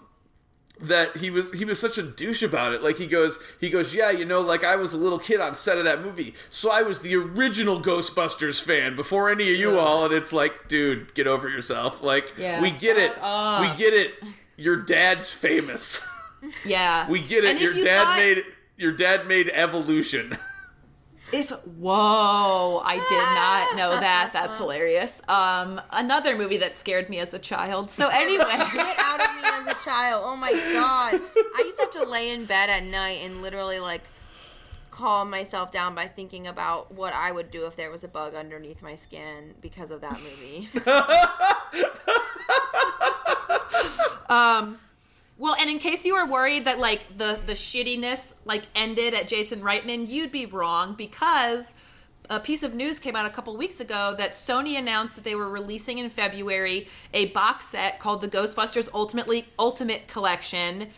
[0.81, 2.83] that he was he was such a douche about it.
[2.83, 5.55] Like he goes he goes, yeah, you know, like I was a little kid on
[5.55, 9.79] set of that movie, so I was the original Ghostbusters fan before any of you
[9.79, 10.05] all.
[10.05, 12.03] And it's like, dude, get over yourself.
[12.03, 12.61] Like Yeah.
[12.61, 13.61] we get it, off.
[13.63, 14.15] we get it.
[14.57, 16.03] Your dad's famous.
[16.65, 17.51] Yeah, we get it.
[17.53, 18.45] And Your you dad thought- made
[18.77, 20.37] your dad made Evolution.
[21.33, 24.31] If whoa, I did not know that.
[24.33, 25.21] That's hilarious.
[25.27, 27.91] Um, another movie that scared me as a child.
[27.91, 30.23] So anyway, Get out of me as a child.
[30.25, 31.21] Oh my god.
[31.37, 34.03] I used to have to lay in bed at night and literally like
[34.93, 38.37] calm myself down by thinking about what I would do if there was a bug
[38.37, 40.69] underneath my skin because of that movie.
[44.29, 44.79] um,
[45.39, 49.29] well, and in case you were worried that like the the shittiness like ended at
[49.29, 51.75] Jason Reitman, you'd be wrong because
[52.29, 55.35] a piece of news came out a couple weeks ago that Sony announced that they
[55.35, 60.89] were releasing in February a box set called the Ghostbusters Ultimately Ultimate Collection.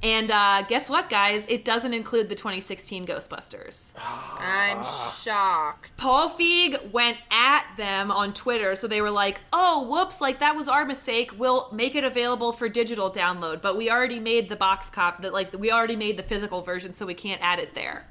[0.00, 1.44] And uh, guess what, guys?
[1.48, 3.92] It doesn't include the 2016 Ghostbusters.
[3.96, 5.90] I'm shocked.
[5.96, 10.20] Paul Feig went at them on Twitter, so they were like, "Oh, whoops!
[10.20, 11.32] Like that was our mistake.
[11.36, 15.32] We'll make it available for digital download, but we already made the box cop that
[15.32, 18.06] like we already made the physical version, so we can't add it there."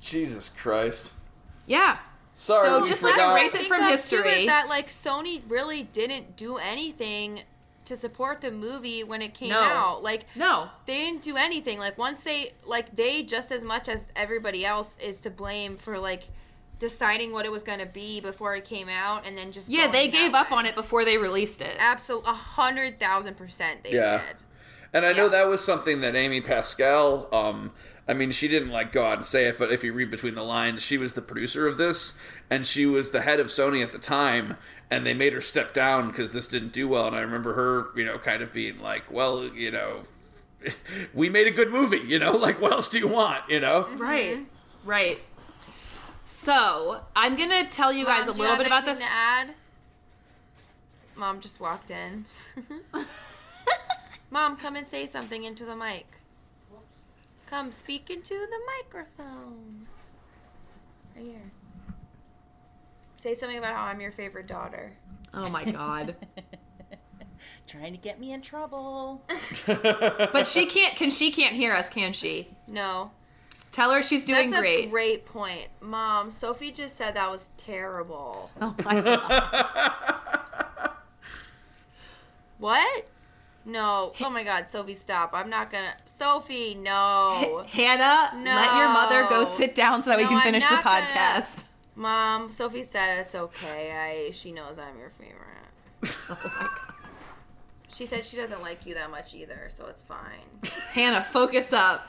[0.00, 1.12] Jesus Christ.
[1.66, 1.98] Yeah.
[2.34, 3.32] Sorry, So just like forgot.
[3.36, 4.22] erase it from history.
[4.22, 7.40] Too, is that like Sony really didn't do anything
[7.88, 9.60] to support the movie when it came No.
[9.60, 10.02] out?
[10.02, 10.70] Like no.
[10.86, 11.78] they didn't do anything.
[11.78, 15.98] Like once they like they just as much as everybody else is to blame for
[15.98, 16.24] like
[16.78, 19.80] deciding what it was going to be before it came out and then just Yeah,
[19.82, 20.58] going they gave up way.
[20.58, 21.76] on it before they released it.
[21.78, 23.82] Absolutely, a hundred thousand percent.
[23.82, 24.18] They Yeah.
[24.18, 24.36] did.
[24.92, 27.72] And I know that was something that Amy Pascal, um,
[28.08, 30.34] I mean, she didn't like go out and say it, but if you read between
[30.34, 32.14] the lines, she was the producer of this,
[32.48, 34.56] and she was the head of Sony at the time,
[34.90, 37.06] and they made her step down because this didn't do well.
[37.06, 40.02] And I remember her, you know, kind of being like, "Well, you know,
[41.14, 43.84] we made a good movie, you know, like what else do you want, you know?"
[43.84, 44.02] Mm-hmm.
[44.02, 44.46] Right.
[44.84, 45.20] Right.
[46.24, 48.98] So, I'm going to tell you guys a little bit about this.
[48.98, 49.54] To add?
[51.16, 52.26] Mom just walked in.
[54.30, 56.06] Mom, come and say something into the mic.
[57.46, 59.86] Come speak into the microphone.
[61.16, 61.50] Right here.
[63.20, 64.92] Say something about how I'm your favorite daughter.
[65.34, 66.16] Oh my god.
[67.66, 69.22] Trying to get me in trouble.
[69.66, 72.48] but she can't can she can't hear us, can she?
[72.66, 73.10] No.
[73.72, 74.86] Tell her she's doing That's great.
[74.86, 75.68] a great point.
[75.80, 78.50] Mom, Sophie just said that was terrible.
[78.60, 80.04] Oh my god.
[82.58, 83.06] What?
[83.64, 84.12] No.
[84.20, 85.30] Oh my god, Sophie, stop.
[85.32, 85.94] I'm not gonna.
[86.06, 87.64] Sophie, no.
[87.70, 88.50] Hannah, no.
[88.52, 90.82] let your mother go sit down so that we No, can I'm finish the not
[90.84, 91.64] gonna- podcast.
[91.98, 93.92] Mom, Sophie said it's okay.
[93.92, 96.16] I she knows I'm your favorite.
[96.30, 96.70] Oh my god.
[97.92, 100.46] She said she doesn't like you that much either, so it's fine.
[100.92, 102.06] Hannah, focus up.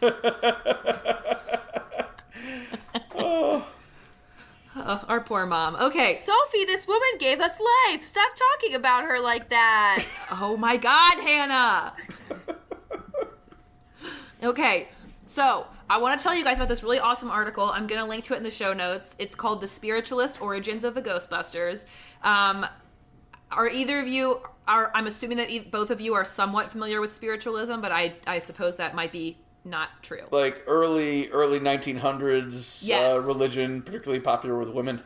[4.74, 5.76] Oh, our poor mom.
[5.76, 6.14] Okay.
[6.14, 8.02] Sophie, this woman gave us life.
[8.02, 10.06] Stop talking about her like that.
[10.30, 11.92] Oh my God, Hannah.
[14.42, 14.88] okay,
[15.26, 17.64] so I want to tell you guys about this really awesome article.
[17.70, 19.14] I'm going to link to it in the show notes.
[19.18, 21.86] It's called "The Spiritualist Origins of the Ghostbusters."
[22.22, 22.66] Um,
[23.50, 24.90] are either of you are?
[24.94, 28.38] I'm assuming that e- both of you are somewhat familiar with spiritualism, but I I
[28.38, 30.24] suppose that might be not true.
[30.30, 33.16] Like early early 1900s Yes.
[33.16, 35.02] uh, religion, particularly popular with women.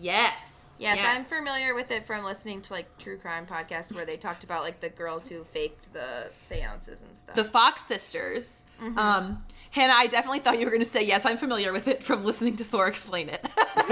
[0.00, 0.58] Yes.
[0.78, 4.42] Yes, I'm familiar with it from listening to like true crime podcasts where they talked
[4.42, 7.36] about like the girls who faked the seances and stuff.
[7.36, 8.62] the Fox sisters.
[8.96, 11.24] Um, Hannah, I definitely thought you were going to say yes.
[11.24, 13.40] I'm familiar with it from listening to Thor explain it.
[13.48, 13.88] from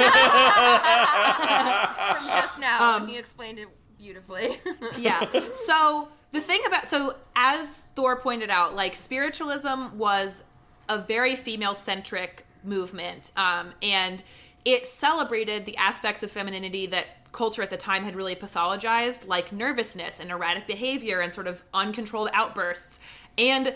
[2.28, 4.58] just now Um, when he explained it beautifully.
[4.98, 5.26] yeah.
[5.52, 10.44] So the thing about so as Thor pointed out, like spiritualism was
[10.88, 14.22] a very female centric movement, um, and
[14.66, 19.50] it celebrated the aspects of femininity that culture at the time had really pathologized, like
[19.50, 23.00] nervousness and erratic behavior and sort of uncontrolled outbursts,
[23.38, 23.74] and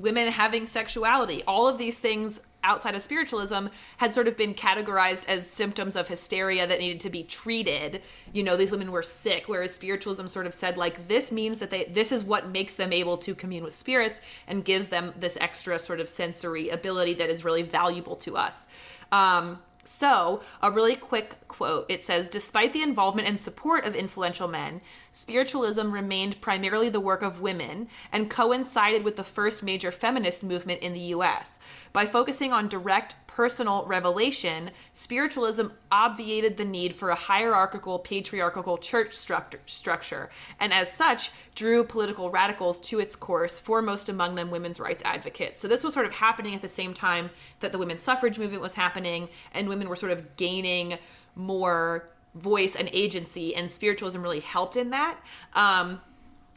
[0.00, 1.42] women having sexuality.
[1.46, 6.08] All of these things outside of spiritualism had sort of been categorized as symptoms of
[6.08, 8.02] hysteria that needed to be treated.
[8.32, 11.70] You know, these women were sick, whereas spiritualism sort of said like this means that
[11.70, 15.38] they this is what makes them able to commune with spirits and gives them this
[15.40, 18.66] extra sort of sensory ability that is really valuable to us.
[19.12, 21.86] Um so, a really quick quote.
[21.88, 24.80] It says Despite the involvement and support of influential men,
[25.12, 30.80] spiritualism remained primarily the work of women and coincided with the first major feminist movement
[30.82, 31.58] in the US.
[31.92, 39.12] By focusing on direct personal revelation, spiritualism obviated the need for a hierarchical, patriarchal church
[39.12, 45.02] structure, and as such, drew political radicals to its course, foremost among them women's rights
[45.04, 45.60] advocates.
[45.60, 47.28] So, this was sort of happening at the same time
[47.60, 50.96] that the women's suffrage movement was happening, and women were sort of gaining
[51.34, 55.20] more voice and agency, and spiritualism really helped in that.
[55.52, 56.00] Um,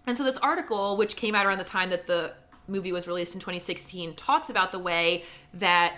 [0.07, 2.31] and so this article, which came out around the time that the
[2.69, 5.97] movie was released in 2016, talks about the way that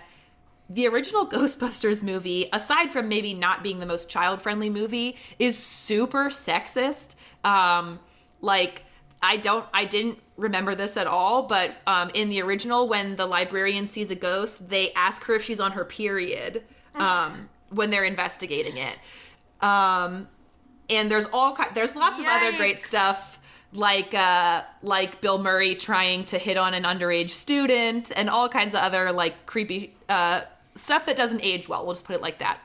[0.74, 5.58] the original Ghostbusters movie, aside from maybe not being the most child friendly movie, is
[5.58, 7.16] super sexist.
[7.44, 8.00] Um,
[8.42, 8.86] like,
[9.22, 13.26] I don't, I didn't remember this at all, but um, in the original, when the
[13.26, 16.64] librarian sees a ghost, they ask her if she's on her period
[16.96, 18.98] um, when they're investigating it.
[19.62, 20.28] Um,
[20.90, 23.40] and there's all there's lots of other great stuff
[23.74, 28.76] like uh like Bill Murray trying to hit on an underage student and all kinds
[28.76, 30.42] of other like creepy uh
[30.76, 31.86] stuff that doesn't age well.
[31.86, 32.60] We'll just put it like that.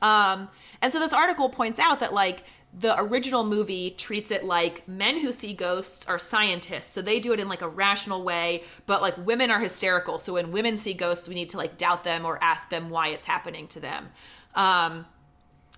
[0.00, 0.48] Um
[0.80, 2.44] and so this article points out that like
[2.76, 7.32] the original movie treats it like men who see ghosts are scientists, so they do
[7.32, 10.18] it in like a rational way, but like women are hysterical.
[10.18, 13.08] So when women see ghosts, we need to like doubt them or ask them why
[13.08, 14.08] it's happening to them.
[14.54, 15.06] Um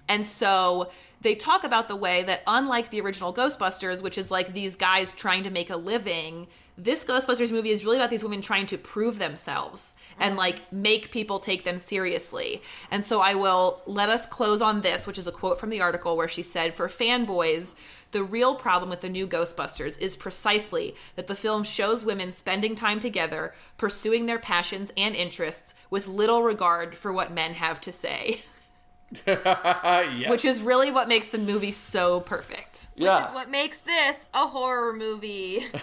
[0.09, 0.91] and so
[1.21, 5.13] they talk about the way that, unlike the original Ghostbusters, which is like these guys
[5.15, 6.47] trying to make a living,
[6.77, 10.39] this Ghostbusters movie is really about these women trying to prove themselves and mm-hmm.
[10.39, 12.63] like make people take them seriously.
[12.91, 15.81] And so I will let us close on this, which is a quote from the
[15.81, 17.77] article where she said, For fanboys,
[18.11, 22.75] the real problem with the new Ghostbusters is precisely that the film shows women spending
[22.75, 27.93] time together, pursuing their passions and interests with little regard for what men have to
[27.93, 28.43] say.
[29.27, 30.29] yeah.
[30.31, 32.89] which is really what makes the movie so perfect.
[32.97, 33.19] yeah.
[33.19, 35.61] Which is what makes this a horror movie.
[35.61, 35.81] fitting,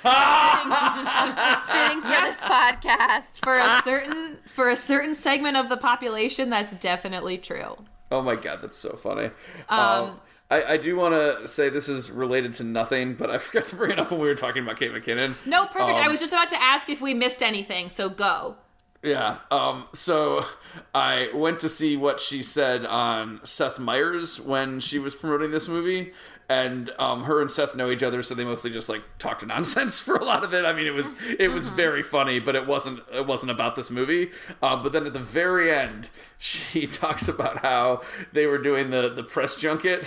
[1.67, 3.43] fitting for this podcast.
[3.43, 7.77] For a certain for a certain segment of the population, that's definitely true.
[8.11, 9.29] Oh my god, that's so funny.
[9.69, 13.67] Um, I, I do want to say this is related to nothing, but I forgot
[13.67, 15.35] to bring it up when we were talking about Kate McKinnon.
[15.45, 15.97] No, perfect.
[15.97, 18.57] I Um, was just about to ask if we missed anything, so go.
[19.03, 19.37] Yeah.
[19.49, 19.87] Um.
[19.93, 20.45] So
[20.93, 25.67] I went to see what she said on Seth Meyers when she was promoting this
[25.67, 26.13] movie,
[26.51, 29.99] and um, her and Seth know each other, so they mostly just like talked nonsense
[30.01, 30.65] for a lot of it.
[30.65, 33.89] I mean, it was it was very funny, but it wasn't it wasn't about this
[33.89, 34.31] movie.
[34.61, 38.01] Um, but then at the very end, she talks about how
[38.33, 40.05] they were doing the the press junket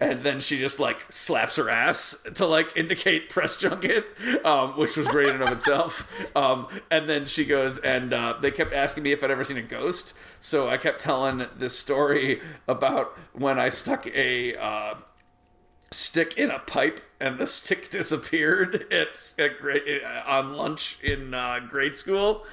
[0.00, 4.06] and then she just like slaps her ass to like indicate press junket,
[4.44, 6.08] um, which was great in and of itself.
[6.36, 9.58] Um, and then she goes, and uh, they kept asking me if I'd ever seen
[9.58, 14.56] a ghost, so I kept telling this story about when I stuck a.
[14.56, 14.94] Uh,
[15.94, 21.60] stick in a pipe, and the stick disappeared at, at grade, on lunch in uh,
[21.68, 22.44] grade school.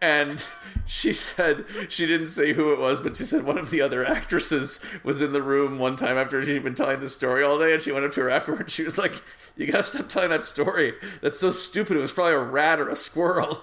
[0.00, 0.42] And
[0.86, 4.04] she said she didn't say who it was, but she said one of the other
[4.04, 7.72] actresses was in the room one time after she'd been telling the story all day,
[7.72, 8.72] and she went up to her afterwards.
[8.74, 9.22] She was like,
[9.56, 10.94] "You gotta stop telling that story.
[11.22, 11.96] That's so stupid.
[11.96, 13.62] It was probably a rat or a squirrel."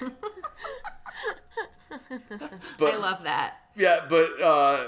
[2.78, 3.56] but I love that.
[3.76, 4.86] yeah, but uh,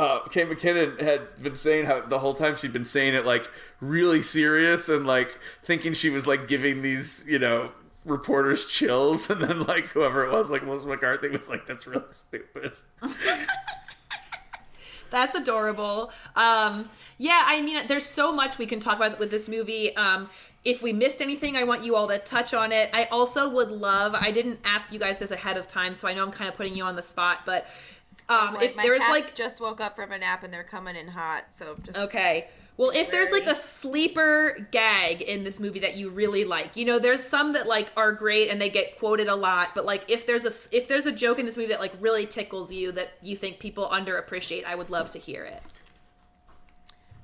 [0.00, 3.46] uh, Kate McKinnon had been saying how the whole time she'd been saying it like
[3.80, 7.70] really serious and like thinking she was like giving these you know
[8.06, 12.04] reporters chills, and then like whoever it was, like Melissa McCarthy, was like, "That's really
[12.10, 12.72] stupid."
[15.10, 16.12] That's adorable.
[16.36, 19.94] Um, yeah, I mean, there's so much we can talk about with this movie.
[19.96, 20.30] Um,
[20.64, 22.90] if we missed anything, I want you all to touch on it.
[22.94, 24.14] I also would love.
[24.14, 26.54] I didn't ask you guys this ahead of time, so I know I'm kind of
[26.54, 27.66] putting you on the spot, but
[28.30, 31.08] um, Like, if my like just woke up from a nap and they're coming in
[31.08, 32.48] hot, so just Okay.
[32.76, 36.86] Well, if there's like a sleeper gag in this movie that you really like, you
[36.86, 40.08] know, there's some that like are great and they get quoted a lot, but like
[40.08, 42.90] if there's a if there's a joke in this movie that like really tickles you
[42.92, 45.62] that you think people underappreciate, I would love to hear it.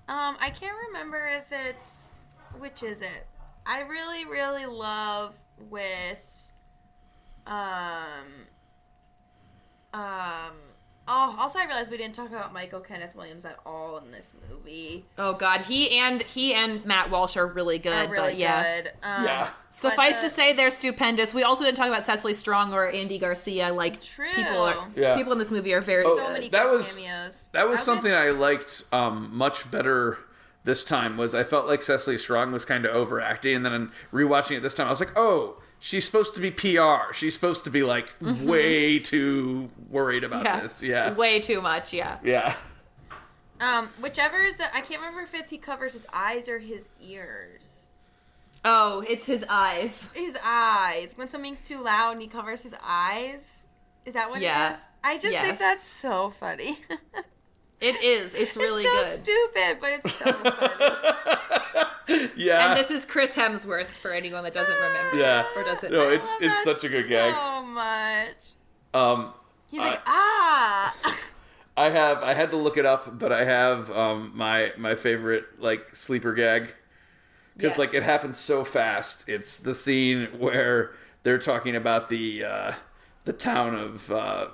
[0.09, 2.13] Um, I can't remember if it's
[2.59, 3.27] which is it.
[3.65, 5.37] I really, really love
[5.71, 6.51] with
[7.47, 8.27] um
[9.95, 10.53] um
[11.09, 14.33] oh also I realized we didn't talk about Michael Kenneth Williams at all in this
[14.51, 15.05] movie.
[15.19, 17.93] Oh God, he and he and Matt Walsh are really good.
[18.09, 18.81] Are really but yeah.
[18.83, 18.93] good.
[19.03, 19.51] Um, Yeah.
[19.71, 21.35] Suffice but to say, they're stupendous.
[21.35, 23.73] We also didn't talk about Cecily Strong or Andy Garcia.
[23.73, 24.27] Like True.
[24.35, 25.17] people are Yeah.
[25.17, 27.47] people in this movie are very Oh, so many that was- cameos.
[27.53, 30.19] That was I something just- I liked um, much better
[30.65, 31.17] this time.
[31.17, 34.61] Was I felt like Cecily Strong was kind of overacting, and then in rewatching it
[34.63, 37.13] this time, I was like, oh, she's supposed to be PR.
[37.13, 40.61] She's supposed to be like way too worried about yeah.
[40.61, 40.83] this.
[40.83, 41.93] Yeah, way too much.
[41.93, 42.19] Yeah.
[42.23, 42.57] yeah.
[43.61, 46.89] Um, whichever is the I can't remember if it's he covers his eyes or his
[47.01, 47.87] ears.
[48.65, 50.09] Oh, it's his eyes.
[50.15, 51.17] His eyes.
[51.17, 53.67] When something's too loud and he covers his eyes.
[54.05, 54.71] Is that what Yeah.
[54.71, 54.79] it is?
[55.05, 55.47] I just Yes.
[55.47, 56.79] think that's so funny.
[57.81, 58.35] It is.
[58.35, 59.25] It's really it's so good.
[59.53, 60.33] stupid, but it's so
[62.09, 62.31] funny.
[62.37, 62.69] Yeah.
[62.71, 65.19] And this is Chris Hemsworth for anyone that doesn't remember.
[65.19, 65.45] yeah.
[65.57, 66.09] Or doesn't No, know.
[66.11, 67.35] it's love it's that such a good gag.
[67.35, 68.55] So much.
[68.95, 69.33] Um,
[69.71, 70.95] He's like, ah.
[71.77, 75.45] I have I had to look it up, but I have um my my favorite
[75.59, 76.73] like sleeper gag
[77.57, 77.79] because Yes.
[77.79, 79.29] like it happens so fast.
[79.29, 80.93] It's the scene where
[81.25, 82.73] they're talking about the uh,
[83.25, 84.47] the town of uh,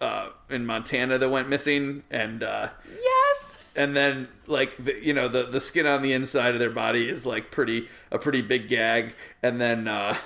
[0.00, 2.68] uh, in Montana that went missing, and uh,
[3.02, 3.64] Yes.
[3.76, 7.08] and then like the, you know the the skin on the inside of their body
[7.08, 9.88] is like pretty a pretty big gag, and then.
[9.88, 10.16] Uh,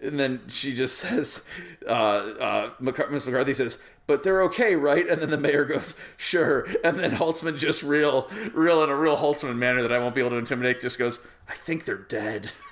[0.00, 1.44] and then she just says,
[1.88, 5.08] uh, uh, McCar- Miss McCarthy says, but they're okay, right?
[5.08, 6.66] And then the mayor goes, sure.
[6.84, 10.20] And then Holtzman just real, real in a real Holtzman manner that I won't be
[10.20, 12.50] able to intimidate, just goes, I think they're dead.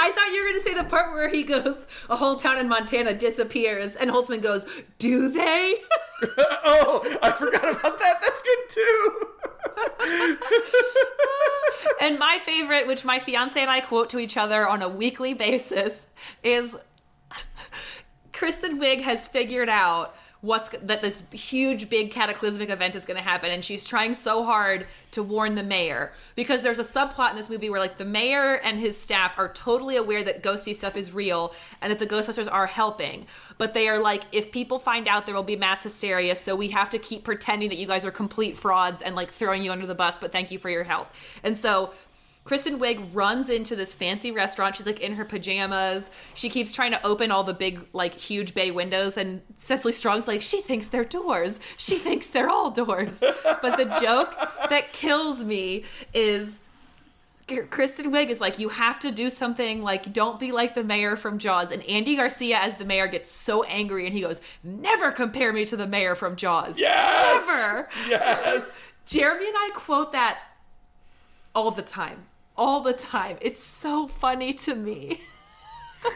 [0.00, 2.58] I thought you were going to say the part where he goes, a whole town
[2.58, 4.64] in Montana disappears, and Holtzman goes,
[4.98, 5.76] do they?
[6.64, 8.14] oh, I forgot about that.
[8.22, 9.28] That's good too.
[12.00, 15.34] and my favorite, which my fiance and I quote to each other on a weekly
[15.34, 16.06] basis,
[16.42, 16.76] is
[18.32, 23.22] Kristen Wiig has figured out what's that this huge big cataclysmic event is going to
[23.22, 26.12] happen and she's trying so hard to warn the mayor.
[26.34, 29.52] Because there's a subplot in this movie where like the mayor and his staff are
[29.52, 33.26] totally aware that ghosty stuff is real and that the ghostbusters are helping.
[33.58, 36.68] But they are like if people find out there will be mass hysteria so we
[36.68, 39.86] have to keep pretending that you guys are complete frauds and like throwing you under
[39.86, 41.08] the bus but thank you for your help.
[41.44, 41.92] And so
[42.44, 44.74] Kristen Wiig runs into this fancy restaurant.
[44.74, 46.10] She's like in her pajamas.
[46.34, 50.26] She keeps trying to open all the big, like, huge bay windows, and Cecily Strong's
[50.26, 51.60] like, she thinks they're doors.
[51.76, 53.20] She thinks they're all doors.
[53.20, 54.34] But the joke
[54.68, 55.84] that kills me
[56.14, 56.60] is
[57.70, 61.16] Kristen Wiig is like, you have to do something like, don't be like the mayor
[61.16, 61.70] from Jaws.
[61.70, 65.64] And Andy Garcia, as the mayor, gets so angry and he goes, never compare me
[65.66, 66.78] to the mayor from Jaws.
[66.78, 67.46] Yes.
[67.46, 67.88] Never.
[68.08, 68.86] Yes.
[69.04, 70.38] Jeremy and I quote that
[71.54, 72.26] all the time.
[72.56, 73.36] All the time.
[73.40, 75.20] It's so funny to me.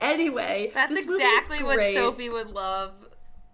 [0.00, 1.80] anyway, That's this movie is exactly what.
[1.94, 2.92] Sophie would love.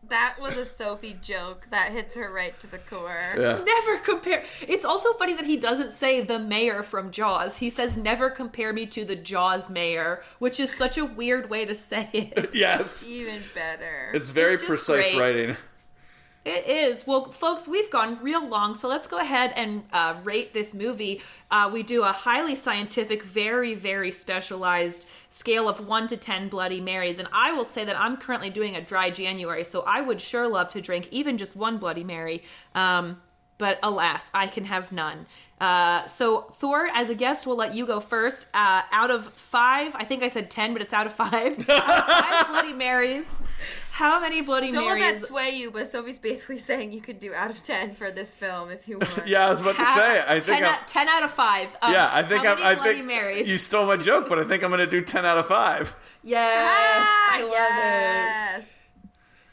[0.08, 3.16] That was a Sophie joke that hits her right to the core.
[3.38, 3.60] Yeah.
[3.64, 4.44] Never compare.
[4.68, 7.58] It's also funny that he doesn't say the mayor from Jaws.
[7.58, 11.64] He says never compare me to the Jaws mayor, which is such a weird way
[11.64, 12.50] to say it.
[12.54, 13.06] Yes.
[13.06, 14.10] Even better.
[14.12, 15.18] It's very It's precise great.
[15.20, 15.56] writing.
[16.44, 17.06] It is.
[17.06, 21.22] Well, folks, we've gone real long, so let's go ahead and uh, rate this movie.
[21.52, 26.80] Uh, we do a highly scientific, very, very specialized scale of 1 to 10 Bloody
[26.80, 27.20] Marys.
[27.20, 30.48] And I will say that I'm currently doing a dry January, so I would sure
[30.48, 32.42] love to drink even just one Bloody Mary.
[32.74, 33.22] Um,
[33.56, 35.26] but alas, I can have none.
[35.60, 38.46] Uh, so, Thor, as a guest, we'll let you go first.
[38.52, 41.56] Uh, out of five, I think I said 10, but it's out of five.
[41.70, 43.28] out of five Bloody Marys.
[43.92, 47.32] How many Bloody Don't let that sway you, but Sophie's basically saying you could do
[47.34, 49.26] out of 10 for this film if you want.
[49.26, 50.24] Yeah, I was about to Have- say.
[50.26, 51.76] I think 10, I'm, out, 10 out of 5.
[51.82, 52.58] Um, Yeah, I think how I'm.
[52.60, 53.48] many I Bloody think Marys?
[53.48, 55.94] you stole my joke, but I think I'm going to do ten out of five.
[56.22, 56.50] Yes,
[57.06, 57.42] Ah, I
[58.54, 58.68] love it.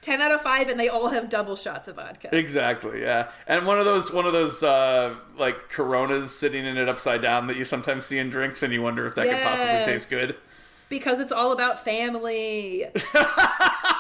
[0.02, 2.30] 10 out of 5, and they all have double shots of vodka.
[2.36, 3.02] Exactly.
[3.02, 7.22] Yeah, and one of those one of those uh, like Coronas sitting in it upside
[7.22, 10.10] down that you sometimes see in drinks, and you wonder if that could possibly taste
[10.10, 10.38] good.
[10.88, 12.86] Because it's all about family.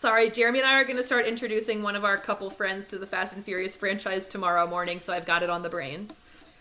[0.00, 2.96] Sorry, Jeremy and I are going to start introducing one of our couple friends to
[2.96, 6.08] the Fast and Furious franchise tomorrow morning, so I've got it on the brain.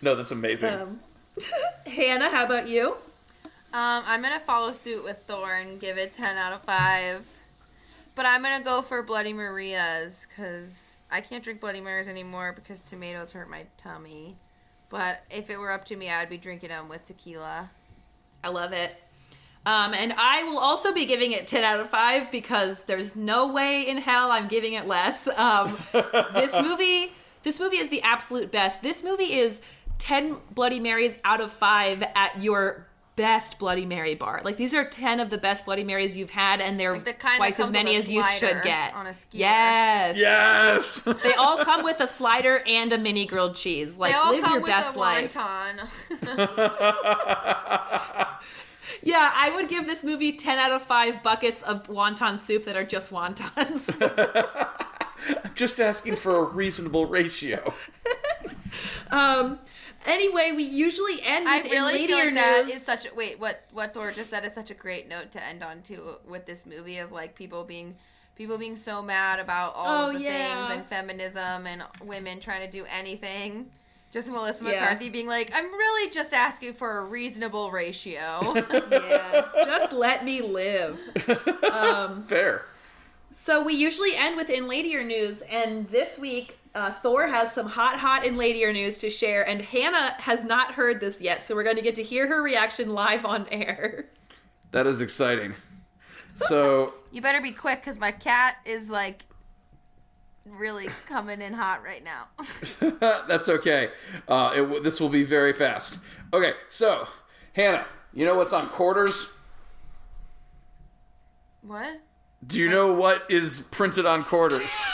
[0.01, 0.73] No, that's amazing.
[0.73, 0.99] Um,
[1.87, 2.97] Hannah, how about you?
[3.71, 7.29] Um, I'm gonna follow suit with Thor and give it 10 out of 5.
[8.13, 12.81] But I'm gonna go for Bloody Marias because I can't drink Bloody Marys anymore because
[12.81, 14.35] tomatoes hurt my tummy.
[14.89, 17.69] But if it were up to me, I'd be drinking them with tequila.
[18.43, 19.01] I love it.
[19.65, 23.47] Um, and I will also be giving it 10 out of 5 because there's no
[23.51, 25.27] way in hell I'm giving it less.
[25.27, 27.11] Um, this movie,
[27.43, 28.81] this movie is the absolute best.
[28.81, 29.61] This movie is
[29.99, 32.87] 10 Bloody Marys out of 5 at your
[33.17, 34.41] best Bloody Mary bar.
[34.45, 37.13] Like these are 10 of the best Bloody Marys you've had and they're Like the
[37.13, 38.93] kind twice as many as you should get.
[38.95, 39.41] on a skewer.
[39.41, 40.17] Yes.
[40.17, 41.01] yes.
[41.23, 43.97] They all come with a slider and a mini grilled cheese.
[43.97, 45.35] Like they all live come your with best a life.
[49.01, 49.07] Wonton.
[49.07, 52.75] Yeah, I would give this movie 10 out of 5 buckets of wonton soup that
[52.75, 53.89] are just wontons.
[55.43, 57.73] I'm just asking for a reasonable ratio.
[59.11, 59.59] um
[60.05, 62.75] anyway, we usually end I really in feel later like that news.
[62.77, 63.39] is such a wait.
[63.39, 66.45] What what Thor just said is such a great note to end on too with
[66.45, 67.95] this movie of like people being
[68.35, 70.65] people being so mad about all Oh, of the yeah.
[70.67, 73.69] things and feminism and women trying to do anything.
[74.11, 74.81] Just Melissa Yeah.
[74.81, 78.41] McCarthy being like, I'm really just asking for a reasonable ratio.
[78.91, 80.99] yeah, just let me live.
[81.71, 82.65] Um, Fair.
[83.31, 87.67] so we usually end with in ladier news, and this week uh, Thor has some
[87.67, 91.53] hot, hot in ladier news to share, and Hannah has not heard this yet, so
[91.53, 94.05] we're going to get to hear her reaction live on air.
[94.71, 95.53] That is exciting.
[96.35, 99.25] So you better be quick because my cat is like
[100.45, 102.27] really coming in hot right now.
[103.27, 103.89] that's okay.
[104.27, 105.99] Uh, it, w- this will be very fast.
[106.33, 107.07] Okay, so
[107.53, 109.29] Hannah, you know what's on quarters?
[111.61, 112.01] what?
[112.45, 114.71] Do you know what is printed on quarters?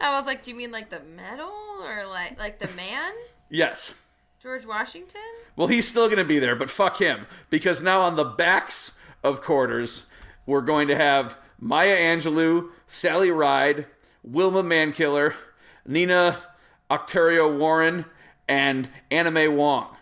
[0.00, 1.50] I was like, do you mean like the medal
[1.82, 3.12] or like like the man?
[3.50, 3.94] yes.
[4.40, 5.20] George Washington?
[5.56, 7.26] Well, he's still going to be there, but fuck him.
[7.50, 10.06] Because now on the backs of quarters,
[10.44, 13.86] we're going to have Maya Angelou, Sally Ride,
[14.22, 15.34] Wilma Mankiller,
[15.86, 16.36] Nina
[16.90, 18.04] Otero-Warren,
[18.48, 19.96] and Anna May Wong.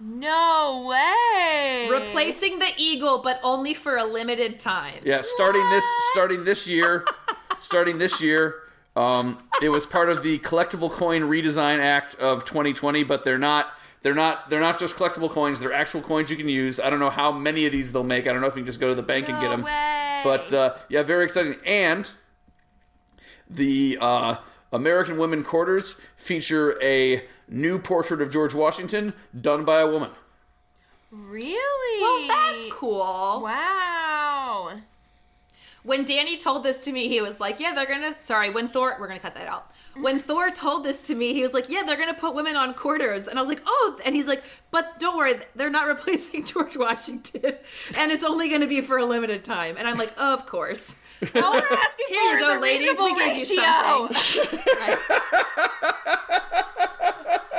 [0.00, 1.88] No way.
[1.90, 5.00] Replacing the eagle, but only for a limited time.
[5.04, 7.04] Yeah, starting this starting this year,
[7.58, 8.62] starting this year.
[8.94, 13.72] Um, it was part of the Collectible Coin Redesign Act of 2020, but they're not
[14.02, 15.58] they're not they're not just collectible coins.
[15.58, 16.78] They're actual coins you can use.
[16.78, 18.28] I don't know how many of these they'll make.
[18.28, 19.62] I don't know if you can just go to the bank and get them.
[19.62, 19.97] way.
[20.24, 21.56] But uh, yeah, very exciting.
[21.64, 22.10] And
[23.48, 24.36] the uh,
[24.72, 30.10] American Women Quarters feature a new portrait of George Washington done by a woman.
[31.10, 32.02] really?
[32.02, 33.42] Well, that's cool.
[33.42, 34.72] Wow.
[35.82, 38.96] When Danny told this to me, he was like, "Yeah, they're gonna." Sorry, when Thor,
[39.00, 39.70] we're gonna cut that out.
[40.00, 42.74] When Thor told this to me, he was like, "Yeah, they're gonna put women on
[42.74, 46.44] quarters," and I was like, "Oh," and he's like, "But don't worry, they're not replacing
[46.44, 47.54] George Washington,
[47.96, 50.96] and it's only gonna be for a limited time." And I'm like, "Of course."
[51.34, 52.88] All we're asking Here for you is go, a ladies.
[52.88, 54.58] reasonable We gave you something.
[54.78, 54.98] Right.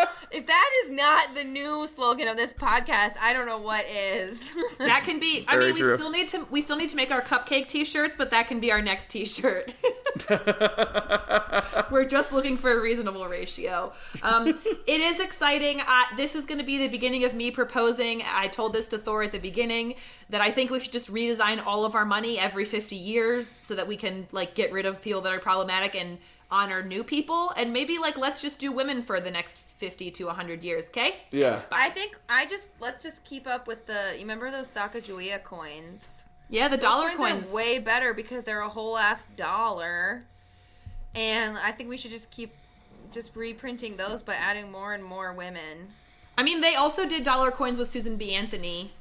[0.31, 4.51] If that is not the new slogan of this podcast, I don't know what is.
[4.80, 5.43] That can be.
[5.47, 5.95] I Very mean, we true.
[5.97, 6.47] still need to.
[6.49, 9.73] We still need to make our cupcake T-shirts, but that can be our next T-shirt.
[11.91, 13.91] We're just looking for a reasonable ratio.
[14.23, 14.47] Um,
[14.88, 15.81] it is exciting.
[15.81, 18.23] Uh, this is going to be the beginning of me proposing.
[18.26, 19.95] I told this to Thor at the beginning
[20.30, 23.76] that I think we should just redesign all of our money every 50 years so
[23.76, 26.19] that we can like get rid of people that are problematic and
[26.51, 30.26] honor new people and maybe like let's just do women for the next 50 to
[30.27, 31.15] 100 years, okay?
[31.31, 31.61] Yeah.
[31.72, 34.11] I think I just let's just keep up with the.
[34.14, 36.23] You remember those Sacagawea coins?
[36.49, 37.49] Yeah, the Those dollar coins, coins.
[37.51, 40.26] are way better because they're a whole ass dollar,
[41.15, 42.53] and I think we should just keep
[43.11, 45.89] just reprinting those by adding more and more women.
[46.38, 48.34] I mean, they also did dollar coins with Susan B.
[48.34, 48.91] Anthony.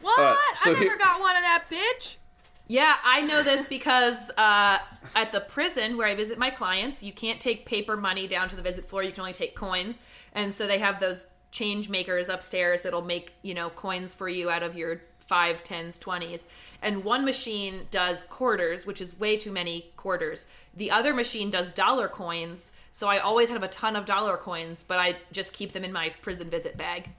[0.00, 0.18] What?
[0.20, 2.16] Uh, so I never here- got one of that bitch.
[2.70, 4.78] Yeah, I know this because uh,
[5.16, 8.56] at the prison where I visit my clients, you can't take paper money down to
[8.56, 9.02] the visit floor.
[9.02, 10.02] You can only take coins,
[10.34, 14.50] and so they have those change makers upstairs that'll make you know coins for you
[14.50, 16.46] out of your five, tens, twenties.
[16.82, 20.46] And one machine does quarters, which is way too many quarters.
[20.76, 22.72] The other machine does dollar coins.
[22.92, 25.92] So I always have a ton of dollar coins, but I just keep them in
[25.92, 27.10] my prison visit bag.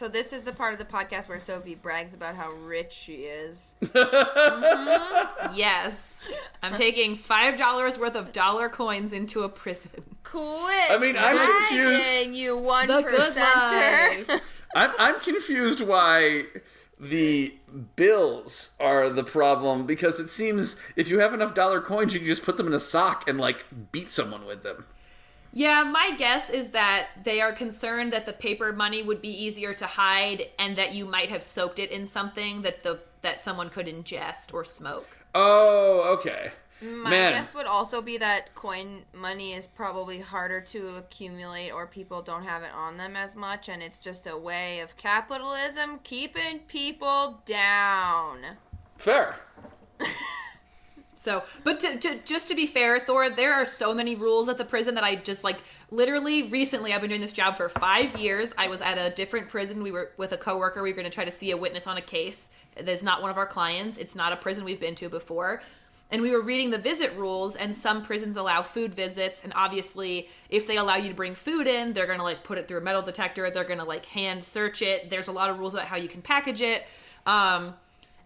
[0.00, 3.24] So this is the part of the podcast where Sophie brags about how rich she
[3.24, 3.74] is.
[3.90, 5.54] Mm-hmm.
[5.54, 6.26] Yes,
[6.62, 10.16] I'm taking five dollars worth of dollar coins into a prison.
[10.22, 10.90] Quit.
[10.90, 12.34] I mean, I'm confused.
[12.34, 14.40] You one The percenter.
[14.74, 16.44] I'm I'm confused why
[16.98, 17.54] the
[17.96, 22.26] bills are the problem because it seems if you have enough dollar coins, you can
[22.26, 24.86] just put them in a sock and like beat someone with them.
[25.52, 29.74] Yeah, my guess is that they are concerned that the paper money would be easier
[29.74, 33.68] to hide and that you might have soaked it in something that the that someone
[33.68, 35.18] could ingest or smoke.
[35.34, 36.52] Oh, okay.
[36.80, 41.86] My Man, guess would also be that coin money is probably harder to accumulate or
[41.86, 46.00] people don't have it on them as much and it's just a way of capitalism
[46.02, 48.56] keeping people down.
[48.96, 49.36] fair.
[51.20, 54.56] So, but to, to, just to be fair, Thor, there are so many rules at
[54.56, 55.58] the prison that I just like
[55.90, 56.94] literally recently.
[56.94, 58.54] I've been doing this job for five years.
[58.56, 59.82] I was at a different prison.
[59.82, 60.82] We were with a coworker.
[60.82, 62.48] We were going to try to see a witness on a case.
[62.74, 63.98] That's not one of our clients.
[63.98, 65.62] It's not a prison we've been to before.
[66.10, 69.44] And we were reading the visit rules, and some prisons allow food visits.
[69.44, 72.56] And obviously, if they allow you to bring food in, they're going to like put
[72.56, 73.50] it through a metal detector.
[73.50, 75.10] They're going to like hand search it.
[75.10, 76.86] There's a lot of rules about how you can package it.
[77.26, 77.74] Um,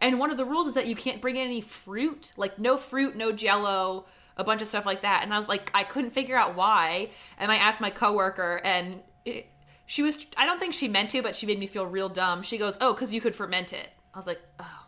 [0.04, 2.76] and one of the rules is that you can't bring in any fruit, like no
[2.76, 4.04] fruit, no jello,
[4.36, 5.22] a bunch of stuff like that.
[5.22, 7.08] And I was like, I couldn't figure out why.
[7.38, 9.46] And I asked my coworker, and it,
[9.86, 12.42] she was, I don't think she meant to, but she made me feel real dumb.
[12.42, 13.88] She goes, Oh, because you could ferment it.
[14.12, 14.80] I was like, Oh.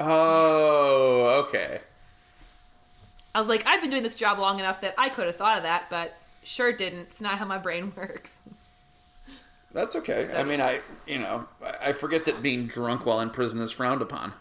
[0.00, 1.80] Oh, okay.
[3.34, 5.58] I was like, I've been doing this job long enough that I could have thought
[5.58, 7.00] of that, but sure didn't.
[7.00, 8.38] It's not how my brain works.
[9.72, 10.30] That's okay.
[10.34, 11.46] I mean, I you know
[11.80, 14.32] I forget that being drunk while in prison is frowned upon.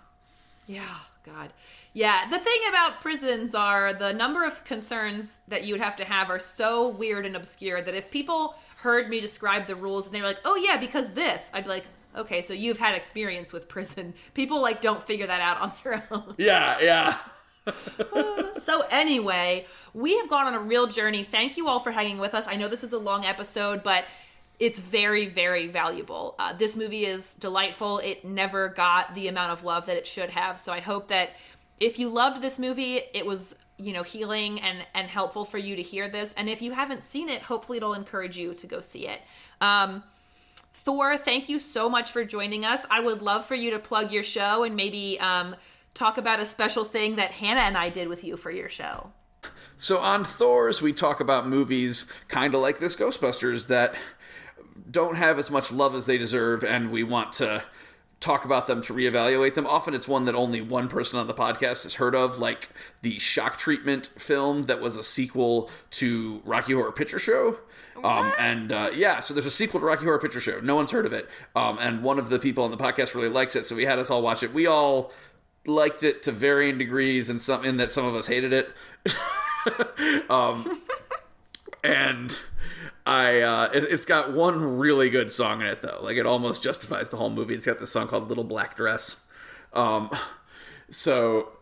[0.67, 0.83] Yeah,
[1.23, 1.53] God.
[1.93, 6.05] Yeah, the thing about prisons are the number of concerns that you would have to
[6.05, 10.13] have are so weird and obscure that if people heard me describe the rules and
[10.13, 11.85] they were like, "Oh yeah, because this," I'd be like,
[12.15, 16.07] "Okay, so you've had experience with prison." People like don't figure that out on their
[16.11, 16.35] own.
[16.37, 17.17] Yeah, yeah.
[18.59, 21.23] so anyway, we have gone on a real journey.
[21.23, 22.45] Thank you all for hanging with us.
[22.47, 24.05] I know this is a long episode, but
[24.59, 26.35] it's very, very valuable.
[26.39, 27.99] Uh, this movie is delightful.
[27.99, 30.59] It never got the amount of love that it should have.
[30.59, 31.31] So I hope that
[31.79, 35.75] if you loved this movie, it was you know healing and and helpful for you
[35.75, 36.33] to hear this.
[36.35, 39.21] And if you haven't seen it, hopefully it'll encourage you to go see it.
[39.61, 40.03] Um,
[40.73, 42.85] Thor, thank you so much for joining us.
[42.89, 45.55] I would love for you to plug your show and maybe um,
[45.93, 49.11] talk about a special thing that Hannah and I did with you for your show.
[49.75, 53.95] So on Thor's, we talk about movies kind of like this Ghostbusters that
[54.89, 57.63] don't have as much love as they deserve, and we want to
[58.19, 59.67] talk about them to reevaluate them.
[59.67, 62.69] Often it's one that only one person on the podcast has heard of, like
[63.01, 67.59] the Shock Treatment film that was a sequel to Rocky Horror Picture Show.
[68.03, 70.59] Um, and uh, yeah, so there's a sequel to Rocky Horror Picture Show.
[70.59, 71.27] No one's heard of it.
[71.55, 73.99] Um, and one of the people on the podcast really likes it, so we had
[73.99, 74.53] us all watch it.
[74.53, 75.11] We all
[75.65, 80.29] liked it to varying degrees, and some in that some of us hated it.
[80.29, 80.81] um,
[81.83, 82.37] and
[83.07, 85.99] I, uh, it, it's got one really good song in it though.
[86.01, 87.53] Like it almost justifies the whole movie.
[87.55, 89.15] It's got this song called "Little Black Dress."
[89.71, 90.09] Um,
[90.89, 91.53] so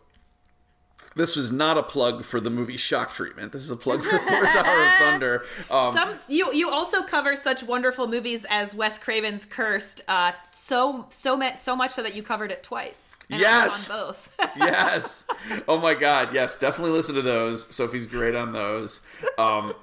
[1.15, 3.51] this was not a plug for the movie Shock Treatment.
[3.51, 5.45] This is a plug for Thor's Hour of Thunder.
[5.69, 11.05] Um, Some you you also cover such wonderful movies as Wes Craven's Cursed, uh, so
[11.11, 13.15] so much so much so that you covered it twice.
[13.29, 13.89] Yes!
[13.89, 14.35] on both.
[14.57, 15.25] yes.
[15.67, 16.33] Oh my God.
[16.33, 16.55] Yes.
[16.55, 17.73] Definitely listen to those.
[17.73, 19.01] Sophie's great on those.
[19.37, 19.73] Um,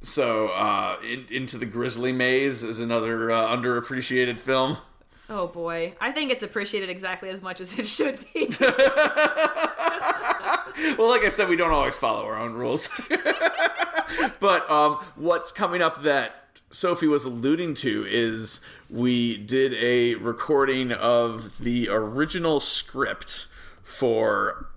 [0.00, 4.78] so, uh, in, Into the Grizzly Maze is another uh, underappreciated film.
[5.28, 8.48] oh boy, I think it's appreciated exactly as much as it should be.
[10.96, 12.88] Well, like I said, we don't always follow our own rules.
[14.40, 20.92] but um, what's coming up that Sophie was alluding to is we did a recording
[20.92, 23.48] of the original script
[23.82, 24.68] for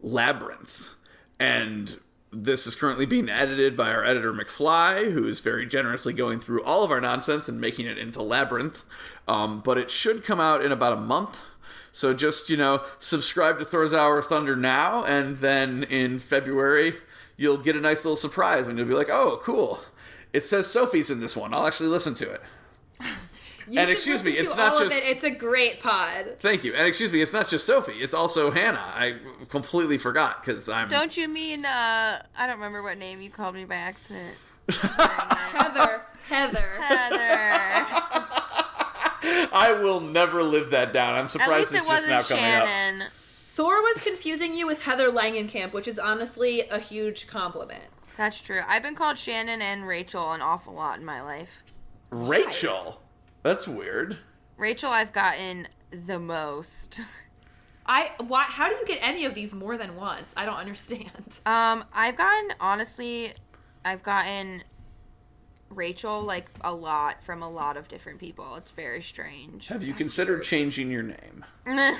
[0.00, 0.90] Labyrinth.
[1.38, 1.98] and
[2.34, 6.62] this is currently being edited by our editor McFly, who is very generously going through
[6.64, 8.84] all of our nonsense and making it into Labyrinth.
[9.28, 11.40] Um, but it should come out in about a month.
[11.92, 16.94] So just, you know, subscribe to Thor's Hour of Thunder now, and then in February,
[17.36, 19.80] you'll get a nice little surprise when you'll be like, oh, cool.
[20.32, 21.54] It says Sophie's in this one.
[21.54, 22.42] I'll actually listen to it.
[23.68, 25.04] You And excuse me, it's not just it.
[25.04, 26.36] it's a great pod.
[26.38, 26.74] Thank you.
[26.74, 28.78] And excuse me, it's not just Sophie, it's also Hannah.
[28.78, 29.16] I
[29.48, 30.88] completely forgot because I'm.
[30.88, 34.36] Don't you mean uh I don't remember what name you called me by accident.
[34.70, 36.02] Heather.
[36.28, 36.68] Heather.
[36.80, 37.86] Heather.
[39.52, 41.14] I will never live that down.
[41.14, 43.08] I'm At surprised least it it's just now wasn't coming up.
[43.48, 47.84] Thor was confusing you with Heather Langenkamp, which is honestly a huge compliment.
[48.16, 48.60] That's true.
[48.66, 51.62] I've been called Shannon and Rachel an awful lot in my life.
[52.10, 53.00] Rachel.
[53.44, 54.18] That's weird.
[54.56, 57.00] Rachel I've gotten the most.
[57.86, 60.32] I why how do you get any of these more than once?
[60.36, 61.38] I don't understand.
[61.46, 63.34] Um, I've gotten honestly,
[63.84, 64.64] I've gotten
[65.68, 68.56] Rachel like a lot from a lot of different people.
[68.56, 69.68] It's very strange.
[69.68, 71.44] Have you considered changing your name?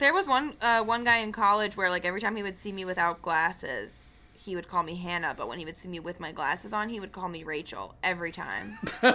[0.00, 2.72] There was one uh, one guy in college where like every time he would see
[2.72, 4.09] me without glasses,
[4.42, 6.88] he would call me Hannah, but when he would see me with my glasses on,
[6.88, 8.78] he would call me Rachel every time.
[9.02, 9.12] and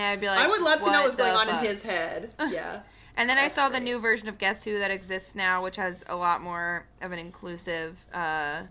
[0.00, 2.30] I'd be like, I would love to know what's going on fuck?" in his head.
[2.50, 2.80] Yeah.
[3.18, 6.04] And then I saw the new version of Guess Who that exists now, which has
[6.06, 8.64] a lot more of an inclusive, uh,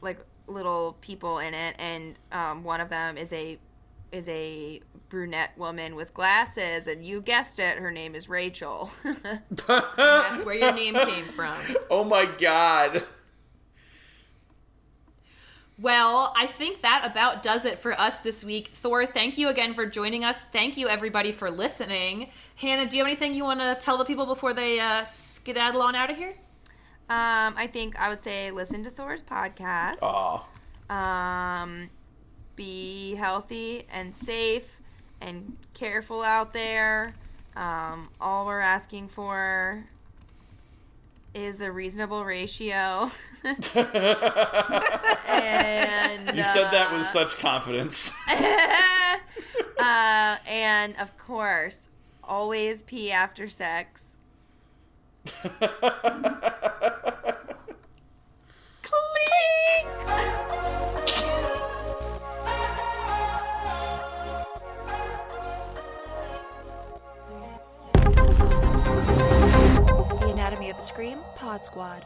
[0.00, 3.58] like little people in it, and um, one of them is a
[4.12, 8.90] is a brunette woman with glasses, and you guessed it, her name is Rachel.
[9.66, 11.56] That's where your name came from.
[11.90, 13.04] Oh my god.
[15.78, 18.70] Well, I think that about does it for us this week.
[18.74, 20.40] Thor, thank you again for joining us.
[20.52, 22.30] Thank you, everybody, for listening.
[22.56, 25.82] Hannah, do you have anything you want to tell the people before they uh, skedaddle
[25.82, 26.34] on out of here?
[27.08, 30.02] um, I think I would say listen to Thor's podcast.
[30.02, 30.46] Aw.
[30.88, 31.90] Um,
[32.56, 34.80] be healthy and safe
[35.20, 37.14] and careful out there.
[37.56, 39.84] Um, all we're asking for
[41.34, 43.10] is a reasonable ratio.
[43.44, 43.56] and
[46.36, 48.12] You said that with uh, such confidence.
[48.28, 49.18] uh,
[50.46, 51.88] and of course,
[52.22, 54.16] always pee after sex.
[61.04, 61.31] The
[70.80, 72.04] Scream Pod Squad.